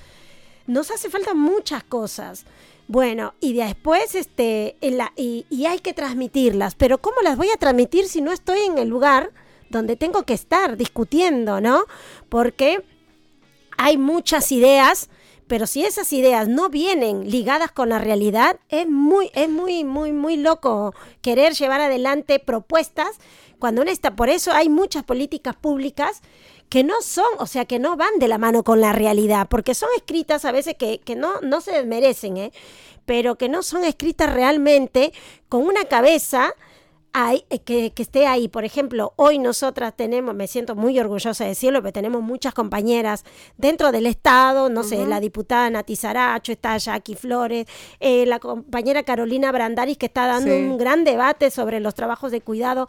nos 0.66 0.90
hace 0.90 1.08
falta 1.08 1.34
muchas 1.34 1.84
cosas. 1.84 2.46
Bueno, 2.88 3.34
y 3.38 3.52
después, 3.52 4.16
este, 4.16 4.76
la, 4.80 5.12
y, 5.14 5.46
y 5.50 5.66
hay 5.66 5.78
que 5.78 5.94
transmitirlas, 5.94 6.74
pero 6.74 6.98
¿cómo 6.98 7.20
las 7.22 7.36
voy 7.36 7.50
a 7.50 7.56
transmitir 7.56 8.08
si 8.08 8.22
no 8.22 8.32
estoy 8.32 8.62
en 8.62 8.78
el 8.78 8.88
lugar 8.88 9.30
donde 9.70 9.96
tengo 9.96 10.22
que 10.24 10.34
estar 10.34 10.76
discutiendo, 10.76 11.60
¿no? 11.60 11.84
Porque 12.28 12.84
hay 13.76 13.96
muchas 13.96 14.50
ideas, 14.52 15.08
pero 15.46 15.66
si 15.66 15.84
esas 15.84 16.12
ideas 16.12 16.48
no 16.48 16.68
vienen 16.68 17.30
ligadas 17.30 17.70
con 17.72 17.88
la 17.88 17.98
realidad, 17.98 18.58
es 18.68 18.88
muy, 18.88 19.30
es 19.34 19.48
muy, 19.48 19.84
muy, 19.84 20.12
muy 20.12 20.36
loco 20.36 20.94
querer 21.22 21.54
llevar 21.54 21.80
adelante 21.80 22.38
propuestas 22.38 23.18
cuando 23.58 23.82
uno 23.82 23.90
está. 23.90 24.14
Por 24.16 24.28
eso 24.28 24.52
hay 24.52 24.68
muchas 24.68 25.04
políticas 25.04 25.56
públicas 25.56 26.22
que 26.68 26.84
no 26.84 27.00
son, 27.00 27.26
o 27.38 27.46
sea, 27.46 27.64
que 27.64 27.78
no 27.78 27.96
van 27.96 28.18
de 28.18 28.28
la 28.28 28.38
mano 28.38 28.62
con 28.62 28.80
la 28.80 28.92
realidad, 28.92 29.46
porque 29.48 29.74
son 29.74 29.88
escritas 29.96 30.44
a 30.44 30.52
veces 30.52 30.74
que, 30.76 30.98
que 30.98 31.16
no, 31.16 31.40
no 31.40 31.60
se 31.60 31.72
desmerecen, 31.72 32.36
¿eh? 32.36 32.52
pero 33.06 33.36
que 33.36 33.48
no 33.48 33.62
son 33.62 33.84
escritas 33.84 34.30
realmente 34.30 35.12
con 35.48 35.62
una 35.66 35.86
cabeza 35.86 36.54
eh, 37.26 37.58
que, 37.60 37.92
esté 37.96 38.26
ahí. 38.26 38.48
Por 38.48 38.64
ejemplo, 38.64 39.12
hoy 39.16 39.38
nosotras 39.38 39.94
tenemos, 39.96 40.34
me 40.34 40.46
siento 40.46 40.74
muy 40.76 40.98
orgullosa 40.98 41.44
de 41.44 41.50
decirlo, 41.50 41.82
pero 41.82 41.92
tenemos 41.92 42.22
muchas 42.22 42.54
compañeras 42.54 43.24
dentro 43.56 43.90
del 43.92 44.06
Estado, 44.06 44.68
no 44.68 44.84
sé, 44.84 45.04
la 45.06 45.20
diputada 45.20 45.68
Nati 45.70 45.96
Saracho, 45.96 46.52
está 46.52 46.76
Jackie 46.76 47.16
Flores, 47.16 47.66
eh, 48.00 48.24
la 48.26 48.38
compañera 48.38 49.02
Carolina 49.02 49.50
Brandaris 49.50 49.98
que 49.98 50.06
está 50.06 50.26
dando 50.26 50.54
un 50.54 50.78
gran 50.78 51.04
debate 51.04 51.50
sobre 51.50 51.80
los 51.80 51.94
trabajos 51.94 52.30
de 52.30 52.40
cuidado. 52.40 52.88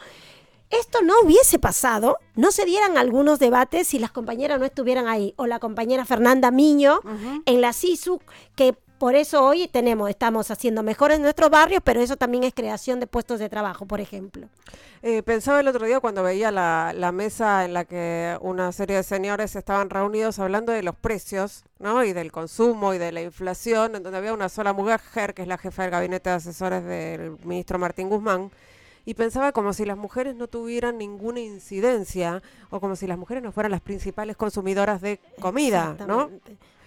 Esto 0.70 1.02
no 1.02 1.14
hubiese 1.24 1.58
pasado, 1.58 2.18
no 2.36 2.52
se 2.52 2.66
dieran 2.66 2.98
algunos 2.98 3.40
debates 3.40 3.88
si 3.88 3.98
las 3.98 4.12
compañeras 4.12 4.60
no 4.60 4.66
estuvieran 4.66 5.08
ahí, 5.08 5.34
o 5.36 5.48
la 5.48 5.58
compañera 5.58 6.06
Fernanda 6.06 6.52
Miño 6.52 7.00
en 7.46 7.62
la 7.62 7.74
CISU, 7.74 8.22
que 8.56 8.76
por 9.00 9.16
eso 9.16 9.44
hoy 9.44 9.68
tenemos, 9.68 10.10
estamos 10.10 10.52
haciendo 10.52 10.84
mejores 10.84 11.20
nuestros 11.20 11.50
barrios, 11.50 11.82
pero 11.84 12.02
eso 12.02 12.18
también 12.18 12.44
es 12.44 12.54
creación 12.54 13.00
de 13.00 13.08
puestos 13.08 13.40
de 13.40 13.50
trabajo, 13.50 13.86
por 13.86 14.02
ejemplo. 14.02 14.48
Eh, 15.02 15.24
pensaba 15.24 15.62
el 15.62 15.68
otro 15.70 15.86
día 15.86 16.02
cuando 16.02 16.22
veía 16.24 16.52
la, 16.52 17.12
mesa 17.14 17.64
en 17.64 17.74
la 17.74 17.86
que 17.86 18.38
una 18.42 18.72
serie 18.74 18.98
de 18.98 19.04
señores 19.04 19.56
estaban 19.56 19.90
reunidos 19.90 20.40
hablando 20.40 20.74
de 20.74 20.84
los 20.84 20.96
precios, 20.96 21.64
¿no? 21.80 22.04
Y 22.04 22.12
del 22.12 22.32
consumo 22.32 22.94
y 22.94 22.98
de 22.98 23.14
la 23.14 23.22
inflación, 23.22 23.96
en 23.96 24.04
donde 24.04 24.18
había 24.18 24.34
una 24.34 24.50
sola 24.50 24.74
mujer, 24.74 25.34
que 25.34 25.42
es 25.42 25.48
la 25.48 25.58
jefa 25.58 25.84
del 25.84 25.92
gabinete 25.92 26.30
de 26.30 26.36
asesores 26.36 26.84
del 26.84 27.38
ministro 27.46 27.80
Martín 27.80 28.10
Guzmán, 28.10 28.52
y 29.06 29.14
pensaba 29.14 29.52
como 29.52 29.74
si 29.74 29.86
las 29.86 29.98
mujeres 29.98 30.36
no 30.36 30.48
tuvieran 30.48 30.98
ninguna 30.98 31.40
incidencia 31.40 32.42
o 32.70 32.80
como 32.80 32.96
si 32.96 33.08
las 33.08 33.18
mujeres 33.18 33.44
no 33.44 33.52
fueran 33.52 33.72
las 33.72 33.82
principales 33.82 34.36
consumidoras 34.38 35.02
de 35.02 35.20
comida, 35.40 35.96
¿no? 36.08 36.30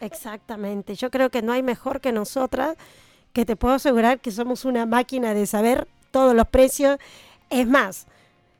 Exactamente. 0.01 0.95
Yo 0.95 1.11
creo 1.11 1.31
que 1.31 1.43
no 1.43 1.53
hay 1.53 1.63
mejor 1.63 2.01
que 2.01 2.13
nosotras, 2.13 2.77
que 3.33 3.45
te 3.45 3.57
puedo 3.57 3.75
asegurar 3.75 4.21
que 4.21 4.31
somos 4.31 4.65
una 4.65 4.87
máquina 4.87 5.35
de 5.35 5.47
saber 5.47 5.89
todos 6.11 6.35
los 6.35 6.47
precios. 6.49 6.99
Es 7.51 7.67
más, 7.67 8.07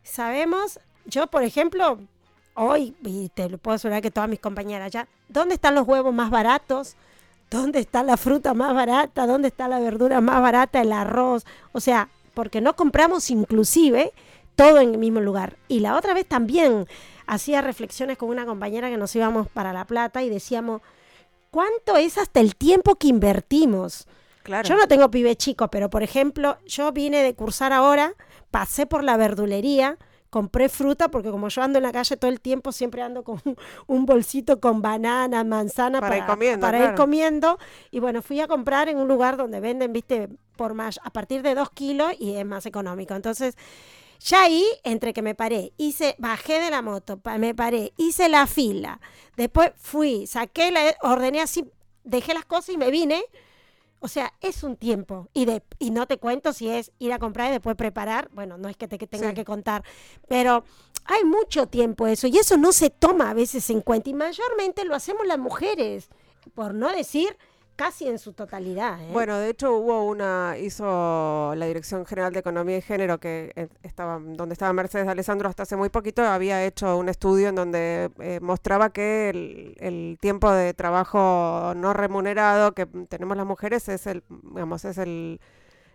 sabemos, 0.03 0.81
yo 1.05 1.27
por 1.27 1.43
ejemplo, 1.43 1.99
hoy, 2.55 2.95
y 3.03 3.29
te 3.31 3.49
lo 3.49 3.59
puedo 3.59 3.75
asegurar 3.75 4.03
que 4.03 4.11
todas 4.11 4.29
mis 4.29 4.41
compañeras 4.41 4.93
ya, 4.93 5.09
¿dónde 5.29 5.55
están 5.55 5.75
los 5.75 5.87
huevos 5.87 6.15
más 6.15 6.31
baratos? 6.31 6.97
¿Dónde 7.51 7.81
está 7.81 8.03
la 8.03 8.17
fruta 8.17 8.55
más 8.55 8.75
barata? 8.75 9.27
¿Dónde 9.27 9.49
está 9.49 9.69
la 9.69 9.79
verdura 9.79 10.21
más 10.23 10.41
barata? 10.41 10.81
El 10.81 10.93
arroz. 10.93 11.45
O 11.73 11.81
sea, 11.81 12.09
porque 12.35 12.61
no 12.61 12.75
compramos 12.77 13.31
inclusive 13.31 14.13
todo 14.57 14.81
en 14.81 14.93
el 14.93 14.99
mismo 14.99 15.21
lugar. 15.21 15.57
Y 15.69 15.81
la 15.81 15.97
otra 15.97 16.15
vez 16.15 16.27
también 16.27 16.87
hacía 17.27 17.61
reflexiones 17.61 18.19
con 18.19 18.29
una 18.29 18.47
compañera 18.47 18.91
que 18.91 18.97
nos 18.97 19.15
íbamos 19.17 19.49
para 19.49 19.73
La 19.73 19.87
Plata 19.87 20.23
y 20.23 20.29
decíamos, 20.29 20.83
¿cuánto 21.51 21.97
es 21.97 22.19
hasta 22.19 22.41
el 22.41 22.57
tiempo 22.57 22.97
que 22.97 23.09
invertimos? 23.09 24.07
Claro. 24.43 24.69
Yo 24.69 24.77
no 24.77 24.89
tengo 24.89 25.11
pibe 25.11 25.37
chico, 25.37 25.69
pero 25.69 25.89
por 25.89 26.03
ejemplo, 26.03 26.59
yo 26.67 26.93
vine 26.93 27.23
de 27.23 27.35
cursar 27.35 27.73
ahora, 27.73 28.15
pasé 28.51 28.87
por 28.87 29.05
la 29.05 29.17
verdulería, 29.17 29.99
compré 30.33 30.71
fruta 30.71 31.11
porque 31.11 31.31
como 31.31 31.51
yo 31.51 31.61
ando 31.61 31.79
en 31.79 31.83
la 31.83 31.93
calle 31.93 32.17
todo 32.17 32.31
el 32.31 32.41
tiempo, 32.41 32.73
siempre 32.73 33.03
ando 33.03 33.23
con 33.23 33.39
un 33.87 34.07
bolsito 34.07 34.61
con 34.61 34.81
banana, 34.81 35.45
manzana 35.45 36.01
para, 36.01 36.17
ir, 36.17 36.25
comiendo, 36.25 36.61
para 36.67 36.79
ir 36.83 36.95
comiendo. 36.95 37.59
Y 37.91 38.01
bueno, 38.01 38.23
fui 38.23 38.41
a 38.41 38.49
comprar 38.49 38.89
en 38.89 38.97
un 38.97 39.09
lugar 39.09 39.37
donde 39.37 39.61
venden, 39.61 39.93
viste, 39.93 40.31
por 40.57 40.73
más, 40.73 40.99
a 41.05 41.11
partir 41.11 41.43
de 41.43 41.55
dos 41.55 41.69
kilos 41.69 42.15
y 42.19 42.37
es 42.37 42.47
más 42.47 42.65
económico. 42.65 43.15
Entonces, 43.15 43.59
ya 44.21 44.45
ahí, 44.45 44.65
entre 44.85 45.13
que 45.13 45.21
me 45.21 45.35
paré, 45.35 45.75
hice, 45.77 46.15
bajé 46.17 46.61
de 46.61 46.71
la 46.71 46.81
moto, 46.81 47.21
me 47.39 47.55
paré, 47.55 47.93
hice 47.99 48.31
la 48.31 48.47
fila, 48.47 49.01
después 49.37 49.73
fui, 49.77 50.27
saqué 50.27 50.71
la, 50.71 50.97
ordené 51.03 51.43
así, 51.43 51.71
dejé 52.05 52.33
las 52.33 52.47
cosas 52.47 52.71
y 52.71 52.79
me 52.79 52.91
vine 52.91 53.23
O 54.03 54.09
sea, 54.09 54.35
es 54.41 54.65
un 54.65 54.77
tiempo. 54.77 55.29
Y, 55.33 55.45
de, 55.45 55.63
y 55.79 55.91
no 55.91 56.07
te 56.07 56.19
cuento 56.19 56.53
si 56.53 56.69
es 56.69 56.91
ir 56.99 57.13
a 57.13 57.21
comprar 57.21 57.49
y 57.49 57.53
después 57.53 57.77
preparar. 57.77 58.29
Bueno, 58.33 58.59
no 58.59 58.69
es 58.69 58.77
que 58.77 58.89
te 58.89 58.99
que 58.99 59.07
tenga 59.07 59.33
que 59.33 59.45
contar. 59.45 59.85
Pero 60.29 60.65
hay 61.05 61.25
mucho 61.25 61.69
tiempo 61.69 62.09
eso. 62.09 62.27
Y 62.27 62.37
eso 62.37 62.57
no 62.57 62.73
se 62.73 62.91
toma 62.91 63.31
a 63.31 63.35
veces 63.35 63.71
en 63.71 63.81
cuenta. 63.81 64.11
Y 64.11 64.15
mayormente 64.15 64.85
lo 64.85 64.97
hacemos 64.97 65.25
las 65.27 65.39
mujeres. 65.39 66.09
Por 66.55 66.75
no 66.75 66.91
decir 66.91 67.39
casi 67.77 68.09
en 68.09 68.19
su 68.19 68.33
totalidad. 68.33 69.01
¿eh? 69.01 69.09
Bueno, 69.13 69.39
de 69.39 69.51
hecho 69.51 69.73
hubo 69.73 70.05
una, 70.05 70.57
hizo 70.59 71.53
la 71.57 71.67
Dirección 71.67 72.07
General 72.07 72.33
de 72.33 72.41
Economía 72.41 72.79
y 72.79 72.83
Género, 72.83 73.19
que 73.19 73.53
eh, 73.57 73.69
estaba, 73.83 74.19
donde 74.19 74.53
estaba 74.53 74.73
Mercedes 74.73 75.09
Alessandro 75.09 75.49
hasta 75.49 75.65
hace 75.65 75.77
muy 75.77 75.89
poquito, 75.89 76.23
había 76.23 76.65
hecho 76.65 76.97
un 76.97 77.09
estudio 77.09 77.49
en 77.49 77.55
donde 77.55 78.11
eh, 78.21 78.41
mostraba 78.41 78.91
que 78.91 79.75
el, 79.79 80.19
tiempo 80.21 80.51
de 80.53 80.75
trabajo 80.75 81.73
no 81.75 81.93
remunerado 81.93 82.73
que 82.73 82.87
tenemos 82.87 83.37
las 83.37 83.47
mujeres 83.47 83.89
es 83.89 84.07
el, 84.07 84.23
digamos, 84.29 84.85
es 84.85 84.99
el 84.99 85.41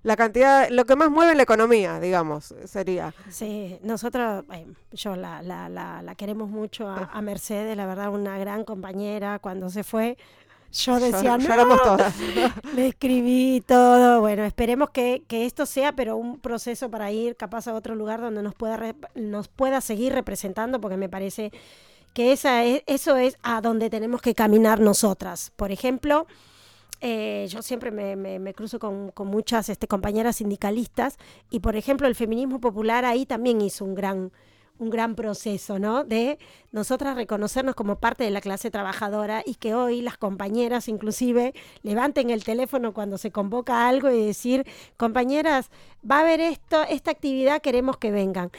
la 0.03 0.15
cantidad, 0.15 0.69
lo 0.69 0.85
que 0.85 0.95
más 0.95 1.09
mueve 1.09 1.35
la 1.35 1.43
economía, 1.43 1.99
digamos, 1.99 2.53
sería. 2.65 3.13
Sí, 3.29 3.77
nosotros, 3.81 4.45
yo 4.91 5.15
la, 5.15 5.41
la, 5.41 5.67
la, 5.69 6.15
queremos 6.15 6.49
mucho 6.49 6.87
a, 6.87 7.09
a, 7.11 7.21
Mercedes, 7.21 7.75
la 7.75 7.85
verdad, 7.85 8.09
una 8.13 8.37
gran 8.37 8.63
compañera. 8.63 9.39
Cuando 9.39 9.69
se 9.69 9.83
fue, 9.83 10.17
yo 10.71 10.99
decía, 10.99 11.37
no, 11.37 11.77
todas. 11.77 12.13
le 12.75 12.87
escribí 12.87 13.63
todo. 13.65 14.21
Bueno, 14.21 14.43
esperemos 14.43 14.89
que, 14.89 15.23
esto 15.29 15.65
sea, 15.65 15.93
pero 15.93 16.17
un 16.17 16.39
proceso 16.39 16.89
para 16.89 17.11
ir 17.11 17.35
capaz 17.35 17.67
a 17.67 17.73
otro 17.73 17.95
lugar 17.95 18.21
donde 18.21 18.43
nos 18.43 18.53
pueda, 18.53 18.95
nos 19.15 19.47
pueda 19.47 19.81
seguir 19.81 20.13
representando, 20.13 20.79
porque 20.81 20.97
me 20.97 21.09
parece 21.09 21.51
que 22.13 22.31
esa 22.31 22.63
es, 22.63 22.83
eso 22.87 23.15
es 23.15 23.37
a 23.43 23.61
donde 23.61 23.89
tenemos 23.89 24.21
que 24.21 24.35
caminar 24.35 24.79
nosotras. 24.79 25.51
Por 25.55 25.71
ejemplo, 25.71 26.27
eh, 26.99 27.47
yo 27.49 27.61
siempre 27.61 27.91
me, 27.91 28.15
me, 28.15 28.53
cruzo 28.53 28.79
con, 28.79 29.11
con, 29.11 29.27
muchas 29.27 29.69
este, 29.69 29.87
compañeras 29.87 30.37
sindicalistas 30.37 31.17
y, 31.49 31.59
por 31.59 31.75
ejemplo, 31.75 32.07
el 32.07 32.15
feminismo 32.15 32.59
popular 32.59 33.05
ahí 33.05 33.25
también 33.25 33.61
hizo 33.61 33.85
un 33.85 33.95
gran 33.95 34.31
un 34.79 34.89
gran 34.89 35.15
proceso, 35.15 35.79
¿no? 35.79 36.03
De 36.03 36.37
nosotras 36.71 37.15
reconocernos 37.15 37.75
como 37.75 37.99
parte 37.99 38.23
de 38.23 38.31
la 38.31 38.41
clase 38.41 38.71
trabajadora 38.71 39.43
y 39.45 39.55
que 39.55 39.73
hoy 39.73 40.01
las 40.01 40.17
compañeras 40.17 40.87
inclusive 40.87 41.53
levanten 41.83 42.29
el 42.29 42.43
teléfono 42.43 42.93
cuando 42.93 43.17
se 43.17 43.31
convoca 43.31 43.87
algo 43.87 44.09
y 44.09 44.25
decir, 44.25 44.65
compañeras, 44.97 45.69
va 46.09 46.17
a 46.17 46.21
haber 46.21 46.39
esto, 46.41 46.83
esta 46.83 47.11
actividad, 47.11 47.61
queremos 47.61 47.97
que 47.97 48.11
vengan. 48.11 48.51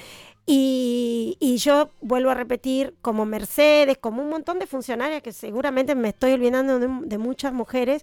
Y, 0.51 1.37
y, 1.41 1.59
yo 1.59 1.91
vuelvo 2.01 2.31
a 2.31 2.35
repetir, 2.35 2.95
como 3.03 3.27
Mercedes, 3.27 3.99
como 3.99 4.23
un 4.23 4.31
montón 4.31 4.59
de 4.59 4.67
funcionarias, 4.67 5.21
que 5.21 5.33
seguramente 5.33 5.95
me 5.95 6.09
estoy 6.09 6.33
olvidando 6.33 6.79
de, 6.79 6.89
de 7.03 7.19
muchas 7.19 7.53
mujeres, 7.53 8.03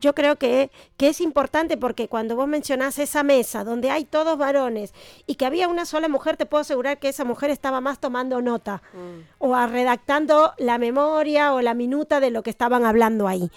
yo 0.00 0.14
creo 0.14 0.36
que, 0.36 0.70
que 0.96 1.08
es 1.08 1.20
importante 1.20 1.76
porque 1.76 2.08
cuando 2.08 2.36
vos 2.36 2.48
mencionás 2.48 2.98
esa 2.98 3.22
mesa 3.22 3.64
donde 3.64 3.90
hay 3.90 4.04
todos 4.04 4.36
varones 4.38 4.92
y 5.26 5.36
que 5.36 5.46
había 5.46 5.68
una 5.68 5.84
sola 5.84 6.08
mujer, 6.08 6.36
te 6.36 6.46
puedo 6.46 6.62
asegurar 6.62 6.98
que 6.98 7.08
esa 7.08 7.24
mujer 7.24 7.50
estaba 7.50 7.80
más 7.80 8.00
tomando 8.00 8.40
nota 8.42 8.82
mm. 8.92 9.34
o 9.38 9.66
redactando 9.66 10.54
la 10.58 10.78
memoria 10.78 11.52
o 11.52 11.60
la 11.60 11.74
minuta 11.74 12.20
de 12.20 12.30
lo 12.30 12.42
que 12.42 12.50
estaban 12.50 12.84
hablando 12.84 13.28
ahí 13.28 13.50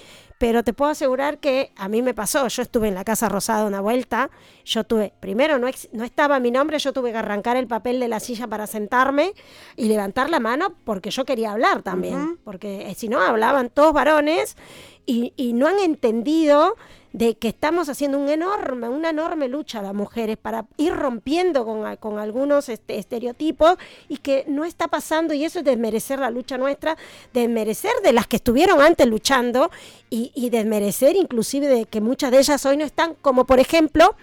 pero 0.43 0.61
te 0.61 0.73
puedo 0.73 0.91
asegurar 0.91 1.37
que 1.37 1.71
a 1.77 1.87
mí 1.87 2.01
me 2.01 2.13
pasó, 2.13 2.45
yo 2.49 2.61
estuve 2.61 2.89
en 2.89 2.95
la 2.95 3.05
Casa 3.05 3.29
Rosada 3.29 3.65
una 3.65 3.79
vuelta, 3.79 4.29
yo 4.65 4.83
tuve, 4.83 5.13
primero 5.21 5.57
no, 5.57 5.69
no 5.93 6.03
estaba 6.03 6.37
mi 6.41 6.51
nombre, 6.51 6.79
yo 6.79 6.91
tuve 6.91 7.13
que 7.13 7.17
arrancar 7.17 7.55
el 7.55 7.65
papel 7.65 7.97
de 8.01 8.09
la 8.09 8.19
silla 8.19 8.45
para 8.47 8.67
sentarme 8.67 9.31
y 9.77 9.87
levantar 9.87 10.29
la 10.29 10.41
mano 10.41 10.75
porque 10.83 11.11
yo 11.11 11.23
quería 11.23 11.53
hablar 11.53 11.81
también, 11.81 12.39
porque 12.43 12.89
eh, 12.89 12.95
si 12.95 13.07
no 13.07 13.21
hablaban 13.21 13.69
todos 13.69 13.93
varones 13.93 14.57
y, 15.05 15.33
y 15.35 15.53
no 15.53 15.67
han 15.67 15.79
entendido 15.79 16.75
de 17.13 17.35
que 17.35 17.47
estamos 17.47 17.89
haciendo 17.89 18.17
un 18.17 18.27
enorme, 18.27 18.89
una 18.89 19.11
enorme 19.11 19.47
lucha 19.47 19.83
las 19.83 19.93
mujeres 19.93 20.35
para 20.35 20.65
ir 20.77 20.93
rompiendo 20.93 21.63
con, 21.63 21.95
con 21.97 22.17
algunos 22.17 22.69
este, 22.69 22.97
estereotipos 22.97 23.77
y 24.09 24.17
que 24.17 24.45
no 24.47 24.65
está 24.65 24.87
pasando, 24.87 25.35
y 25.35 25.45
eso 25.45 25.59
es 25.59 25.65
desmerecer 25.65 26.17
la 26.17 26.31
lucha 26.31 26.57
nuestra, 26.57 26.97
desmerecer 27.31 27.93
de 28.03 28.13
las 28.13 28.25
que 28.25 28.37
estuvieron 28.37 28.81
antes 28.81 29.05
luchando 29.05 29.69
y, 30.09 30.31
y 30.33 30.49
desmerecer 30.49 31.15
inclusive 31.15 31.67
de 31.67 31.85
que 31.85 32.01
muchas 32.01 32.31
de 32.31 32.39
ellas 32.39 32.65
hoy 32.65 32.77
no 32.77 32.85
están, 32.85 33.13
como 33.21 33.45
por 33.45 33.59
ejemplo 33.59 34.15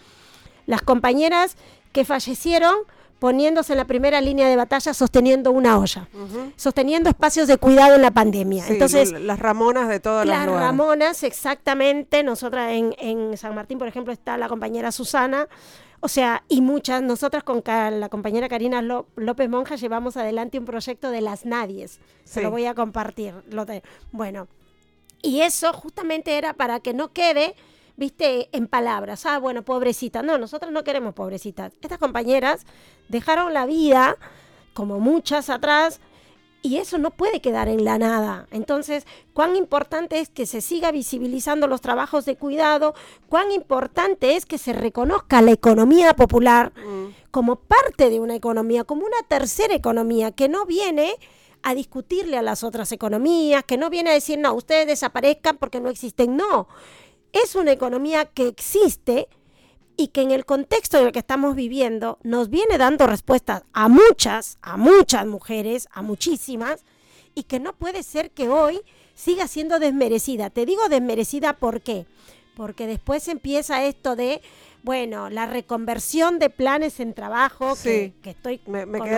las 0.67 0.83
compañeras 0.83 1.57
que 1.93 2.05
fallecieron 2.05 2.75
poniéndose 3.21 3.75
en 3.75 3.77
la 3.77 3.85
primera 3.85 4.21
línea 4.21 4.49
de 4.49 4.57
batalla 4.57 4.93
sosteniendo 4.95 5.53
una 5.53 5.79
olla, 5.79 6.09
sosteniendo 6.57 7.11
espacios 7.11 7.47
de 7.47 7.59
cuidado 7.59 7.95
en 7.95 8.03
la 8.03 8.11
pandemia. 8.11 8.67
Entonces, 8.67 9.13
las 9.13 9.39
Ramonas 9.39 9.89
de 9.89 10.01
todas 10.01 10.27
las 10.27 10.47
Las 10.47 10.59
Ramonas, 10.59 11.23
exactamente. 11.23 12.25
Nosotras 12.25 12.73
en, 12.73 12.97
en, 12.99 13.37
San 13.37 13.55
Martín, 13.55 13.79
por 13.79 13.87
ejemplo, 13.87 14.13
está 14.13 14.37
la 14.39 14.49
compañera 14.49 14.91
Susana. 14.91 15.47
O 16.01 16.09
sea, 16.09 16.45
y 16.49 16.63
muchas, 16.63 17.03
nosotras 17.03 17.45
con 17.45 17.63
la 17.67 18.09
compañera 18.09 18.49
Karina 18.49 18.81
López 18.81 19.51
Monja 19.51 19.77
llevamos 19.77 20.17
adelante 20.17 20.59
un 20.59 20.65
proyecto 20.65 21.11
de 21.11 21.21
las 21.21 21.45
nadies. 21.45 22.01
Se 22.25 22.41
lo 22.41 22.51
voy 22.51 22.65
a 22.65 22.75
compartir. 22.75 23.35
Lo 23.51 23.67
bueno, 24.11 24.49
y 25.21 25.43
eso 25.43 25.75
justamente 25.75 26.39
era 26.39 26.55
para 26.55 26.81
que 26.81 26.95
no 26.95 27.13
quede 27.13 27.55
viste, 28.01 28.49
en 28.53 28.67
palabras, 28.67 29.27
ah, 29.27 29.39
bueno, 29.39 29.63
pobrecita. 29.63 30.23
No, 30.23 30.39
nosotros 30.39 30.73
no 30.73 30.83
queremos 30.83 31.15
pobrecitas. 31.15 31.73
Estas 31.83 31.99
compañeras 31.99 32.67
dejaron 33.09 33.53
la 33.53 33.67
vida, 33.67 34.17
como 34.73 34.99
muchas 34.99 35.51
atrás, 35.51 36.01
y 36.63 36.79
eso 36.79 36.97
no 36.97 37.11
puede 37.11 37.41
quedar 37.43 37.69
en 37.69 37.85
la 37.85 37.99
nada. 37.99 38.47
Entonces, 38.53 39.07
cuán 39.35 39.55
importante 39.55 40.19
es 40.19 40.31
que 40.31 40.47
se 40.47 40.63
siga 40.63 40.91
visibilizando 40.93 41.67
los 41.67 41.83
trabajos 41.83 42.25
de 42.25 42.37
cuidado, 42.37 42.95
cuán 43.29 43.53
importante 43.53 44.35
es 44.35 44.47
que 44.47 44.57
se 44.57 44.73
reconozca 44.73 45.43
la 45.43 45.53
economía 45.53 46.15
popular 46.15 46.73
mm. 46.75 47.31
como 47.31 47.57
parte 47.57 48.09
de 48.09 48.19
una 48.19 48.35
economía, 48.35 48.85
como 48.85 49.05
una 49.05 49.23
tercera 49.29 49.75
economía 49.75 50.33
que 50.33 50.49
no 50.49 50.65
viene 50.65 51.13
a 51.63 51.75
discutirle 51.75 52.39
a 52.39 52.43
las 52.43 52.65
otras 52.65 52.91
economías, 52.93 53.65
que 53.65 53.77
no 53.77 53.91
viene 53.91 54.09
a 54.09 54.15
decir, 54.15 54.39
no, 54.39 54.55
ustedes 54.55 54.87
desaparezcan 54.87 55.59
porque 55.59 55.81
no 55.81 55.91
existen, 55.91 56.35
no 56.35 56.67
es 57.33 57.55
una 57.55 57.73
economía 57.73 58.25
que 58.27 58.49
existe 58.49 59.29
y 59.97 60.09
que 60.09 60.23
en 60.23 60.31
el 60.31 60.47
contexto 60.47 60.99
en 60.99 61.07
el 61.07 61.13
que 61.13 61.19
estamos 61.19 61.55
viviendo 61.55 62.19
nos 62.23 62.49
viene 62.49 62.79
dando 62.79 63.07
respuestas 63.07 63.65
a 63.73 63.89
muchas, 63.89 64.57
a 64.63 64.77
muchas 64.77 65.27
mujeres, 65.27 65.89
a 65.93 66.01
muchísimas, 66.01 66.85
y 67.35 67.43
que 67.45 67.61
no 67.61 67.75
puede 67.75 68.03
ser 68.03 68.31
que 68.31 68.49
hoy 68.49 68.81
siga 69.15 69.47
siendo 69.47 69.79
desmerecida. 69.79 70.49
Te 70.51 70.65
digo 70.65 70.89
desmerecida 70.89 71.53
¿por 71.53 71.83
qué? 71.83 72.07
Porque 72.57 72.87
después 72.87 73.29
empieza 73.29 73.85
esto 73.85 74.17
de, 74.17 74.41
bueno, 74.83 75.29
la 75.29 75.47
reconversión 75.47 76.39
de 76.39 76.51
planes 76.51 76.99
en 77.01 77.13
trabajo, 77.13 77.75
que, 77.83 78.15
estoy 78.25 78.61
me, 78.67 78.87
me 78.87 78.99
con 78.99 79.09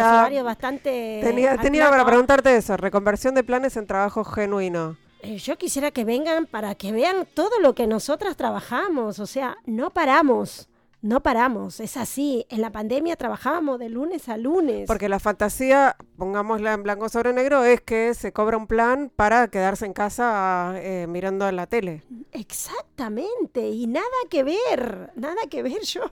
bastante... 0.44 1.20
Tenía, 1.22 1.57
tenía 1.59 1.88
para 1.88 2.05
preguntarte 2.05 2.57
eso, 2.57 2.77
reconversión 2.77 3.35
de 3.35 3.44
planes 3.44 3.77
en 3.77 3.87
trabajo 3.87 4.25
genuino. 4.25 4.96
Eh, 5.22 5.38
yo 5.38 5.56
quisiera 5.56 5.92
que 5.92 6.04
vengan 6.04 6.46
para 6.46 6.74
que 6.74 6.90
vean 6.90 7.26
todo 7.32 7.61
lo 7.61 7.74
que 7.74 7.87
nosotras 7.87 8.37
trabajamos, 8.37 9.20
o 9.20 9.26
sea, 9.26 9.56
no 9.64 9.90
paramos. 9.90 10.68
No 11.00 11.20
paramos, 11.20 11.80
es 11.80 11.96
así. 11.96 12.46
En 12.48 12.61
la 12.61 12.70
pandemia 12.70 13.16
trabajábamos 13.16 13.80
de 13.80 13.88
lunes 13.88 14.28
a 14.28 14.37
lunes. 14.37 14.87
Porque 14.87 15.08
la 15.08 15.18
fantasía, 15.18 15.96
pongámosla 16.16 16.74
en 16.74 16.85
blanco 16.85 17.08
sobre 17.08 17.32
negro, 17.32 17.64
es 17.64 17.80
que 17.80 18.14
se 18.14 18.32
cobra 18.32 18.56
un 18.56 18.68
plan 18.68 19.11
para 19.14 19.48
quedarse 19.48 19.85
en 19.85 19.94
casa 19.94 20.74
eh, 20.76 21.08
mirando 21.08 21.50
la 21.50 21.66
tele. 21.66 22.04
Exactamente, 22.30 23.68
y 23.68 23.88
nada 23.88 24.06
que 24.30 24.44
ver, 24.44 25.11
nada 25.16 25.42
que 25.50 25.64
ver. 25.64 25.80
Yo 25.82 26.02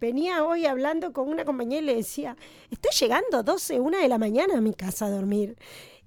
venía 0.00 0.44
hoy 0.44 0.66
hablando 0.66 1.12
con 1.12 1.28
una 1.28 1.44
compañera 1.44 1.82
y 1.82 1.86
le 1.86 1.94
decía, 1.94 2.36
estoy 2.72 2.90
llegando 2.98 3.44
12, 3.44 3.78
1 3.78 3.98
de 3.98 4.08
la 4.08 4.18
mañana 4.18 4.58
a 4.58 4.60
mi 4.60 4.74
casa 4.74 5.06
a 5.06 5.10
dormir 5.10 5.56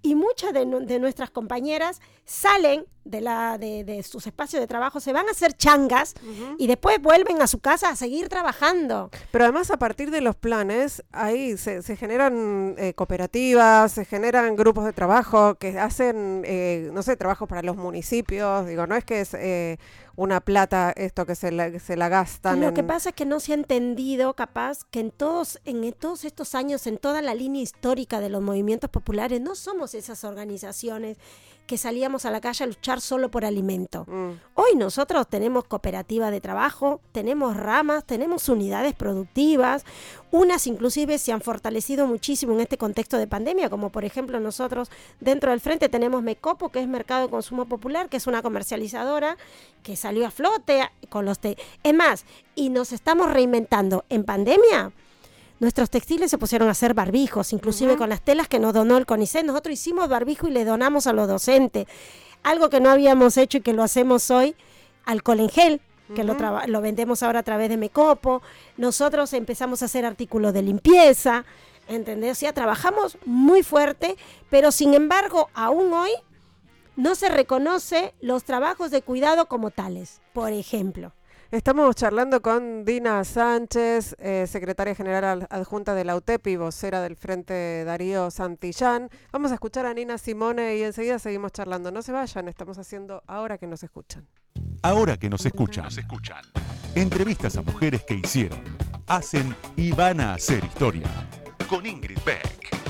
y 0.04 0.16
muchas 0.16 0.54
de, 0.54 0.66
nuestras 1.00 1.32
compañeras 1.32 2.02
salen 2.26 2.86
de, 3.06 3.22
la, 3.22 3.58
de, 3.58 4.04
sus 4.04 4.28
espacios 4.28 4.62
de 4.62 4.68
trabajo, 4.68 5.00
se 5.00 5.14
van 5.14 5.28
a 5.30 5.32
hacer 5.32 5.54
changas 5.54 6.14
y 6.58 6.68
después 6.68 7.02
vuelven 7.02 7.42
a 7.42 7.48
su 7.48 7.60
casa 7.60 7.90
a 7.90 7.96
seguir 7.96 8.28
trabajando. 8.28 9.10
Pero 9.32 9.46
además 9.46 9.72
a 9.72 9.78
partir 9.78 10.12
de 10.12 10.20
los 10.20 10.36
planes, 10.36 11.04
ahí 11.14 11.58
se, 11.58 11.82
generan 11.96 12.76
eh, 12.78 12.94
cooperativas, 12.94 13.94
se 13.94 14.04
generan 14.04 14.58
grupos 14.58 14.84
de 14.84 14.92
trabajo 14.92 15.56
que 15.56 15.80
hacen, 15.80 16.44
eh, 16.46 16.90
no 16.92 17.02
sé, 17.02 17.16
trabajo 17.16 17.48
para 17.48 17.62
los 17.62 17.78
municipios, 17.78 18.68
digo, 18.68 18.86
no 18.86 18.96
es 18.96 19.06
que 19.06 19.22
es... 19.22 19.34
Eh, 19.34 19.78
una 20.16 20.42
plata 20.42 20.94
esto 20.96 21.26
que 21.26 21.36
se 21.36 21.52
la, 21.52 21.80
se 21.80 21.96
la 21.96 22.08
gastan. 22.08 22.62
Lo 22.62 22.74
que 22.74 22.84
pasa 22.84 23.10
es 23.10 23.16
que 23.16 23.26
no 23.26 23.40
se 23.40 23.54
ha 23.54 23.56
entendido, 23.56 24.36
capaz, 24.36 24.84
que 24.84 25.00
en 25.00 25.12
todos, 25.12 25.60
en 25.66 25.92
todos 25.94 26.24
estos 26.26 26.54
años, 26.54 26.86
en 26.86 26.98
toda 26.98 27.22
la 27.22 27.34
línea 27.34 27.62
histórica 27.62 28.20
de 28.20 28.30
los 28.30 28.42
movimientos 28.42 28.90
populares, 28.90 29.42
no 29.42 29.56
somos 29.56 29.96
esas 29.96 30.24
organizaciones 30.24 31.18
que 31.66 31.78
salíamos 31.78 32.26
a 32.26 32.32
la 32.32 32.42
calle 32.42 32.64
a 32.64 32.68
luchar 32.68 33.00
solo 33.00 33.32
por 33.32 33.46
alimento. 33.46 34.06
Mm. 34.08 34.32
Hoy 34.56 34.76
nosotros 34.76 35.28
tenemos 35.28 35.64
cooperativas 35.64 36.32
de 36.32 36.42
trabajo, 36.42 37.00
tenemos 37.12 37.56
ramas, 37.56 38.06
tenemos 38.06 38.50
unidades 38.50 38.94
productivas, 38.94 39.86
unas 40.32 40.68
inclusive 40.68 41.18
se 41.18 41.32
han 41.32 41.42
fortalecido 41.42 42.06
muchísimo 42.08 42.54
en 42.54 42.62
este 42.62 42.78
contexto 42.78 43.18
de 43.18 43.28
pandemia, 43.28 43.70
como 43.70 43.92
por 43.92 44.04
ejemplo 44.04 44.40
nosotros 44.40 44.90
dentro 45.20 45.52
del 45.52 45.62
frente 45.62 45.90
tenemos 45.90 46.22
Mecopo, 46.24 46.70
que 46.70 46.82
es 46.82 46.88
Mercado 46.88 47.24
de 47.24 47.30
Consumo 47.30 47.66
Popular, 47.66 48.10
que 48.10 48.18
es 48.18 48.28
una 48.28 48.42
comercializadora 48.42 49.38
que 49.84 49.96
salió 49.96 50.28
a 50.28 50.32
flote 50.32 50.90
con 51.10 51.26
los... 51.26 51.40
Te 51.40 51.58
es 51.84 51.94
más, 51.94 52.26
y 52.56 52.70
nos 52.70 52.92
estamos 52.92 53.32
reinventando 53.32 54.06
en 54.10 54.24
pandemia. 54.24 54.92
Nuestros 55.64 55.90
textiles 55.90 56.30
se 56.30 56.38
pusieron 56.38 56.68
a 56.68 56.72
hacer 56.72 56.94
barbijos, 56.94 57.54
inclusive 57.54 57.96
con 57.96 58.10
las 58.10 58.20
telas 58.20 58.50
que 58.50 58.60
nos 58.60 58.74
donó 58.74 58.98
el 58.98 59.06
CONICET. 59.06 59.46
Nosotros 59.46 59.74
hicimos 59.74 60.10
barbijo 60.10 60.50
y 60.50 60.52
le 60.52 60.66
donamos 60.66 61.08
a 61.08 61.14
los 61.14 61.26
docentes. 61.26 61.88
Algo 62.44 62.70
que 62.70 62.82
no 62.82 62.90
habíamos 62.90 63.38
hecho 63.38 63.60
y 63.60 63.62
que 63.62 63.72
lo 63.72 63.82
hacemos 63.82 64.30
hoy, 64.30 64.58
alcohol 65.06 65.40
en 65.40 65.48
gel, 65.48 65.82
que 66.14 66.26
lo, 66.26 66.36
lo 66.68 66.82
vendemos 66.82 67.24
ahora 67.24 67.40
a 67.40 67.44
través 67.44 67.70
de 67.70 67.78
Mecopo. 67.78 68.42
Nosotros 68.76 69.32
empezamos 69.32 69.82
a 69.82 69.86
hacer 69.86 70.06
artículos 70.06 70.54
de 70.54 70.64
limpieza, 70.64 71.46
¿entendés? 71.88 72.34
O 72.34 72.40
sea, 72.42 72.52
trabajamos 72.52 73.18
muy 73.26 73.64
fuerte, 73.64 74.18
pero 74.50 74.70
sin 74.70 74.94
embargo, 74.94 75.50
aún 75.54 75.94
hoy 75.94 76.12
no 76.98 77.16
se 77.16 77.30
reconoce 77.30 78.14
los 78.20 78.44
trabajos 78.44 78.92
de 78.92 79.02
cuidado 79.02 79.46
como 79.46 79.72
tales, 79.72 80.20
por 80.34 80.52
ejemplo. 80.52 81.14
Estamos 81.54 81.96
charlando 81.96 82.42
con 82.42 82.84
Dina 82.84 83.24
Sánchez, 83.24 84.16
eh, 84.18 84.48
secretaria 84.48 84.96
general 84.96 85.46
adjunta 85.52 85.94
de 85.94 86.04
la 86.04 86.16
UTEP 86.16 86.58
vocera 86.58 87.00
del 87.00 87.16
Frente 87.16 87.84
Darío 87.84 88.32
Santillán. 88.32 89.08
Vamos 89.32 89.52
a 89.52 89.54
escuchar 89.54 89.86
a 89.86 89.94
Nina 89.94 90.18
Simone 90.18 90.78
y 90.78 90.82
enseguida 90.82 91.20
seguimos 91.20 91.52
charlando. 91.52 91.92
No 91.92 92.02
se 92.02 92.12
vayan, 92.12 92.48
estamos 92.48 92.80
haciendo 92.80 93.22
ahora 93.28 93.60
que 93.60 93.68
nos 93.68 93.84
escuchan. 93.84 94.28
Ahora 94.82 95.16
que 95.18 95.30
nos 95.30 95.46
escuchan. 95.46 95.84
Nos 95.84 96.00
escuchan. 96.00 96.44
Entrevistas 96.96 97.56
a 97.56 97.62
mujeres 97.62 98.04
que 98.04 98.16
hicieron, 98.16 98.64
hacen 99.06 99.56
y 99.76 99.92
van 99.92 100.22
a 100.22 100.34
hacer 100.34 100.64
historia. 100.64 101.06
Con 101.70 101.86
Ingrid 101.86 102.18
Beck. 102.26 102.83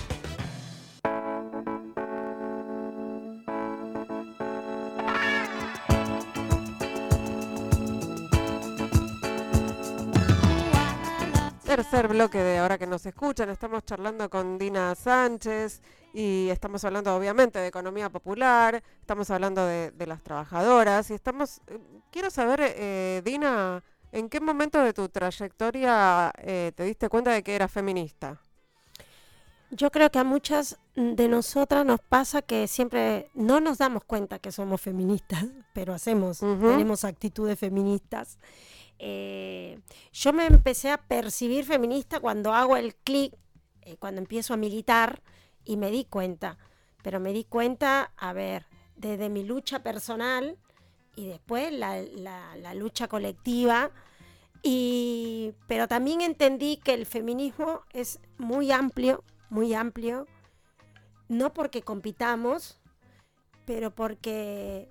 Tercer 11.76 12.08
bloque 12.08 12.38
de 12.38 12.60
Ahora 12.60 12.78
que 12.78 12.86
nos 12.86 13.04
escuchan. 13.04 13.50
Estamos 13.50 13.84
charlando 13.84 14.30
con 14.30 14.60
Dina 14.60 14.94
Sánchez 14.94 15.82
y 16.14 16.50
estamos 16.52 16.86
hablando 16.86 17.16
obviamente 17.16 17.58
de 17.58 17.66
economía 17.66 18.12
popular, 18.12 18.84
estamos 19.00 19.32
hablando 19.32 19.66
de, 19.66 19.92
las 20.06 20.22
trabajadoras 20.22 21.10
y 21.10 21.16
estamos... 21.16 21.62
Eh, 21.66 21.80
quiero 22.12 22.30
saber, 22.30 22.60
eh, 22.62 23.24
Dina, 23.26 23.84
¿en 24.12 24.30
qué 24.30 24.40
momento 24.40 24.84
de 24.84 24.94
tu 24.94 25.10
trayectoria 25.10 26.32
eh, 26.38 26.74
te 26.76 26.84
diste 26.84 27.10
cuenta 27.10 27.32
de 27.32 27.42
que 27.42 27.56
eras 27.56 27.72
feminista? 27.72 28.40
Yo 29.72 29.90
creo 29.90 30.12
que 30.12 30.20
a 30.20 30.24
muchas 30.24 30.78
de 30.94 31.28
nosotras 31.28 31.84
nos 31.88 32.02
pasa 32.02 32.44
que 32.44 32.68
siempre 32.68 33.32
no 33.34 33.60
nos 33.60 33.80
damos 33.80 34.04
cuenta 34.04 34.38
que 34.38 34.52
somos 34.52 34.80
feministas, 34.80 35.44
pero 35.74 35.96
hacemos, 35.96 36.38
tenemos 36.38 37.04
actitudes 37.04 37.58
feministas. 37.58 38.38
Eh, 39.00 39.80
yo 40.12 40.34
me 40.34 40.46
empecé 40.46 40.92
a 40.92 40.98
percibir 40.98 41.66
feminista 41.66 42.20
cuando 42.20 42.54
hago 42.54 42.78
el 42.78 42.96
clic, 42.96 43.34
eh, 43.82 43.98
cuando 43.98 44.22
empiezo 44.22 44.54
a 44.54 44.58
militar 44.58 45.22
y 45.66 45.78
me 45.78 45.92
di 45.92 46.06
cuenta, 46.06 46.58
pero 47.02 47.20
me 47.20 47.34
di 47.34 47.44
cuenta, 47.44 48.14
a 48.18 48.34
ver, 48.34 48.66
desde 48.96 49.30
mi 49.30 49.44
lucha 49.44 49.84
personal 49.84 50.58
y 51.16 51.28
después 51.28 51.72
la, 51.72 52.02
la 52.02 52.74
lucha 52.74 53.08
colectiva, 53.08 53.92
y, 54.66 55.54
pero 55.68 55.90
también 55.90 56.22
entendí 56.22 56.78
que 56.78 56.94
el 56.94 57.06
feminismo 57.06 57.82
es 57.92 58.22
muy 58.38 58.72
amplio, 58.72 59.24
muy 59.50 59.74
amplio, 59.74 60.26
no 61.28 61.54
porque 61.54 61.82
compitamos, 61.82 62.80
pero 63.66 63.92
porque 63.92 64.90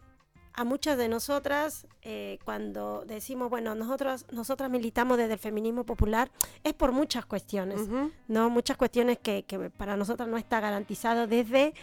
a 0.55 0.65
muchas 0.65 0.99
de 0.99 1.09
nosotras, 1.09 1.87
eh, 2.03 2.38
cuando 2.45 3.05
decimos, 3.07 3.49
bueno, 3.49 3.75
nosotros, 3.75 4.27
nosotras 4.31 4.71
militamos 4.71 5.17
desde 5.17 5.35
el 5.35 5.38
feminismo 5.38 5.85
popular, 5.85 6.31
es 6.62 6.75
por 6.75 6.93
muchas 6.93 7.25
cuestiones, 7.25 7.88
¿no? 8.29 8.51
Muchas 8.51 8.77
cuestiones 8.77 9.19
que, 9.19 9.45
para 9.77 9.97
nosotras 9.97 10.29
no 10.29 10.37
está 10.37 10.61
garantizado 10.61 11.27
desde 11.27 11.75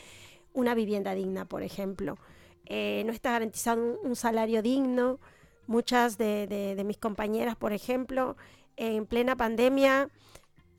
una 0.53 0.75
vivienda 0.75 1.15
digna, 1.15 1.45
por 1.45 1.63
ejemplo. 1.63 2.17
Eh, 2.65 3.03
no 3.05 3.12
está 3.12 3.32
garantizado 3.32 3.99
un, 4.03 4.15
salario 4.15 4.62
digno. 4.62 5.19
Muchas 5.65 6.17
de, 6.17 6.82
mis 6.86 6.97
compañeras, 6.97 7.55
por 7.55 7.73
ejemplo, 7.73 8.38
en 8.75 9.05
plena 9.05 9.36
pandemia 9.36 10.10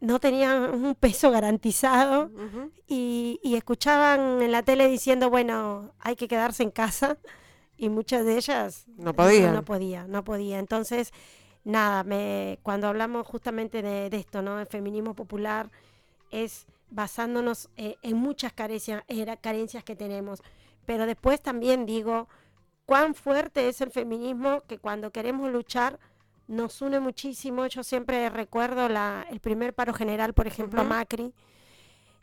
no 0.00 0.18
tenían 0.18 0.72
un 0.72 0.94
peso 0.94 1.30
garantizado 1.30 2.30
y, 2.86 3.40
y, 3.42 3.56
escuchaban 3.56 4.40
en 4.42 4.52
la 4.52 4.62
tele 4.62 4.88
diciendo, 4.88 5.28
bueno, 5.28 5.92
hay 5.98 6.16
que 6.16 6.28
quedarse 6.28 6.62
en 6.62 6.70
casa 6.70 7.18
y 7.80 7.88
muchas 7.88 8.26
de 8.26 8.36
ellas 8.36 8.84
no 8.98 9.14
podía. 9.14 9.50
No, 9.52 9.64
podía, 9.64 10.06
no 10.06 10.22
podía. 10.22 10.58
Entonces, 10.58 11.12
nada, 11.64 12.04
me, 12.04 12.58
cuando 12.62 12.88
hablamos 12.88 13.26
justamente 13.26 13.80
de, 13.80 14.14
esto, 14.14 14.42
¿no? 14.42 14.60
El 14.60 14.66
feminismo 14.66 15.14
popular 15.14 15.70
es 16.30 16.66
basándonos 16.90 17.70
eh, 17.78 17.96
en 18.02 18.18
muchas 18.18 18.52
carencias, 18.52 19.02
carencias 19.40 19.82
que 19.82 19.96
tenemos. 19.96 20.42
Pero 20.84 21.06
después 21.06 21.40
también 21.40 21.86
digo, 21.86 22.28
cuán 22.84 23.14
fuerte 23.14 23.66
es 23.68 23.80
el 23.80 23.90
feminismo 23.90 24.60
que 24.68 24.76
cuando 24.76 25.10
queremos 25.10 25.50
luchar 25.50 25.98
nos 26.48 26.82
une 26.82 27.00
muchísimo. 27.00 27.66
Yo 27.66 27.82
siempre 27.82 28.28
recuerdo 28.28 28.90
la, 28.90 29.24
el 29.30 29.40
primer 29.40 29.72
paro 29.72 29.94
general, 29.94 30.34
por 30.34 30.46
ejemplo, 30.46 30.82
a 30.82 30.84
Macri 30.84 31.32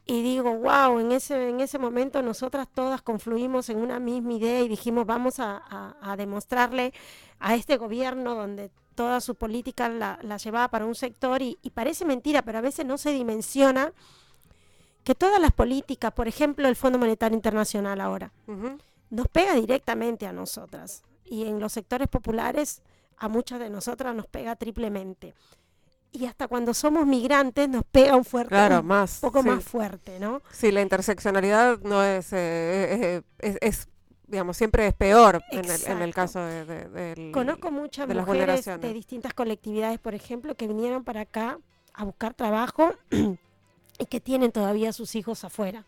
y 0.10 0.24
digo, 0.24 0.56
wow, 0.56 1.00
en 1.00 1.12
ese, 1.12 1.50
en 1.50 1.60
ese 1.60 1.78
momento 1.78 2.22
nosotras 2.22 2.70
todas 2.74 3.02
confluimos 3.02 3.70
en 3.70 3.78
una 3.78 4.00
misma 4.00 4.34
idea 4.34 4.62
y 4.62 4.70
dijimos, 4.70 5.06
vamos 5.06 5.36
a, 5.40 6.16
demostrarle 6.18 6.94
a 7.40 7.56
este 7.56 7.76
gobierno 7.76 8.34
donde 8.34 8.72
toda 8.96 9.20
su 9.20 9.36
política 9.36 9.90
la, 9.90 10.38
llevaba 10.38 10.70
para 10.70 10.86
un 10.86 10.96
sector 10.96 11.42
y, 11.42 11.58
parece 11.74 12.06
mentira, 12.06 12.42
pero 12.42 12.58
a 12.58 12.62
veces 12.62 12.86
no 12.86 12.98
se 12.98 13.12
dimensiona 13.12 13.92
que 15.04 15.14
todas 15.14 15.42
las 15.42 15.52
políticas, 15.52 16.14
por 16.14 16.30
ejemplo 16.30 16.70
el 16.70 16.78
Fondo 16.78 16.98
Monetario 16.98 17.36
Internacional 17.36 18.00
ahora, 18.00 18.32
nos 19.10 19.28
pega 19.28 19.54
directamente 19.56 20.26
a 20.26 20.32
nosotras 20.32 21.04
y 21.26 21.46
en 21.46 21.60
los 21.60 21.74
sectores 21.74 22.08
populares 22.08 22.82
a 23.18 23.28
muchas 23.28 23.60
de 23.60 23.70
nosotras 23.70 24.16
nos 24.16 24.28
pega 24.28 24.56
triplemente 24.56 25.34
y 26.18 26.26
hasta 26.26 26.48
cuando 26.48 26.74
somos 26.74 27.06
migrantes 27.06 27.70
nos 27.70 27.84
pega 27.86 28.16
un 28.16 28.26
fuerte 28.26 28.50
claro, 28.50 28.82
más, 28.82 29.20
poco 29.20 29.44
más 29.44 29.64
fuerte, 29.64 30.20
¿no? 30.20 30.42
Sí, 30.52 30.72
la 30.72 30.82
interseccionalidad 30.82 31.80
no 31.82 32.04
es, 32.04 32.34
eh, 32.34 33.22
es, 33.40 33.88
digamos, 34.26 34.58
siempre 34.58 34.88
es 34.88 34.94
peor 34.94 35.44
en 35.52 35.70
el, 35.70 35.86
en 35.86 36.02
el, 36.02 36.14
caso 36.14 36.40
de, 36.40 36.66
de, 36.66 37.32
Conozco 37.32 37.70
muchas 37.70 38.08
mujeres 38.10 38.66
de 38.66 38.94
distintas 38.94 39.34
colectividades, 39.34 40.00
por 40.00 40.16
ejemplo, 40.16 40.56
que 40.56 40.68
vinieron 40.68 41.04
para 41.04 41.22
acá 41.22 41.60
a 41.94 42.04
buscar 42.04 42.34
trabajo 42.34 42.94
y 44.00 44.06
que 44.06 44.20
tienen 44.20 44.52
todavía 44.52 44.94
sus 44.94 45.16
hijos 45.16 45.44
afuera. 45.44 45.86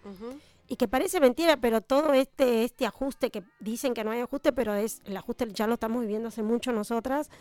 Y 0.67 0.75
que 0.75 0.87
parece 0.87 1.19
mentira, 1.19 1.57
pero 1.57 1.81
todo 1.81 2.13
este, 2.13 2.63
este 2.63 2.85
ajuste 2.85 3.31
que 3.31 3.43
dicen 3.59 3.95
que 3.95 4.03
no 4.03 4.11
hay 4.11 4.19
ajuste, 4.19 4.51
pero 4.51 4.75
es 4.75 5.01
el 5.05 5.17
ajuste 5.17 5.47
ya 5.51 5.65
lo 5.65 5.73
estamos 5.73 6.01
viviendo 6.01 6.27
hace 6.27 6.43
mucho 6.43 6.71
nosotras, 6.71 7.31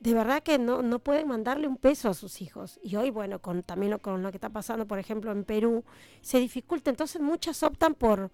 de 0.00 0.14
verdad 0.14 0.42
que 0.42 0.58
no, 0.58 0.82
no 0.82 0.98
pueden 0.98 1.28
mandarle 1.28 1.68
un 1.68 1.76
peso 1.76 2.08
a 2.08 2.14
sus 2.14 2.40
hijos. 2.40 2.80
Y 2.82 2.96
hoy, 2.96 3.10
bueno, 3.10 3.38
con 3.40 3.62
también 3.62 3.92
lo, 3.92 3.98
con 3.98 4.22
lo 4.22 4.30
que 4.30 4.38
está 4.38 4.48
pasando, 4.48 4.86
por 4.86 4.98
ejemplo, 4.98 5.30
en 5.30 5.44
Perú, 5.44 5.84
se 6.22 6.38
dificulta. 6.38 6.88
Entonces 6.90 7.20
muchas 7.20 7.62
optan 7.62 7.94
por, 7.94 8.30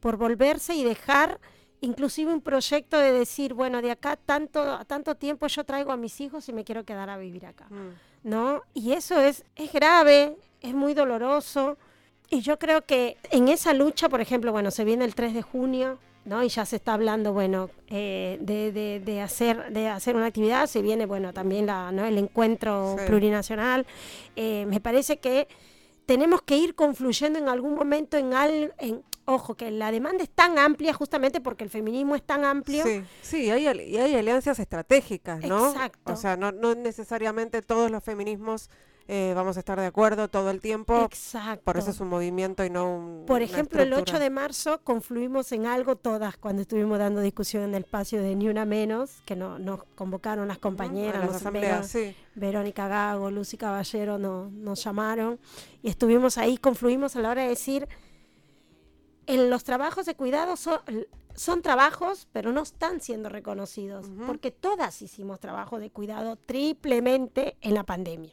por 0.00 0.16
volverse 0.16 0.74
y 0.74 0.82
dejar 0.82 1.40
inclusive 1.80 2.32
un 2.32 2.40
proyecto 2.40 2.98
de 2.98 3.12
decir, 3.12 3.54
bueno, 3.54 3.80
de 3.80 3.92
acá 3.92 4.16
tanto, 4.16 4.84
tanto 4.86 5.14
tiempo 5.14 5.46
yo 5.46 5.64
traigo 5.64 5.92
a 5.92 5.96
mis 5.96 6.20
hijos 6.20 6.48
y 6.48 6.52
me 6.52 6.64
quiero 6.64 6.84
quedar 6.84 7.08
a 7.08 7.16
vivir 7.16 7.46
acá. 7.46 7.66
Mm. 7.70 8.28
¿No? 8.28 8.62
Y 8.72 8.92
eso 8.92 9.20
es, 9.20 9.44
es 9.54 9.72
grave, 9.72 10.36
es 10.62 10.74
muy 10.74 10.94
doloroso. 10.94 11.78
Y 12.28 12.40
yo 12.40 12.58
creo 12.58 12.84
que 12.84 13.18
en 13.30 13.48
esa 13.48 13.72
lucha, 13.72 14.08
por 14.08 14.20
ejemplo, 14.20 14.50
bueno, 14.50 14.72
se 14.72 14.84
viene 14.84 15.04
el 15.04 15.14
3 15.14 15.34
de 15.34 15.42
junio, 15.42 15.98
¿no? 16.24 16.42
Y 16.42 16.48
ya 16.48 16.64
se 16.64 16.76
está 16.76 16.94
hablando, 16.94 17.32
bueno, 17.32 17.70
eh, 17.88 18.38
de, 18.40 19.00
de, 19.00 19.20
hacer, 19.20 19.72
de 19.72 19.88
hacer 19.88 20.16
una 20.16 20.26
actividad, 20.26 20.66
se 20.66 20.82
viene, 20.82 21.06
bueno, 21.06 21.32
también 21.32 21.66
la, 21.66 21.92
¿no? 21.92 22.04
el 22.04 22.18
encuentro 22.18 22.96
plurinacional. 23.06 23.86
Eh, 24.36 24.66
me 24.66 24.80
parece 24.80 25.18
que 25.18 25.48
tenemos 26.06 26.42
que 26.42 26.56
ir 26.56 26.74
confluyendo 26.74 27.38
en 27.38 27.48
algún 27.48 27.74
momento 27.74 28.16
en 28.16 28.34
algo, 28.34 28.72
en, 28.78 29.02
ojo, 29.26 29.54
que 29.54 29.70
la 29.70 29.90
demanda 29.90 30.22
es 30.22 30.30
tan 30.30 30.58
amplia 30.58 30.92
justamente 30.92 31.40
porque 31.40 31.64
el 31.64 31.70
feminismo 31.70 32.16
es 32.16 32.22
tan 32.22 32.44
amplio. 32.44 32.84
Sí, 32.84 33.02
sí 33.22 33.50
hay, 33.50 33.64
y 33.64 33.96
hay 33.96 34.14
alianzas 34.14 34.58
estratégicas, 34.58 35.44
¿no? 35.44 35.70
Exacto. 35.70 36.12
O 36.12 36.16
sea, 36.16 36.36
no, 36.36 36.52
no 36.52 36.74
necesariamente 36.74 37.62
todos 37.62 37.90
los 37.90 38.02
feminismos 38.02 38.70
eh, 39.06 39.32
vamos 39.36 39.56
a 39.56 39.60
estar 39.60 39.78
de 39.78 39.86
acuerdo 39.86 40.28
todo 40.28 40.50
el 40.50 40.60
tiempo. 40.60 41.02
Exacto. 41.04 41.62
Por 41.64 41.76
eso 41.76 41.90
es 41.90 42.00
un 42.00 42.08
movimiento 42.08 42.64
y 42.64 42.70
no 42.70 42.90
un. 42.96 43.24
Por 43.26 43.42
ejemplo, 43.42 43.82
el 43.82 43.88
8 43.92 43.98
estructura. 43.98 44.18
de 44.24 44.30
marzo 44.30 44.80
confluimos 44.82 45.52
en 45.52 45.66
algo 45.66 45.96
todas 45.96 46.36
cuando 46.38 46.62
estuvimos 46.62 46.98
dando 46.98 47.20
discusión 47.20 47.64
en 47.64 47.74
el 47.74 47.82
espacio 47.84 48.22
de 48.22 48.34
Ni 48.34 48.48
Una 48.48 48.64
Menos, 48.64 49.20
que 49.26 49.36
no, 49.36 49.58
nos 49.58 49.84
convocaron 49.94 50.48
las 50.48 50.58
compañeras, 50.58 51.26
las 51.26 51.36
asambleas, 51.36 51.86
sí. 51.88 52.16
Verónica 52.34 52.88
Gago, 52.88 53.30
Lucy 53.30 53.56
Caballero 53.58 54.16
no- 54.18 54.50
nos 54.50 54.82
llamaron 54.82 55.38
y 55.82 55.90
estuvimos 55.90 56.38
ahí, 56.38 56.56
confluimos 56.56 57.14
a 57.16 57.20
la 57.20 57.30
hora 57.30 57.42
de 57.42 57.48
decir, 57.50 57.86
en 59.26 59.50
los 59.50 59.64
trabajos 59.64 60.06
de 60.06 60.14
cuidado 60.14 60.56
son, 60.56 60.80
son 61.34 61.62
trabajos, 61.62 62.28
pero 62.32 62.52
no 62.52 62.62
están 62.62 63.00
siendo 63.00 63.28
reconocidos, 63.28 64.06
porque 64.26 64.50
todas 64.50 65.00
hicimos 65.02 65.40
trabajo 65.40 65.78
de 65.78 65.90
cuidado 65.90 66.36
triplemente 66.36 67.56
en 67.60 67.74
la 67.74 67.84
pandemia. 67.84 68.32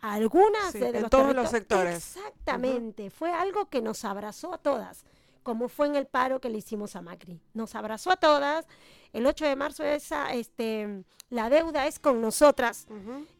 Algunas 0.00 0.72
Sí, 0.72 0.78
de, 0.80 0.88
en 0.88 1.02
los 1.02 1.10
todos 1.10 1.34
los 1.34 1.50
sectores. 1.50 2.16
Exactamente, 2.16 3.10
fue 3.10 3.32
algo 3.32 3.68
que 3.68 3.82
nos 3.82 4.04
abrazó 4.04 4.54
a 4.54 4.58
todas, 4.58 5.04
como 5.42 5.68
fue 5.68 5.86
en 5.86 5.96
el 5.96 6.06
paro 6.06 6.40
que 6.40 6.48
le 6.50 6.58
hicimos 6.58 6.96
a 6.96 7.02
Macri. 7.02 7.40
Nos 7.54 7.74
abrazó 7.74 8.10
a 8.10 8.16
todas. 8.16 8.66
El 9.12 9.26
8 9.26 9.44
de 9.46 9.56
marzo 9.56 9.84
esa, 9.84 10.32
este, 10.34 11.04
la 11.30 11.50
deuda 11.50 11.86
es 11.86 11.98
con 11.98 12.20
nosotras 12.20 12.86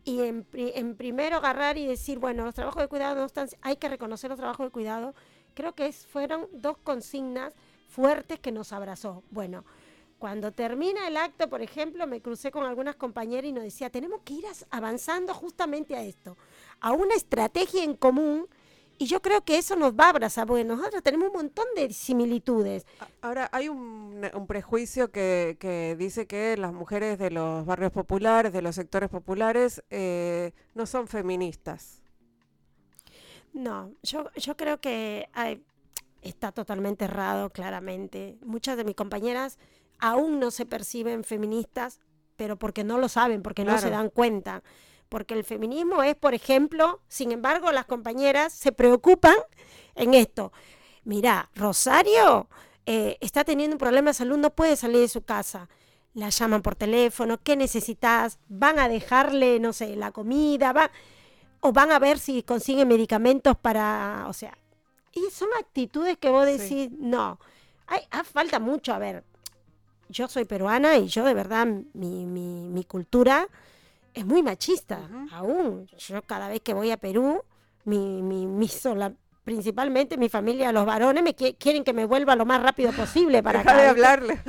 y 0.04 0.20
en, 0.22 0.46
en 0.52 0.96
primero 0.96 1.36
agarrar 1.36 1.78
y 1.78 1.86
decir, 1.86 2.18
bueno, 2.18 2.44
los 2.44 2.54
trabajos 2.54 2.82
de 2.82 2.88
cuidado 2.88 3.16
no 3.16 3.24
están, 3.24 3.48
hay 3.62 3.76
que 3.76 3.88
reconocer 3.88 4.30
los 4.30 4.38
trabajos 4.38 4.66
de 4.66 4.70
cuidado, 4.70 5.14
creo 5.54 5.74
que 5.74 5.86
es- 5.86 6.06
fueron 6.06 6.48
dos 6.52 6.76
consignas 6.78 7.54
fuertes 7.88 8.40
que 8.40 8.50
nos 8.52 8.72
abrazó. 8.72 9.22
Bueno, 9.30 9.64
cuando 10.18 10.52
termina 10.52 11.06
el 11.08 11.16
acto, 11.16 11.48
por 11.48 11.62
ejemplo, 11.62 12.06
me 12.06 12.20
crucé 12.20 12.50
con 12.50 12.64
algunas 12.64 12.96
compañeras 12.96 13.48
y 13.48 13.52
nos 13.52 13.64
decía, 13.64 13.88
tenemos 13.90 14.20
que 14.22 14.34
ir 14.34 14.44
avanzando 14.70 15.32
justamente 15.34 15.96
a 15.96 16.02
esto, 16.02 16.36
a 16.80 16.92
una 16.92 17.14
estrategia 17.14 17.84
en 17.84 17.94
común. 17.94 18.46
Y 18.98 19.06
yo 19.06 19.22
creo 19.22 19.42
que 19.42 19.56
eso 19.56 19.76
nos 19.76 19.94
va 19.94 20.04
a 20.06 20.08
abrazar, 20.10 20.46
porque 20.46 20.62
nosotros 20.62 21.02
tenemos 21.02 21.28
un 21.28 21.34
montón 21.34 21.64
de 21.74 21.90
similitudes. 21.90 22.84
Ahora, 23.22 23.48
hay 23.50 23.70
un, 23.70 24.28
un 24.34 24.46
prejuicio 24.46 25.10
que, 25.10 25.56
que 25.58 25.96
dice 25.98 26.26
que 26.26 26.54
las 26.58 26.74
mujeres 26.74 27.18
de 27.18 27.30
los 27.30 27.64
barrios 27.64 27.92
populares, 27.92 28.52
de 28.52 28.60
los 28.60 28.74
sectores 28.74 29.08
populares, 29.08 29.82
eh, 29.88 30.52
no 30.74 30.84
son 30.84 31.08
feministas. 31.08 32.02
No, 33.52 33.90
yo, 34.02 34.30
yo 34.36 34.56
creo 34.56 34.80
que 34.80 35.28
hay- 35.32 35.62
está 36.22 36.52
totalmente 36.52 37.06
errado, 37.06 37.50
claramente. 37.50 38.36
Muchas 38.44 38.76
de 38.76 38.84
mis 38.84 38.94
compañeras 38.94 39.58
aún 39.98 40.38
no 40.38 40.50
se 40.50 40.66
perciben 40.66 41.24
feministas, 41.24 42.00
pero 42.36 42.56
porque 42.58 42.84
no 42.84 42.98
lo 42.98 43.08
saben, 43.08 43.42
porque 43.42 43.64
no 43.64 43.78
se 43.78 43.88
dan 43.90 44.10
cuenta. 44.10 44.62
Porque 45.10 45.34
el 45.34 45.44
feminismo 45.44 46.02
es, 46.04 46.14
por 46.14 46.34
ejemplo, 46.34 47.00
sin 47.08 47.32
embargo, 47.32 47.72
las 47.72 47.84
compañeras 47.84 48.52
se 48.52 48.70
preocupan 48.72 49.34
en 49.96 50.14
esto. 50.14 50.52
Mira, 51.04 51.50
Rosario 51.56 52.48
eh, 52.86 53.18
está 53.20 53.42
teniendo 53.44 53.74
un 53.74 53.78
problema 53.78 54.10
de 54.10 54.14
salud, 54.14 54.38
no 54.38 54.50
puede 54.50 54.76
salir 54.76 55.00
de 55.00 55.08
su 55.08 55.22
casa. 55.22 55.68
La 56.14 56.28
llaman 56.28 56.62
por 56.62 56.76
teléfono, 56.76 57.38
¿qué 57.42 57.56
necesitas? 57.56 58.38
Van 58.48 58.78
a 58.78 58.88
dejarle, 58.88 59.58
no 59.58 59.72
sé, 59.72 59.96
la 59.96 60.12
comida, 60.12 60.72
va, 60.72 60.90
o 61.60 61.72
van 61.72 61.90
a 61.90 61.98
ver 61.98 62.20
si 62.20 62.44
consiguen 62.44 62.86
medicamentos 62.88 63.56
para, 63.56 64.26
o 64.28 64.32
sea, 64.32 64.56
y 65.12 65.22
son 65.32 65.48
actitudes 65.58 66.18
que 66.18 66.30
vos 66.30 66.46
Sí. 66.48 66.56
decís, 66.58 66.90
no, 66.98 67.40
hay, 67.88 68.00
ah, 68.12 68.22
falta 68.22 68.60
mucho, 68.60 68.94
a 68.94 68.98
ver, 68.98 69.24
yo 70.08 70.28
soy 70.28 70.44
peruana 70.44 70.96
y 70.98 71.08
yo 71.08 71.24
de 71.24 71.34
verdad, 71.34 71.66
mi, 71.94 72.26
mi, 72.26 72.68
mi 72.68 72.84
cultura 72.84 73.48
es 74.14 74.24
muy 74.26 74.42
machista, 74.42 75.08
aún, 75.32 75.86
yo 75.98 76.22
cada 76.22 76.48
vez 76.48 76.60
que 76.60 76.74
voy 76.74 76.90
a 76.90 76.96
Perú, 76.96 77.42
mi, 77.84 78.22
mi, 78.22 78.46
mi 78.46 78.68
sola- 78.68 79.12
principalmente 79.44 80.16
mi 80.16 80.28
familia, 80.28 80.70
los 80.72 80.84
varones, 80.86 81.22
me 81.22 81.34
qui- 81.34 81.56
quieren 81.58 81.82
que 81.84 81.92
me 81.92 82.04
vuelva 82.04 82.36
lo 82.36 82.44
más 82.44 82.62
rápido 82.62 82.92
posible 82.92 83.42
para 83.42 83.60
acá, 83.60 83.76
de 83.76 83.88
hablarle. 83.88 84.40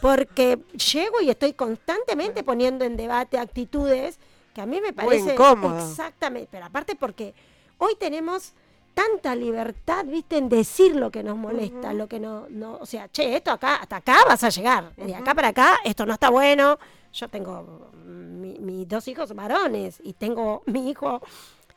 porque 0.00 0.58
llego 0.92 1.20
y 1.20 1.30
estoy 1.30 1.52
constantemente 1.54 2.42
poniendo 2.42 2.84
en 2.84 2.96
debate 2.96 3.38
actitudes 3.38 4.18
que 4.54 4.60
a 4.60 4.66
mí 4.66 4.76
me 4.80 4.88
Muy 4.88 4.92
parece 4.92 5.32
incómodo. 5.32 5.78
exactamente, 5.78 6.48
pero 6.50 6.66
aparte 6.66 6.94
porque 6.96 7.34
hoy 7.78 7.94
tenemos 7.98 8.52
tanta 8.98 9.34
libertad, 9.36 10.04
viste, 10.06 10.38
en 10.38 10.48
decir 10.48 10.96
lo 10.96 11.10
que 11.10 11.22
nos 11.22 11.36
molesta, 11.36 11.92
lo 11.92 12.08
que 12.08 12.18
no, 12.18 12.46
no, 12.50 12.78
o 12.80 12.86
sea, 12.86 13.08
che, 13.08 13.36
esto 13.36 13.52
acá, 13.52 13.76
hasta 13.76 13.96
acá 13.96 14.16
vas 14.28 14.42
a 14.42 14.48
llegar, 14.48 14.92
de 14.96 15.14
acá 15.14 15.34
para 15.36 15.48
acá, 15.48 15.76
esto 15.84 16.04
no 16.04 16.14
está 16.14 16.30
bueno. 16.30 16.78
Yo 17.12 17.28
tengo 17.28 17.90
mm, 18.04 18.40
mi- 18.40 18.58
mis 18.58 18.88
dos 18.88 19.06
hijos 19.06 19.32
varones 19.34 20.00
y 20.02 20.14
tengo 20.14 20.62
mi 20.66 20.90
hijo 20.90 21.22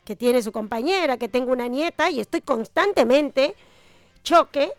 que 0.03 0.15
tiene 0.15 0.41
su 0.41 0.51
compañera, 0.51 1.17
que 1.17 1.30
tengo 1.30 1.51
una 1.51 1.67
nieta 1.67 2.09
y 2.09 2.19
estoy 2.19 2.41
constantemente 2.41 3.53
choque. 4.24 4.72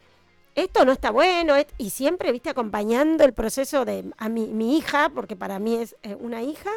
Esto 0.56 0.84
no 0.84 0.92
está 0.92 1.10
bueno, 1.10 1.54
y 1.78 1.90
siempre, 1.90 2.32
viste, 2.32 2.50
acompañando 2.50 3.24
el 3.24 3.32
proceso 3.34 3.84
de 3.84 4.04
a 4.18 4.28
mi, 4.28 4.48
mi 4.48 4.76
hija, 4.76 5.10
porque 5.14 5.36
para 5.36 5.58
mí 5.60 5.76
es 5.76 5.94
eh, 6.02 6.16
una 6.18 6.42
hija, 6.42 6.70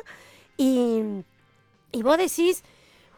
y, 0.57 1.01
y 1.91 2.01
vos 2.03 2.17
decís, 2.17 2.63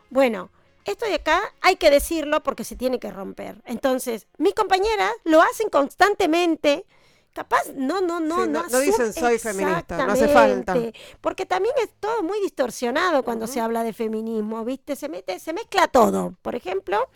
bueno, 0.10 0.50
esto 0.92 1.06
de 1.06 1.16
acá 1.16 1.42
hay 1.62 1.76
que 1.76 1.90
decirlo 1.90 2.42
porque 2.44 2.64
se 2.64 2.76
tiene 2.76 3.00
que 3.00 3.12
romper. 3.12 3.62
Entonces, 3.66 4.28
mis 4.38 4.54
compañeras 4.54 5.12
lo 5.24 5.42
hacen 5.42 5.70
constantemente. 5.70 6.86
Capaz, 7.34 7.68
no, 7.76 8.02
no, 8.02 8.20
no, 8.20 8.44
Sí, 8.46 8.50
no. 8.50 8.64
no- 8.64 8.68
no 8.70 8.80
dicen, 8.80 9.14
"Soy 9.14 9.38
feminista", 9.38 10.06
no 10.06 10.14
hace 10.14 10.28
falta. 10.28 10.76
Porque 11.22 11.46
también 11.46 11.76
es 11.84 11.90
todo 12.00 12.24
muy 12.24 12.40
distorsionado 12.42 13.22
cuando 13.24 13.46
se 13.46 13.60
habla 13.62 13.84
de 13.84 13.94
feminismo, 13.94 14.66
¿viste? 14.66 14.96
Se 14.96 15.08
mete, 15.08 15.38
se 15.40 15.54
mezcla 15.54 15.88
todo. 15.88 16.34
Por 16.42 16.56
ejemplo, 16.56 17.08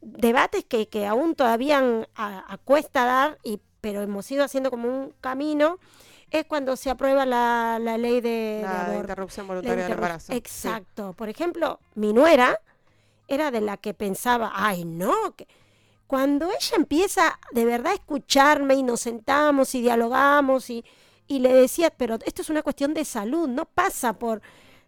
debates 0.00 0.64
que, 0.64 0.88
que 0.88 1.06
aún 1.06 1.34
todavía 1.34 1.78
han- 1.78 2.06
a, 2.14 2.50
a 2.52 2.56
cuesta 2.58 3.04
dar, 3.04 3.38
y, 3.42 3.60
pero 3.82 4.00
hemos 4.00 4.30
ido 4.30 4.44
haciendo 4.44 4.70
como 4.70 4.88
un 4.88 5.12
camino, 5.20 5.78
es 6.30 6.44
cuando 6.46 6.76
se 6.76 6.88
aprueba 6.90 7.26
la, 7.26 7.78
la 7.80 7.98
ley 7.98 8.20
de, 8.20 8.60
La 8.62 8.96
interrupción 8.96 9.46
voluntaria 9.46 9.84
del 9.84 9.92
embarazo. 9.92 10.32
Sí. 10.32 10.38
Exacto. 10.38 11.12
Por 11.12 11.28
ejemplo, 11.28 11.80
mi 11.94 12.12
nuera 12.12 12.58
era 13.28 13.50
de 13.50 13.60
la 13.60 13.76
que 13.76 13.94
pensaba, 13.94 14.52
ay, 14.54 14.84
no, 14.84 15.34
que 15.36 15.46
cuando 16.06 16.46
ella 16.46 16.76
empieza 16.76 17.38
de 17.52 17.64
verdad 17.64 17.92
a 17.92 17.96
escucharme 17.96 18.74
y 18.74 18.82
nos 18.82 19.00
sentamos 19.00 19.74
y 19.74 19.80
dialogamos 19.80 20.70
y, 20.70 20.84
y 21.26 21.40
le 21.40 21.52
decía, 21.52 21.90
pero 21.90 22.18
esto 22.24 22.42
es 22.42 22.50
una 22.50 22.62
cuestión 22.62 22.94
de 22.94 23.04
salud, 23.04 23.48
no 23.48 23.66
pasa 23.66 24.12
por... 24.14 24.42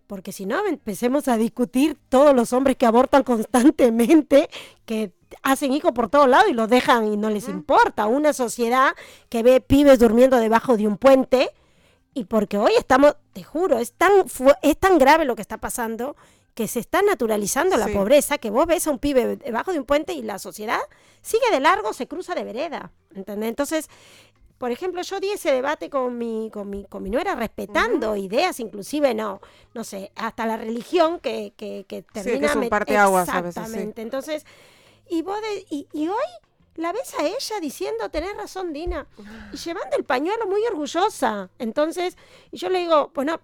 Porque 0.07 0.33
si 0.33 0.47
no, 0.47 0.65
empecemos 0.65 1.29
a 1.29 1.37
discutir 1.37 1.99
todos 2.09 2.35
los 2.35 2.55
hombres 2.55 2.79
que 2.79 2.87
abortan 2.87 3.25
constantemente, 3.25 4.49
que 4.87 5.13
hacen 5.43 5.75
hijos 5.75 5.93
por 5.93 6.09
todos 6.09 6.27
lados 6.27 6.49
y 6.49 6.55
los 6.55 6.71
dejan 6.71 7.13
y 7.13 7.19
no 7.19 7.29
les 7.29 7.47
importa. 7.47 8.07
Una 8.07 8.33
sociedad 8.33 8.95
que 9.29 9.43
ve 9.43 9.61
pibes 9.61 9.99
durmiendo 9.99 10.39
debajo 10.39 10.79
de 10.79 10.87
un 10.87 10.97
puente, 10.97 11.51
y 12.15 12.25
porque 12.25 12.57
hoy 12.57 12.73
estamos, 12.79 13.17
te 13.35 13.45
juro, 13.45 13.79
es 13.79 13.93
tan, 13.93 14.13
es 14.63 14.79
tan 14.79 14.97
grave 14.97 15.27
lo 15.27 15.37
que 15.37 15.43
está 15.43 15.59
pasando 15.59 16.17
que 16.59 16.67
se 16.67 16.81
está 16.81 17.03
naturalizando 17.03 17.77
la 17.77 17.87
Sí. 17.87 17.93
pobreza, 17.95 18.39
que 18.39 18.51
vos 18.51 18.67
ves 18.67 18.85
a 18.89 18.91
un 18.91 18.99
pibe 18.99 19.37
debajo 19.37 19.73
de 19.73 19.79
un 19.79 19.85
puente 19.85 20.13
y 20.13 20.23
la 20.23 20.41
sociedad 20.41 20.81
sigue 21.23 21.49
de 21.53 21.61
largo, 21.61 21.93
se 21.93 22.09
cruza 22.09 22.35
de 22.35 22.43
vereda. 22.43 22.91
¿entendés? 23.15 23.49
Entonces, 23.51 23.89
por 24.59 24.73
ejemplo, 24.73 25.01
yo 25.03 25.21
di 25.21 25.31
ese 25.31 25.53
debate 25.53 25.89
con 25.89 26.19
mi, 26.19 26.51
con 26.53 26.69
mi, 26.69 26.85
con 26.87 27.05
mi 27.05 27.11
nuera, 27.11 27.37
respetando 27.37 28.17
ideas, 28.17 28.59
inclusive, 28.59 29.15
no, 29.15 29.41
no 29.73 29.85
sé, 29.85 30.11
hasta 30.17 30.47
la 30.47 30.57
religión 30.57 31.21
que, 31.21 31.53
que, 31.57 31.85
que 31.87 32.03
que 32.03 32.23
termina... 32.23 32.49
es 32.49 32.57
un 32.57 32.63
met- 32.65 32.71
parteaguas 32.71 33.29
a 33.29 33.41
veces, 33.41 33.55
sí. 33.55 33.61
Exactamente. 33.61 34.03
Entonces, 34.03 34.45
y 35.09 35.23
vos 35.23 35.41
de- 35.41 35.65
y, 35.71 35.87
y 35.93 36.09
hoy 36.09 36.29
la 36.75 36.93
ves 36.93 37.15
a 37.21 37.25
ella 37.25 37.61
diciendo, 37.61 38.09
tenés 38.11 38.37
razón, 38.37 38.73
Dina, 38.73 39.07
y 39.53 39.57
llevando 39.59 39.97
el 39.97 40.03
pañuelo 40.03 40.49
muy 40.49 40.63
orgullosa. 40.67 41.51
Entonces, 41.61 42.17
y 42.51 42.57
yo 42.59 42.69
le 42.69 42.81
digo, 42.81 43.13
bueno, 43.15 43.41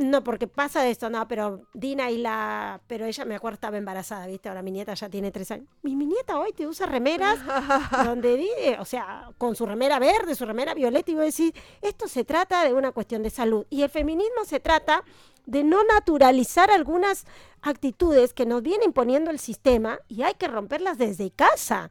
no, 0.00 0.24
porque 0.24 0.46
pasa 0.46 0.82
de 0.82 0.90
esto, 0.90 1.10
no, 1.10 1.28
pero 1.28 1.60
Dina 1.74 2.10
y 2.10 2.16
la. 2.16 2.80
Pero 2.86 3.04
ella 3.04 3.26
me 3.26 3.34
acuerdo 3.34 3.56
estaba 3.56 3.76
embarazada, 3.76 4.26
¿viste? 4.26 4.48
Ahora 4.48 4.62
mi 4.62 4.70
nieta 4.70 4.94
ya 4.94 5.10
tiene 5.10 5.30
tres 5.30 5.50
años. 5.50 5.68
Mi, 5.82 5.94
mi 5.94 6.06
nieta 6.06 6.38
hoy 6.38 6.54
te 6.54 6.66
usa 6.66 6.86
remeras 6.86 7.38
donde 8.06 8.38
dice, 8.38 8.78
o 8.78 8.86
sea, 8.86 9.30
con 9.36 9.54
su 9.54 9.66
remera 9.66 9.98
verde, 9.98 10.34
su 10.34 10.46
remera 10.46 10.72
violeta, 10.72 11.10
y 11.10 11.16
vos 11.16 11.24
decís, 11.24 11.52
esto 11.82 12.08
se 12.08 12.24
trata 12.24 12.64
de 12.64 12.72
una 12.72 12.92
cuestión 12.92 13.22
de 13.22 13.28
salud. 13.28 13.66
Y 13.68 13.82
el 13.82 13.90
feminismo 13.90 14.46
se 14.46 14.58
trata 14.58 15.04
de 15.44 15.64
no 15.64 15.84
naturalizar 15.84 16.70
algunas 16.70 17.26
actitudes 17.60 18.32
que 18.32 18.46
nos 18.46 18.62
viene 18.62 18.86
imponiendo 18.86 19.30
el 19.30 19.38
sistema 19.38 19.98
y 20.08 20.22
hay 20.22 20.32
que 20.32 20.48
romperlas 20.48 20.96
desde 20.96 21.30
casa. 21.30 21.90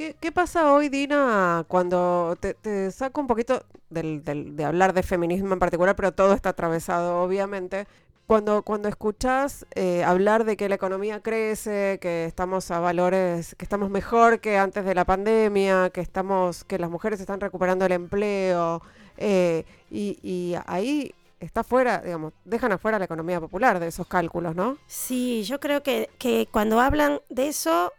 ¿Qué, 0.00 0.32
pasa 0.32 0.72
hoy, 0.72 0.88
Dina, 0.88 1.66
cuando 1.68 2.34
te, 2.40 2.90
saco 2.90 3.20
un 3.20 3.26
poquito 3.26 3.62
del, 3.90 4.24
del- 4.24 4.56
de 4.56 4.64
hablar 4.64 4.94
de 4.94 5.02
feminismo 5.02 5.52
en 5.52 5.58
particular, 5.58 5.94
pero 5.94 6.12
todo 6.12 6.32
está 6.32 6.48
atravesado, 6.50 7.20
obviamente? 7.22 7.86
Cuando, 8.26 8.62
cuando 8.62 8.88
escuchas 8.88 9.66
eh, 9.74 10.02
hablar 10.02 10.44
de 10.44 10.56
que 10.56 10.70
la 10.70 10.76
economía 10.76 11.20
crece, 11.20 11.98
que 12.00 12.24
estamos 12.24 12.70
a 12.70 12.78
valores, 12.80 13.54
que 13.56 13.64
estamos 13.66 13.90
mejor 13.90 14.40
que 14.40 14.56
antes 14.56 14.86
de 14.86 14.94
la 14.94 15.04
pandemia, 15.04 15.90
que 15.90 16.00
estamos, 16.00 16.64
que 16.64 16.78
las 16.78 16.88
mujeres 16.88 17.20
están 17.20 17.40
recuperando 17.40 17.84
el 17.84 17.92
empleo, 17.92 18.80
eh, 19.18 19.64
y, 19.90 20.18
y 20.22 20.54
ahí 20.66 21.12
está 21.40 21.62
fuera, 21.62 21.98
digamos, 21.98 22.32
dejan 22.46 22.72
afuera 22.72 22.98
la 22.98 23.04
economía 23.04 23.38
popular 23.38 23.78
de 23.78 23.88
esos 23.88 24.06
cálculos, 24.06 24.54
¿no? 24.56 24.78
Sí, 24.86 25.42
yo 25.42 25.60
creo 25.60 25.82
que, 25.82 26.08
que 26.18 26.48
cuando 26.50 26.80
hablan 26.80 27.20
de 27.28 27.48
eso, 27.48 27.92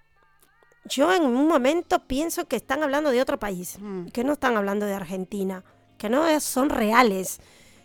yo 0.86 1.14
en 1.14 1.24
un 1.24 1.48
momento 1.48 2.00
pienso 2.08 2.46
que 2.48 2.56
están 2.56 2.84
hablando 2.84 3.12
de 3.12 3.22
otro 3.22 3.38
país, 3.40 3.78
Mm. 3.80 4.08
que 4.08 4.24
no 4.24 4.34
están 4.34 4.58
hablando 4.58 4.86
de 4.86 4.94
Argentina, 4.94 5.64
que 5.98 6.10
no 6.10 6.26
es- 6.28 6.44
son 6.44 6.70
reales. 6.70 7.40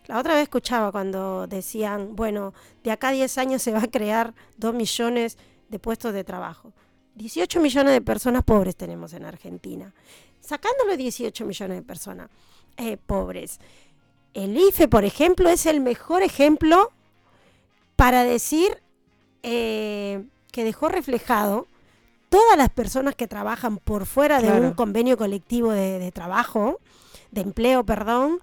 La 0.07 0.18
otra 0.18 0.34
vez 0.34 0.44
escuchaba 0.44 0.92
cuando 0.92 1.47
decían, 1.47 2.14
bueno, 2.16 2.55
de 2.84 2.90
acá 2.92 3.09
a 3.09 3.12
10 3.12 3.38
años 3.38 3.61
se 3.62 3.72
va 3.72 3.80
a 3.82 3.88
crear 3.90 4.34
2 4.57 4.72
millones 4.74 5.36
de 5.68 5.78
puestos 5.78 6.12
de 6.14 6.22
trabajo. 6.24 6.72
18 7.16 7.61
millones 7.61 7.92
de 7.92 8.01
personas 8.01 8.44
pobres 8.44 8.76
tenemos 8.76 9.12
en 9.14 9.24
Argentina. 9.24 9.92
Sacándolo 10.40 10.97
18 10.97 11.44
millones 11.44 11.76
de 11.78 11.82
personas 11.82 12.30
eh, 12.76 12.99
pobres. 12.99 13.59
El 14.34 14.57
IFE, 14.57 14.86
por 14.86 15.05
ejemplo, 15.05 15.49
es 15.49 15.64
el 15.66 15.80
mejor 15.80 16.22
ejemplo 16.22 16.92
para 17.97 18.22
decir 18.22 18.80
eh, 19.42 20.24
que 20.53 20.62
dejó 20.64 20.88
reflejado 20.88 21.66
todas 22.29 22.57
las 22.57 22.70
personas 22.70 23.14
que 23.14 23.27
trabajan 23.27 23.79
por 23.79 24.07
fuera 24.07 24.41
de 24.41 24.61
un 24.61 24.72
convenio 24.72 25.16
colectivo 25.16 25.72
de, 25.72 25.99
de 25.99 26.12
trabajo, 26.12 26.81
de 27.31 27.41
empleo, 27.43 27.85
perdón. 27.85 28.41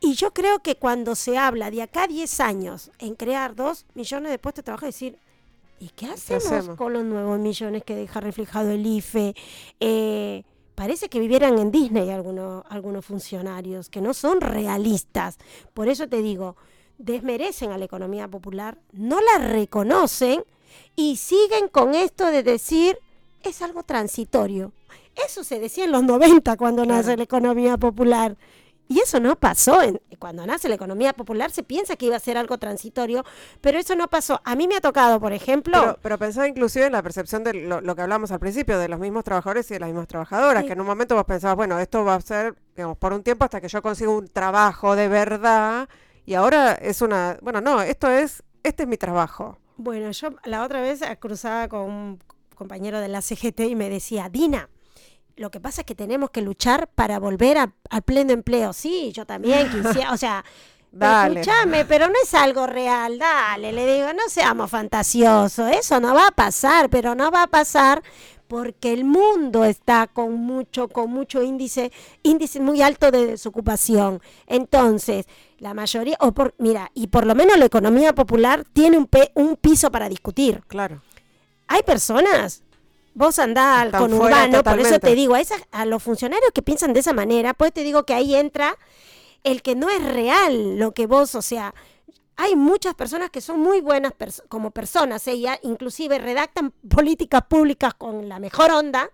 Y 0.00 0.14
yo 0.14 0.32
creo 0.32 0.58
que 0.58 0.74
cuando 0.74 1.14
se 1.14 1.38
habla 1.38 1.70
de 1.70 1.82
acá 1.82 2.04
a 2.04 2.08
10 2.08 2.40
años 2.40 2.90
en 2.98 3.14
crear 3.14 3.54
2 3.54 3.86
millones 3.94 4.32
de 4.32 4.38
puestos 4.38 4.62
de 4.62 4.66
trabajo, 4.66 4.86
decir, 4.86 5.16
¿y 5.78 5.88
qué 5.90 6.06
hacemos, 6.06 6.46
hacemos? 6.46 6.76
con 6.76 6.92
los 6.92 7.04
nuevos 7.04 7.38
millones 7.38 7.84
que 7.84 7.94
deja 7.94 8.20
reflejado 8.20 8.70
el 8.70 8.84
IFE? 8.84 9.34
Eh, 9.78 10.42
parece 10.74 11.08
que 11.08 11.20
vivieran 11.20 11.58
en 11.58 11.70
Disney 11.70 12.10
algunos, 12.10 12.64
algunos 12.68 13.04
funcionarios, 13.04 13.88
que 13.88 14.00
no 14.00 14.14
son 14.14 14.40
realistas. 14.40 15.38
Por 15.72 15.88
eso 15.88 16.08
te 16.08 16.20
digo, 16.20 16.56
desmerecen 16.98 17.70
a 17.70 17.78
la 17.78 17.84
economía 17.84 18.28
popular, 18.28 18.78
no 18.92 19.20
la 19.20 19.46
reconocen 19.46 20.44
y 20.96 21.16
siguen 21.16 21.68
con 21.68 21.94
esto 21.94 22.26
de 22.26 22.42
decir 22.42 22.98
es 23.42 23.62
algo 23.62 23.82
transitorio. 23.82 24.72
Eso 25.26 25.44
se 25.44 25.58
decía 25.58 25.84
en 25.84 25.92
los 25.92 26.02
90 26.04 26.56
cuando 26.56 26.82
Claro. 26.84 26.98
nace 26.98 27.16
la 27.16 27.22
economía 27.24 27.76
popular. 27.76 28.36
Y 28.88 29.00
eso 29.00 29.20
no 29.20 29.36
pasó. 29.36 29.80
En- 29.82 30.00
cuando 30.18 30.44
nace 30.46 30.68
la 30.68 30.74
economía 30.74 31.12
popular 31.14 31.50
se 31.50 31.62
piensa 31.62 31.96
que 31.96 32.06
iba 32.06 32.16
a 32.16 32.20
ser 32.20 32.36
algo 32.36 32.58
transitorio, 32.58 33.24
pero 33.60 33.78
eso 33.78 33.96
no 33.96 34.06
pasó. 34.08 34.40
A 34.44 34.54
mí 34.54 34.68
me 34.68 34.76
ha 34.76 34.80
tocado, 34.80 35.18
por 35.18 35.32
ejemplo, 35.32 35.72
Pero, 35.80 35.98
pero 36.02 36.18
pensaba 36.18 36.46
inclusive 36.46 36.86
en 36.86 36.92
la 36.92 37.02
percepción 37.02 37.42
de 37.42 37.54
lo, 37.54 37.80
lo 37.80 37.96
que 37.96 38.02
hablamos 38.02 38.30
al 38.32 38.38
principio, 38.38 38.78
de 38.78 38.88
los 38.88 39.00
mismos 39.00 39.24
trabajadores 39.24 39.70
y 39.70 39.74
de 39.74 39.80
las 39.80 39.88
mismas 39.88 40.06
trabajadoras, 40.08 40.62
Sí. 40.62 40.66
que 40.68 40.72
en 40.74 40.80
un 40.80 40.86
momento 40.86 41.14
vos 41.16 41.24
pensabas, 41.24 41.56
bueno, 41.56 41.78
esto 41.78 42.04
va 42.04 42.14
a 42.16 42.20
ser, 42.20 42.54
digamos, 42.76 42.96
por 42.98 43.12
un 43.14 43.22
tiempo 43.22 43.44
hasta 43.44 43.60
que 43.60 43.68
yo 43.68 43.80
consiga 43.82 44.10
un 44.10 44.28
trabajo 44.28 44.94
de 44.94 45.08
verdad, 45.08 45.88
y 46.26 46.34
ahora 46.34 46.72
es 46.74 47.00
una, 47.02 47.38
bueno, 47.42 47.60
no, 47.60 47.80
esto 47.82 48.08
es, 48.10 48.42
este 48.62 48.82
es 48.84 48.88
mi 48.88 48.96
trabajo. 48.98 49.58
Bueno, 49.76 50.10
yo 50.10 50.30
la 50.44 50.62
otra 50.64 50.80
vez 50.80 51.00
cruzaba 51.18 51.68
con 51.68 51.80
un 51.90 52.18
compañero 52.54 53.00
de 53.00 53.08
la 53.08 53.22
CGT 53.22 53.60
y 53.60 53.74
me 53.74 53.88
decía, 53.90 54.28
Dina, 54.28 54.68
lo 55.36 55.50
que 55.50 55.60
pasa 55.60 55.80
es 55.80 55.86
que 55.86 55.94
tenemos 55.94 56.30
que 56.30 56.42
luchar 56.42 56.88
para 56.88 57.18
volver 57.18 57.58
a- 57.58 57.72
al 57.90 58.02
pleno 58.02 58.32
empleo. 58.32 58.72
Sí, 58.72 59.12
yo 59.12 59.24
también 59.26 59.68
quisiera, 59.70 60.12
o 60.12 60.16
sea, 60.16 60.44
Dale. 60.92 61.40
escúchame, 61.40 61.86
pero 61.86 62.06
no 62.08 62.14
es 62.22 62.34
algo 62.34 62.66
real, 62.66 63.18
dale, 63.18 63.72
le 63.72 63.94
digo, 63.96 64.12
no 64.12 64.28
seamos 64.28 64.70
fantasiosos, 64.70 65.70
eso 65.70 66.00
no 66.00 66.14
va 66.14 66.26
a 66.28 66.32
pasar, 66.32 66.90
pero 66.90 67.14
no 67.14 67.30
va 67.30 67.44
a 67.44 67.46
pasar 67.46 68.02
porque 68.52 68.92
el 68.92 69.04
mundo 69.04 69.64
está 69.64 70.06
con 70.08 70.34
mucho, 70.34 70.88
con 70.88 71.10
mucho 71.10 71.42
índice, 71.42 71.90
índice 72.22 72.60
muy 72.60 72.82
alto 72.82 73.10
de 73.10 73.28
desocupación. 73.28 74.20
Entonces, 74.46 75.24
la 75.56 75.72
mayoría, 75.72 76.18
o 76.20 76.32
por, 76.32 76.54
mira, 76.58 76.90
y 76.92 77.06
por 77.06 77.24
lo 77.24 77.34
menos 77.34 77.56
la 77.56 77.64
economía 77.64 78.14
popular 78.14 78.66
tiene 78.74 78.98
un, 78.98 79.06
pe- 79.06 79.32
un 79.36 79.56
piso 79.56 79.90
para 79.90 80.06
discutir. 80.10 80.62
Claro. 80.66 81.00
Hay 81.66 81.82
personas, 81.82 82.62
vos 83.14 83.38
andás 83.38 83.80
al 83.84 83.88
fuera 83.88 83.98
conurbano, 84.00 84.62
por 84.62 84.80
eso 84.80 84.98
te 84.98 85.14
digo, 85.14 85.34
a, 85.34 85.40
esas- 85.40 85.66
a 85.70 85.86
los 85.86 86.02
funcionarios 86.02 86.50
que 86.52 86.60
piensan 86.60 86.92
de 86.92 87.00
esa 87.00 87.14
manera, 87.14 87.54
pues 87.54 87.72
te 87.72 87.82
digo 87.82 88.04
que 88.04 88.12
ahí 88.12 88.34
entra 88.34 88.76
el 89.44 89.62
que 89.62 89.74
no 89.74 89.88
es 89.88 90.04
real 90.04 90.78
lo 90.78 90.92
que 90.92 91.06
vos, 91.06 91.34
o 91.36 91.40
sea, 91.40 91.74
hay 92.36 92.56
muchas 92.56 92.94
personas 92.94 93.30
que 93.30 93.40
son 93.40 93.60
muy 93.60 93.80
buenas 93.80 94.12
como 94.48 94.70
personas, 94.70 95.26
¿eh? 95.28 95.34
y 95.34 95.46
a- 95.46 95.58
inclusive 95.62 96.18
redactan 96.18 96.70
políticas 96.88 97.42
públicas 97.48 97.94
con 97.94 98.28
la 98.28 98.38
mejor 98.38 98.70
onda, 98.70 99.10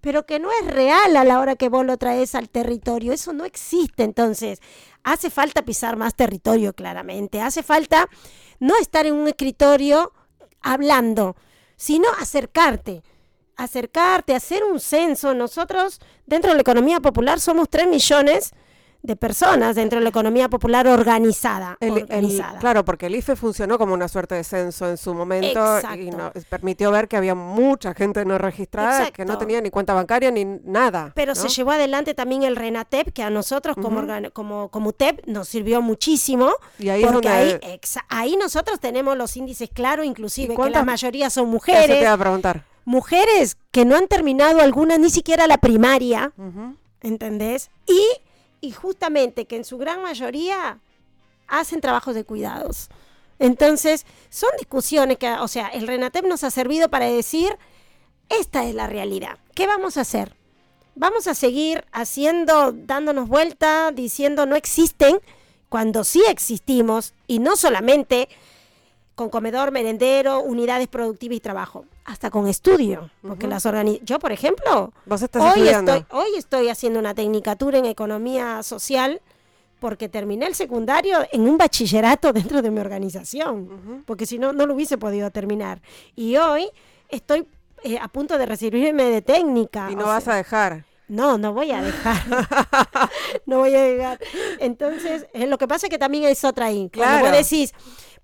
pero 0.00 0.26
que 0.26 0.38
no 0.38 0.48
es 0.52 0.66
real 0.66 1.16
a 1.16 1.24
la 1.24 1.40
hora 1.40 1.56
que 1.56 1.68
vos 1.68 1.84
lo 1.84 1.96
traes 1.96 2.34
al 2.36 2.48
territorio. 2.48 3.12
Eso 3.12 3.32
no 3.32 3.44
existe. 3.44 4.04
Entonces, 4.04 4.60
hace 5.02 5.28
falta 5.28 5.62
pisar 5.62 5.96
más 5.96 6.14
territorio, 6.14 6.72
claramente. 6.72 7.40
Hace 7.40 7.62
falta 7.64 8.08
no 8.60 8.76
estar 8.76 9.06
en 9.06 9.14
un 9.14 9.26
escritorio 9.26 10.12
hablando, 10.60 11.34
sino 11.76 12.08
acercarte. 12.20 13.02
Acercarte, 13.56 14.36
hacer 14.36 14.62
un 14.62 14.78
censo. 14.78 15.34
Nosotros, 15.34 15.98
dentro 16.26 16.50
de 16.50 16.54
la 16.54 16.60
economía 16.62 17.00
popular, 17.00 17.40
somos 17.40 17.68
3 17.68 17.88
millones 17.88 18.52
de 19.00 19.14
personas 19.16 19.76
dentro 19.76 19.98
de 19.98 20.02
la 20.02 20.10
economía 20.10 20.48
popular 20.48 20.86
organizada. 20.88 21.76
El- 21.80 21.96
el- 21.98 22.02
organizada. 22.02 22.58
claro, 22.58 22.84
porque 22.84 23.06
el 23.06 23.14
IFE 23.14 23.36
funcionó 23.36 23.78
como 23.78 23.94
una 23.94 24.08
suerte 24.08 24.34
de 24.34 24.44
censo 24.44 24.88
en 24.88 24.96
su 24.96 25.14
momento 25.14 25.78
y 25.96 26.10
no- 26.10 26.32
permitió 26.50 26.90
ver 26.90 27.06
que 27.08 27.16
había 27.16 27.34
mucha 27.34 27.94
gente 27.94 28.24
no 28.24 28.38
registrada 28.38 29.10
que 29.10 29.24
no 29.24 29.38
tenía 29.38 29.60
ni 29.60 29.70
cuenta 29.70 29.94
bancaria 29.94 30.30
ni 30.30 30.44
nada. 30.44 31.12
Pero 31.14 31.32
¿no? 31.34 31.40
se 31.40 31.48
llevó 31.48 31.70
adelante 31.70 32.12
también 32.14 32.42
el 32.42 32.56
RENATEP, 32.56 33.12
que 33.12 33.22
a 33.22 33.30
nosotros 33.30 33.76
como, 33.80 34.00
organ- 34.00 34.30
como, 34.32 34.68
como 34.68 34.88
UTEP 34.90 35.26
nos 35.26 35.48
sirvió 35.48 35.80
muchísimo. 35.80 36.52
Y 36.78 36.88
ahí 36.88 37.04
porque 37.04 37.28
ahí, 37.28 37.58
ahí 38.08 38.36
nosotros 38.36 38.80
tenemos 38.80 39.16
los 39.16 39.36
índices 39.36 39.70
claros, 39.72 40.04
inclusive 40.06 40.48
que 40.48 40.54
cuántas- 40.54 40.82
la 40.82 40.84
mayoría 40.86 41.30
son 41.30 41.44
Eso 41.44 41.50
te 41.50 41.52
mujeres. 41.72 42.02
iba 42.02 42.12
a 42.12 42.18
preguntar. 42.18 42.64
Mujeres 42.84 43.56
que 43.70 43.84
no 43.84 43.96
han 43.96 44.08
terminado 44.08 44.60
alguna 44.60 44.98
ni 44.98 45.10
siquiera 45.10 45.46
la 45.46 45.58
primaria, 45.58 46.32
Ujú. 46.36 46.74
¿entendés? 47.02 47.70
Y, 47.86 48.00
y 48.60 48.72
justamente 48.72 49.46
que 49.46 49.56
en 49.56 49.64
su 49.64 49.78
gran 49.78 50.02
mayoría 50.02 50.80
hacen 51.46 51.80
trabajos 51.80 52.14
de 52.14 52.24
cuidados. 52.24 52.88
Entonces, 53.38 54.04
son 54.30 54.50
discusiones 54.58 55.18
que, 55.18 55.30
o 55.30 55.48
sea, 55.48 55.68
el 55.68 55.86
RENATEP 55.86 56.24
nos 56.24 56.44
ha 56.44 56.50
servido 56.50 56.88
para 56.88 57.06
decir, 57.06 57.56
esta 58.28 58.64
es 58.64 58.74
la 58.74 58.86
realidad. 58.86 59.38
¿Qué 59.54 59.66
vamos 59.66 59.96
a 59.96 60.02
hacer? 60.02 60.34
Vamos 60.94 61.28
a 61.28 61.34
seguir 61.34 61.84
haciendo, 61.92 62.72
dándonos 62.72 63.28
vuelta, 63.28 63.92
diciendo 63.92 64.46
no 64.46 64.56
existen, 64.56 65.20
cuando 65.68 66.02
sí 66.02 66.22
existimos, 66.28 67.14
y 67.26 67.38
no 67.38 67.56
solamente 67.56 68.28
con 69.18 69.30
comedor, 69.30 69.72
merendero, 69.72 70.38
unidades 70.40 70.86
productivas 70.86 71.36
y 71.36 71.40
trabajo, 71.40 71.84
hasta 72.04 72.30
con 72.30 72.46
estudio. 72.46 73.10
Porque 73.20 73.48
las 73.48 73.66
organi 73.66 74.00
Yo, 74.04 74.20
por 74.20 74.30
ejemplo, 74.30 74.92
Vos 75.06 75.22
estás 75.22 75.42
Hoy 75.42 75.48
estudiando. 75.62 75.92
estoy, 75.96 76.18
hoy 76.20 76.28
estoy 76.36 76.68
haciendo 76.68 77.00
una 77.00 77.14
tecnicatura 77.14 77.78
en 77.78 77.86
economía 77.86 78.62
social 78.62 79.20
porque 79.80 80.08
terminé 80.08 80.46
el 80.46 80.54
secundario 80.54 81.18
en 81.32 81.42
un 81.48 81.58
bachillerato 81.58 82.32
dentro 82.40 82.62
de 82.62 82.70
mi 82.70 82.78
organización, 82.78 84.04
porque 84.06 84.24
si 84.24 84.38
no, 84.38 84.52
no 84.52 84.66
lo 84.66 84.74
hubiese 84.74 84.98
podido 84.98 85.30
terminar. 85.32 85.80
Y 86.14 86.36
hoy 86.36 86.70
estoy 87.08 87.44
eh, 87.82 87.98
a 88.00 88.06
punto 88.06 88.38
de 88.38 88.46
recibirme 88.46 89.02
de 89.04 89.20
técnica. 89.20 89.88
Y 89.90 89.96
no 89.96 90.04
vas 90.06 90.22
sea, 90.24 90.34
a 90.34 90.36
dejar. 90.36 90.84
no, 91.08 91.38
no 91.38 91.52
voy 91.52 91.72
a 91.72 91.82
dejar. 91.82 92.16
no 93.46 93.58
voy 93.58 93.74
a 93.74 93.82
dejar. 93.82 94.18
Entonces, 94.60 95.26
eh, 95.32 95.48
lo 95.48 95.58
que 95.58 95.66
pasa 95.66 95.86
es 95.86 95.90
que 95.90 95.98
también 95.98 96.22
es 96.24 96.44
otra 96.44 96.66
ahí. 96.66 96.88
Cuando 96.94 97.18
Claro. 97.20 97.26
vos 97.36 97.36
decís, 97.50 97.72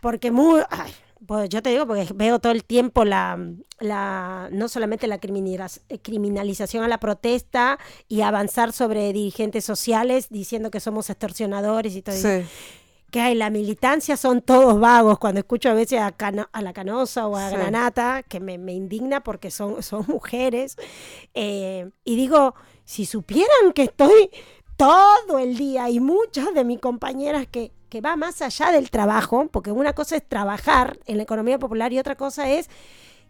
porque 0.05 0.31
muy... 0.31 0.61
ay, 0.71 0.93
pues 1.27 1.49
yo 1.49 1.63
te 1.63 1.71
digo, 1.71 1.87
porque 1.87 2.07
veo 2.15 2.39
todo 2.39 2.53
el 2.53 2.65
tiempo 2.65 3.05
la, 3.07 3.39
la 3.81 4.49
no 4.53 4.69
solamente 4.69 5.07
la 5.07 5.15
eh, 5.17 5.99
criminalización 6.01 6.85
a 6.85 6.89
la 6.89 6.99
protesta 7.01 7.79
y 8.09 8.21
avanzar 8.21 8.73
sobre 8.73 9.13
dirigentes 9.13 9.65
sociales 9.65 10.29
diciendo 10.29 10.71
que 10.71 10.81
somos 10.81 11.09
extorsionadores 11.09 11.97
y 11.97 12.03
todo 12.03 12.15
eso 12.15 12.29
Sí. 12.29 12.47
que 13.11 13.21
hay 13.23 13.35
la 13.37 13.49
militancia 13.49 14.17
son 14.19 14.43
todos 14.43 14.79
vagos. 14.79 15.19
Cuando 15.19 15.41
escucho 15.41 15.71
a 15.71 15.75
veces 15.75 15.99
a, 16.01 16.13
Cano- 16.13 16.49
a 16.53 16.61
la 16.61 16.73
Canosa 16.75 17.27
o 17.27 17.37
a 17.37 17.49
Sí. 17.49 17.57
Granata, 17.57 18.23
que 18.23 18.41
me, 18.41 18.59
me 18.59 18.75
indigna 18.75 19.23
porque 19.23 19.51
son, 19.51 19.83
son 19.83 20.05
mujeres, 20.09 20.77
eh, 21.33 21.89
y 22.05 22.17
digo, 22.17 22.55
si 22.85 23.07
supieran 23.07 23.73
que 23.75 23.85
estoy 23.85 24.29
todo 24.77 25.39
el 25.39 25.57
día 25.57 25.89
y 25.89 26.01
muchas 26.01 26.53
de 26.53 26.65
mis 26.65 26.81
compañeras 26.81 27.47
que, 27.47 27.73
que 27.95 28.01
va 28.01 28.17
más 28.17 28.43
allá 28.43 28.73
del 28.73 28.91
trabajo, 28.91 29.47
porque 29.53 29.71
una 29.71 29.93
cosa 29.93 30.17
es 30.17 30.29
trabajar 30.29 30.99
en 31.07 31.17
la 31.19 31.23
economía 31.23 31.61
popular 31.61 31.93
y 31.93 32.01
otra 32.01 32.17
cosa 32.17 32.51
es 32.51 32.69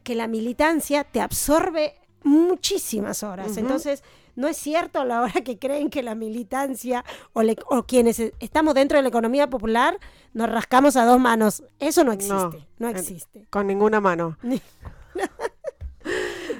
que 0.02 0.14
la 0.14 0.26
militancia 0.26 1.04
te 1.04 1.20
absorbe 1.20 1.96
muchísimas 2.22 3.22
horas. 3.22 3.58
Entonces, 3.58 4.02
no 4.36 4.48
es 4.48 4.56
cierto 4.56 5.00
a 5.00 5.04
la 5.04 5.20
hora 5.20 5.42
que 5.42 5.58
creen 5.58 5.90
que 5.90 6.02
la 6.02 6.14
militancia 6.14 7.04
o, 7.34 7.42
le- 7.42 7.58
o 7.68 7.82
quienes 7.82 8.18
e- 8.18 8.32
estamos 8.40 8.72
dentro 8.72 8.96
de 8.96 9.02
la 9.02 9.10
economía 9.10 9.50
popular 9.50 9.98
nos 10.32 10.48
rascamos 10.48 10.96
a 10.96 11.04
dos 11.04 11.20
manos. 11.20 11.62
Eso 11.78 12.02
no 12.02 12.12
existe, 12.12 12.66
no, 12.78 12.88
existe. 12.88 13.46
Con 13.50 13.66
ninguna 13.66 14.00
mano. 14.00 14.38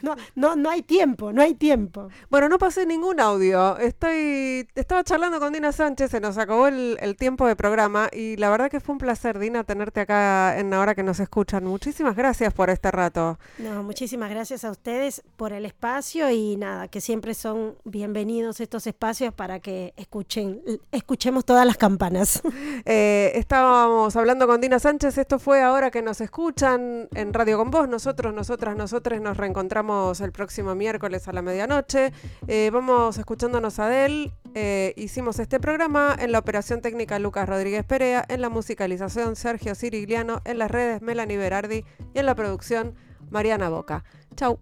no, 0.05 0.14
no, 0.34 0.55
no 0.55 0.70
hay 0.70 0.82
tiempo, 0.82 1.32
no 1.32 1.42
hay 1.42 1.55
tiempo. 1.55 2.09
Bueno, 2.30 2.48
no 2.48 2.59
pasé 2.59 2.86
ningún 2.86 3.20
audio. 3.20 3.76
Estoy, 3.78 4.68
estaba 4.74 5.02
charlando 5.02 5.40
con 5.40 5.52
Dina 5.52 5.72
Sánchez, 5.72 6.11
se 6.11 6.20
nos 6.20 6.38
acabó 6.38 6.68
el, 6.68 6.96
el 7.00 7.16
tiempo 7.16 7.46
de 7.46 7.57
programa 7.57 8.09
y 8.12 8.36
la 8.36 8.50
verdad 8.50 8.70
que 8.70 8.80
fue 8.80 8.92
un 8.92 8.98
placer, 8.98 9.38
Dina, 9.38 9.64
tenerte 9.64 10.00
acá 10.00 10.59
en 10.59 10.70
la 10.70 10.80
hora 10.80 10.94
que 10.94 11.02
nos 11.02 11.18
escuchan. 11.20 11.64
Muchísimas 11.64 12.14
gracias 12.14 12.52
por 12.52 12.70
este 12.70 12.90
rato. 12.90 13.38
No, 13.59 13.82
muchísimas 13.82 14.30
gracias 14.30 14.64
a 14.64 14.70
ustedes 14.70 15.22
por 15.36 15.52
el 15.52 15.64
espacio 15.64 16.30
y 16.30 16.57
nada, 16.57 16.88
que 16.88 17.00
siempre 17.00 17.34
son 17.34 17.76
bienvenidos 17.84 18.61
estos 18.61 18.86
espacios 18.86 19.32
para 19.32 19.61
que 19.61 19.94
escuchen, 19.96 20.61
escuchemos 20.92 21.44
todas 21.44 21.66
las 21.66 21.76
campanas. 21.76 22.42
Eh, 22.86 23.32
estábamos 23.36 24.14
hablando 24.16 24.46
con 24.46 24.61
Dina 24.61 24.78
Sánchez, 24.78 25.16
esto 25.16 25.38
fue 25.38 25.62
ahora 25.62 25.90
que 25.90 26.02
nos 26.02 26.20
escuchan 26.20 27.09
en 27.14 27.32
Radio 27.32 27.57
con 27.57 27.70
Vos. 27.70 27.88
Nosotros, 27.88 28.34
nosotras, 28.34 28.76
nosotros 28.76 29.20
nos 29.20 29.36
reencontramos 29.36 29.93
el 30.20 30.32
próximo 30.32 30.74
miércoles 30.74 31.28
a 31.28 31.32
la 31.32 31.42
medianoche. 31.42 32.12
Eh, 32.47 32.70
vamos 32.72 33.18
escuchándonos 33.18 33.78
a 33.78 34.05
él. 34.05 34.32
Eh, 34.55 34.92
hicimos 34.97 35.38
este 35.38 35.59
programa 35.61 36.16
en 36.18 36.32
la 36.32 36.38
operación 36.38 36.80
técnica 36.80 37.18
Lucas 37.18 37.49
Rodríguez 37.49 37.84
Perea, 37.84 38.24
en 38.28 38.40
la 38.40 38.49
musicalización 38.49 39.36
Sergio 39.36 39.74
Cirigliano, 39.74 40.40
en 40.45 40.59
las 40.59 40.70
redes 40.70 41.03
Melanie 41.03 41.36
Berardi 41.36 41.84
y 42.14 42.18
en 42.18 42.26
la 42.26 42.34
producción 42.34 42.95
Mariana 43.30 43.68
Boca. 43.68 44.05
Chau. 44.36 44.59